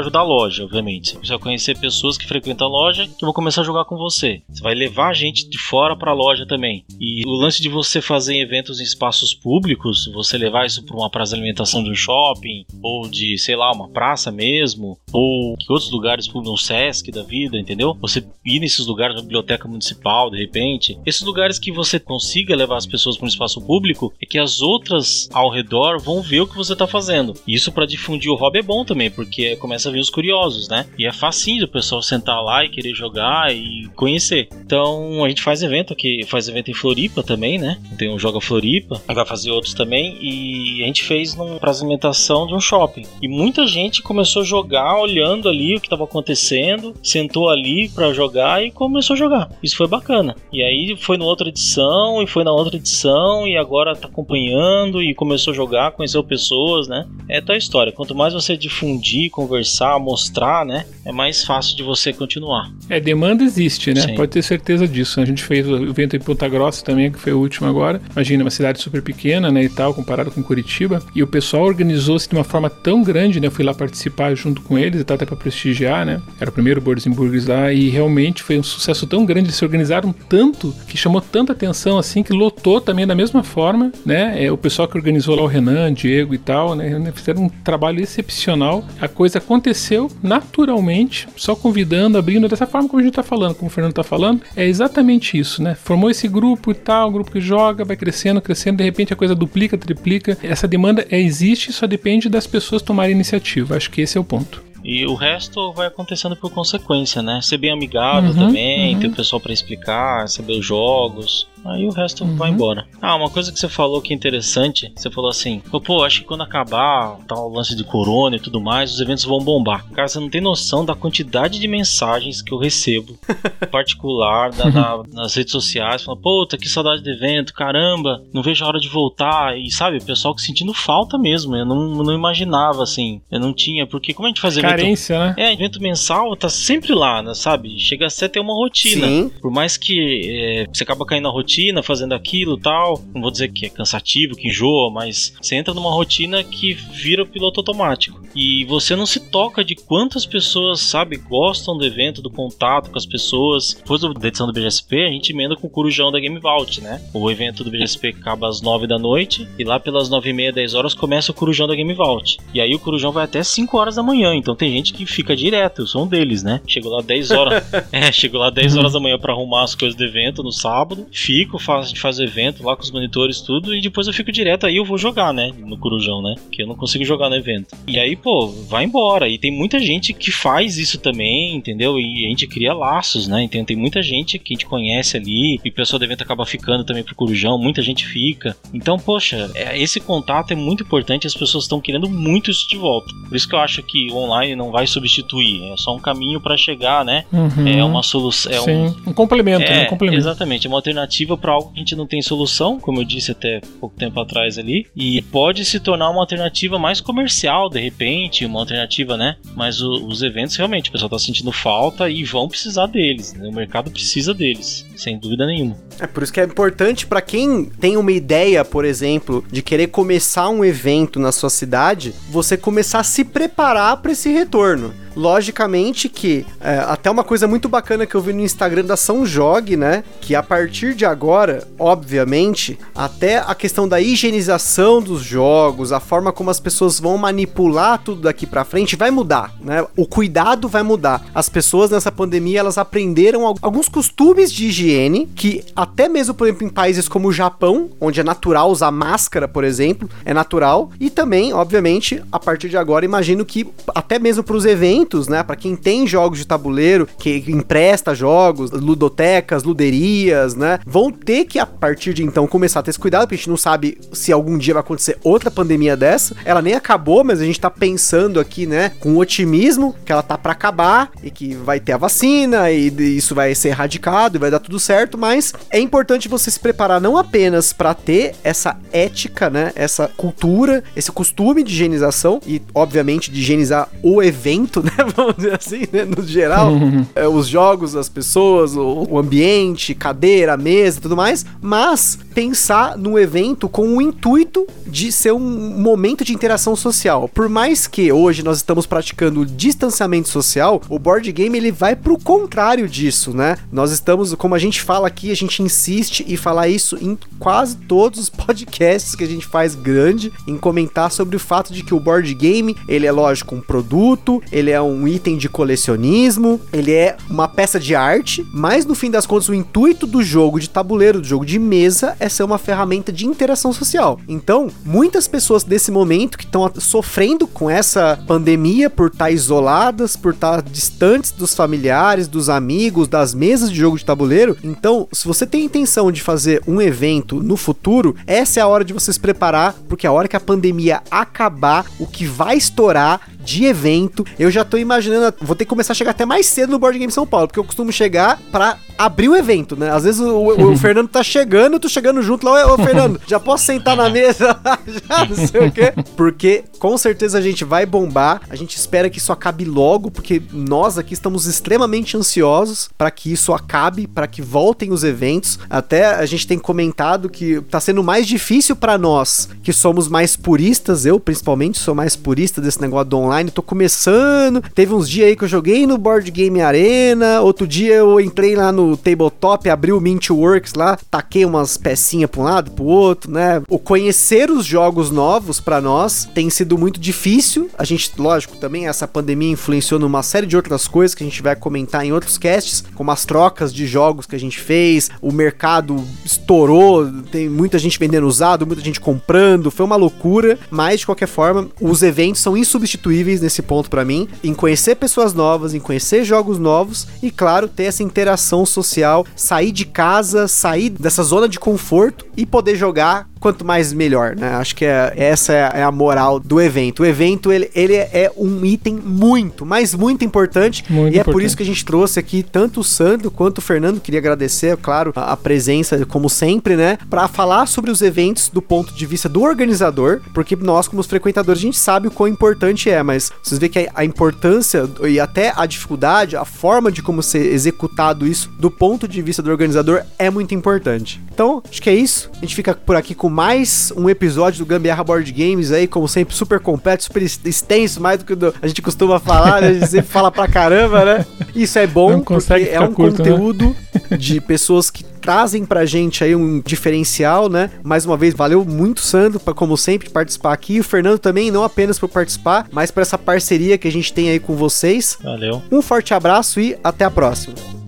[0.00, 1.16] ajudar a loja, obviamente.
[1.18, 4.42] Você vai conhecer pessoas que frequentam a loja que vão começar a jogar com você.
[4.48, 6.84] Você vai levar gente de fora para a loja também.
[7.00, 11.10] E o lance de você fazer eventos em espaços públicos, você levar isso para uma
[11.10, 15.70] praça de alimentação de um shopping ou de, sei lá, uma praça mesmo, ou que
[15.70, 17.96] outros lugares públicos, um SESC da vida, entendeu?
[18.00, 22.76] Você ir nesses lugares, na biblioteca municipal, de repente, esses lugares que você consiga levar
[22.76, 26.46] as pessoas para um espaço público, é que as outras ao redor vão ver o
[26.46, 27.34] que você está fazendo.
[27.46, 30.86] Isso para difundir o hobby é bom também, porque começa a vir os curiosos, né?
[30.98, 34.48] E é facinho o pessoal sentar lá e querer jogar e conhecer.
[34.64, 37.78] Então a gente faz evento aqui, faz evento em Floripa também, né?
[37.98, 40.16] Tem um Joga Floripa, vai fazer outros também.
[40.20, 43.04] E a gente fez numa apresentação de um shopping.
[43.20, 48.12] E muita gente começou a jogar olhando ali o que estava acontecendo, sentou ali para
[48.12, 49.50] jogar e começou a jogar.
[49.62, 50.36] Isso foi bacana.
[50.52, 55.02] E aí foi na outra edição, e foi na outra edição, e agora tá acompanhando
[55.02, 57.06] e começou a jogar, conheceu pessoas, né?
[57.28, 57.92] É tua história.
[57.92, 60.86] Quanto mais você difundir, conversar, mostrar, né?
[61.04, 62.70] É mais fácil de você continuar.
[62.88, 64.02] É, demanda existe, né?
[64.02, 64.14] Sim.
[64.14, 65.20] Pode ter certeza disso.
[65.20, 68.00] A gente fez o evento em Ponta Grossa também, que foi o último agora.
[68.12, 71.02] Imagina, uma cidade super pequena, né, e tal, comparado com Curitiba.
[71.14, 73.46] E o pessoal organizou-se de uma forma tão grande, né?
[73.46, 76.20] Eu fui lá participar junto com eles, e tal, até pra prestigiar, né?
[76.40, 79.64] Era o primeiro Boards Burgers lá, e realmente foi um sucesso tão grande, eles se
[79.64, 84.44] organizaram tanto, que chamou tanta atenção, assim, que lotou também da mesma forma, né?
[84.44, 87.12] É, o pessoal que organizou lá, o Renan, Diego e tal, né?
[87.14, 88.84] Fizeram um trabalho excepcional.
[89.00, 93.68] A coisa aconteceu naturalmente, só convidando, abrindo, dessa forma como a gente tá falando, como
[93.68, 95.74] o Fernando tá falando, é exatamente isso, né?
[95.74, 99.16] Formou esse grupo e tal, um grupo que joga, vai crescendo, crescendo, de repente a
[99.16, 100.36] coisa duplica, triplica.
[100.42, 103.76] Essa demanda é, existe, só depende das pessoas tomarem iniciativa.
[103.76, 104.64] Acho que esse é o ponto.
[104.84, 107.40] E o resto vai acontecendo por consequência, né?
[107.42, 109.00] Ser bem amigável uhum, também, uhum.
[109.00, 111.48] ter o pessoal para explicar, saber os jogos.
[111.68, 112.36] Aí o resto uhum.
[112.36, 112.86] vai embora.
[113.00, 116.26] Ah, uma coisa que você falou que é interessante, você falou assim, pô, acho que
[116.26, 119.84] quando acabar tal lance de corona e tudo mais, os eventos vão bombar.
[119.92, 123.18] Cara, você não tem noção da quantidade de mensagens que eu recebo,
[123.70, 128.64] particular, da, da, nas redes sociais, falando, puta, que saudade do evento, caramba, não vejo
[128.64, 129.58] a hora de voltar.
[129.58, 131.56] E sabe, o pessoal que sentindo falta mesmo.
[131.56, 134.70] Eu não, não imaginava, assim, eu não tinha, porque como a gente faz evento.
[134.70, 135.34] Carência, né?
[135.36, 137.78] É, evento mensal tá sempre lá, né, sabe?
[137.78, 139.06] Chega a ser ter uma rotina.
[139.06, 139.30] Sim.
[139.40, 143.02] Por mais que é, você acaba caindo na rotina rotina fazendo aquilo tal.
[143.14, 147.24] Não vou dizer que é cansativo, que enjoa, mas você entra numa rotina que vira
[147.24, 148.20] piloto automático.
[148.34, 152.98] E você não se toca de quantas pessoas, sabe, gostam do evento, do contato com
[152.98, 153.74] as pessoas.
[153.74, 157.00] Depois da edição do BGSP, a gente emenda com o Corujão da Game Vault, né?
[157.14, 160.52] O evento do BGSP acaba às 9 da noite e lá pelas 9 e meia,
[160.52, 162.38] 10 horas começa o Corujão da Game Vault.
[162.52, 165.34] E aí o Corujão vai até 5 horas da manhã, então tem gente que fica
[165.34, 166.60] direto, eu sou um deles, né?
[166.66, 167.64] Chego lá 10 horas.
[167.90, 171.06] é, chego lá 10 horas da manhã para arrumar as coisas do evento no sábado,
[171.10, 174.66] fico fico, faz o evento lá com os monitores, tudo, e depois eu fico direto
[174.66, 175.52] aí eu vou jogar, né?
[175.58, 176.34] No Corujão, né?
[176.50, 177.74] Que eu não consigo jogar no evento.
[177.86, 179.28] E aí, pô, vai embora.
[179.28, 181.98] E tem muita gente que faz isso também, entendeu?
[181.98, 183.42] E a gente cria laços, né?
[183.42, 186.44] Então tem muita gente que a gente conhece ali, e o pessoal do evento acaba
[186.44, 188.56] ficando também pro Corujão, muita gente fica.
[188.72, 192.76] Então, poxa, é, esse contato é muito importante, as pessoas estão querendo muito isso de
[192.76, 193.12] volta.
[193.28, 196.40] Por isso que eu acho que o online não vai substituir, é só um caminho
[196.40, 197.24] para chegar, né?
[197.32, 197.66] Uhum.
[197.66, 198.52] É uma solução.
[198.52, 198.72] É Sim,
[199.06, 199.82] um, um complemento, é, né?
[199.84, 200.20] Um complemento.
[200.20, 203.30] Exatamente, é uma alternativa para algo que a gente não tem solução, como eu disse
[203.30, 208.44] até pouco tempo atrás ali, e pode se tornar uma alternativa mais comercial, de repente,
[208.44, 209.36] uma alternativa, né?
[209.54, 213.48] Mas o, os eventos realmente, o pessoal tá sentindo falta e vão precisar deles, né?
[213.48, 215.76] O mercado precisa deles, sem dúvida nenhuma.
[215.98, 219.86] É por isso que é importante para quem tem uma ideia, por exemplo, de querer
[219.86, 225.05] começar um evento na sua cidade, você começar a se preparar para esse retorno.
[225.16, 229.24] Logicamente que é, até uma coisa muito bacana que eu vi no Instagram da São
[229.24, 230.04] Jog, né?
[230.20, 236.32] Que a partir de agora, obviamente, até a questão da higienização dos jogos, a forma
[236.32, 239.86] como as pessoas vão manipular tudo daqui para frente vai mudar, né?
[239.96, 241.24] O cuidado vai mudar.
[241.34, 246.66] As pessoas nessa pandemia elas aprenderam alguns costumes de higiene que até mesmo, por exemplo,
[246.66, 250.90] em países como o Japão, onde é natural usar máscara, por exemplo, é natural.
[251.00, 255.42] E também, obviamente, a partir de agora, imagino que até mesmo para os eventos né,
[255.42, 261.58] para quem tem jogos de tabuleiro, que empresta jogos, ludotecas, luderias, né, vão ter que
[261.58, 264.32] a partir de então começar a ter esse cuidado, porque a gente não sabe se
[264.32, 266.36] algum dia vai acontecer outra pandemia dessa.
[266.44, 270.36] Ela nem acabou, mas a gente tá pensando aqui, né, com otimismo que ela tá
[270.36, 274.50] para acabar e que vai ter a vacina e isso vai ser erradicado e vai
[274.50, 279.50] dar tudo certo, mas é importante você se preparar não apenas para ter essa ética,
[279.50, 285.36] né, essa cultura, esse costume de higienização e obviamente de higienizar o evento, né, vamos
[285.36, 286.72] dizer assim, né, no geral,
[287.14, 293.18] é, os jogos, as pessoas, o, o ambiente, cadeira, mesa, tudo mais, mas pensar no
[293.18, 297.28] evento com o intuito de ser um momento de interação social.
[297.28, 301.96] Por mais que hoje nós estamos praticando o distanciamento social, o board game ele vai
[301.96, 303.56] pro contrário disso, né?
[303.72, 307.76] Nós estamos, como a gente fala aqui, a gente insiste e falar isso em quase
[307.76, 311.94] todos os podcasts que a gente faz grande, em comentar sobre o fato de que
[311.94, 316.92] o board game, ele é lógico um produto, ele é um item de colecionismo, ele
[316.92, 320.68] é uma peça de arte, mas no fim das contas o intuito do jogo de
[320.68, 324.20] tabuleiro, do jogo de mesa é ser uma ferramenta de interação social.
[324.28, 330.16] Então, muitas pessoas desse momento que estão sofrendo com essa pandemia por estar tá isoladas,
[330.16, 334.56] por estar tá distantes dos familiares, dos amigos, das mesas de jogo de tabuleiro.
[334.62, 338.84] Então, se você tem intenção de fazer um evento no futuro, essa é a hora
[338.84, 343.20] de você se preparar, porque a hora que a pandemia acabar, o que vai estourar
[343.46, 344.26] de evento.
[344.38, 346.98] Eu já tô imaginando, vou ter que começar a chegar até mais cedo no Board
[346.98, 349.90] Game São Paulo, porque eu costumo chegar para abrir o evento, né?
[349.90, 353.20] Às vezes o, o, o Fernando tá chegando, eu tô chegando junto lá, ô Fernando,
[353.26, 354.58] já posso sentar na mesa?
[355.08, 355.94] já não sei o quê.
[356.16, 360.42] Porque com certeza a gente vai bombar, a gente espera que isso acabe logo, porque
[360.52, 365.58] nós aqui estamos extremamente ansiosos para que isso acabe, para que voltem os eventos.
[365.70, 370.36] Até a gente tem comentado que tá sendo mais difícil para nós, que somos mais
[370.36, 374.62] puristas, eu principalmente sou mais purista desse negócio do online online, tô começando.
[374.74, 378.54] Teve uns dias aí que eu joguei no Board Game Arena, outro dia eu entrei
[378.54, 383.30] lá no Tabletop, abri o Mintworks lá, taquei umas pecinhas pra um lado, pro outro,
[383.30, 383.62] né?
[383.70, 387.70] O conhecer os jogos novos para nós tem sido muito difícil.
[387.78, 391.42] A gente, lógico, também essa pandemia influenciou numa série de outras coisas que a gente
[391.42, 395.32] vai comentar em outros casts, como as trocas de jogos que a gente fez, o
[395.32, 401.06] mercado estourou, tem muita gente vendendo usado, muita gente comprando, foi uma loucura, mas de
[401.06, 405.80] qualquer forma, os eventos são insubstituíveis nesse ponto para mim, em conhecer pessoas novas, em
[405.80, 411.48] conhecer jogos novos e, claro, ter essa interação social, sair de casa, sair dessa zona
[411.48, 414.48] de conforto e poder jogar quanto mais melhor, né?
[414.56, 417.02] Acho que é, essa é a moral do evento.
[417.02, 420.84] O evento, ele, ele é um item muito, mas muito importante.
[420.88, 421.30] Muito e importante.
[421.30, 424.00] é por isso que a gente trouxe aqui tanto o Sandro quanto o Fernando.
[424.00, 426.98] Queria agradecer, claro, a, a presença, como sempre, né?
[427.08, 431.06] Para falar sobre os eventos do ponto de vista do organizador, porque nós, como os
[431.06, 434.88] frequentadores, a gente sabe o quão importante é, mas vocês veem que a, a importância
[435.06, 439.42] e até a dificuldade, a forma de como ser executado isso do ponto de vista
[439.42, 441.20] do organizador é muito importante.
[441.32, 442.30] Então, acho que é isso.
[442.36, 446.08] A gente fica por aqui com mais um episódio do Gambiarra Board Games aí, como
[446.08, 449.68] sempre, super completo, super extenso, mais do que a gente costuma falar, né?
[449.68, 451.26] a gente sempre fala pra caramba, né?
[451.54, 453.30] Isso é bom, porque é um curto, né?
[453.30, 453.76] conteúdo
[454.10, 454.16] né?
[454.16, 457.70] de pessoas que trazem pra gente aí um diferencial, né?
[457.82, 460.78] Mais uma vez, valeu muito, Sandro, pra, como sempre, participar aqui.
[460.78, 464.30] O Fernando também, não apenas por participar, mas por essa parceria que a gente tem
[464.30, 465.18] aí com vocês.
[465.22, 465.60] Valeu.
[465.70, 467.85] Um forte abraço e até a próxima.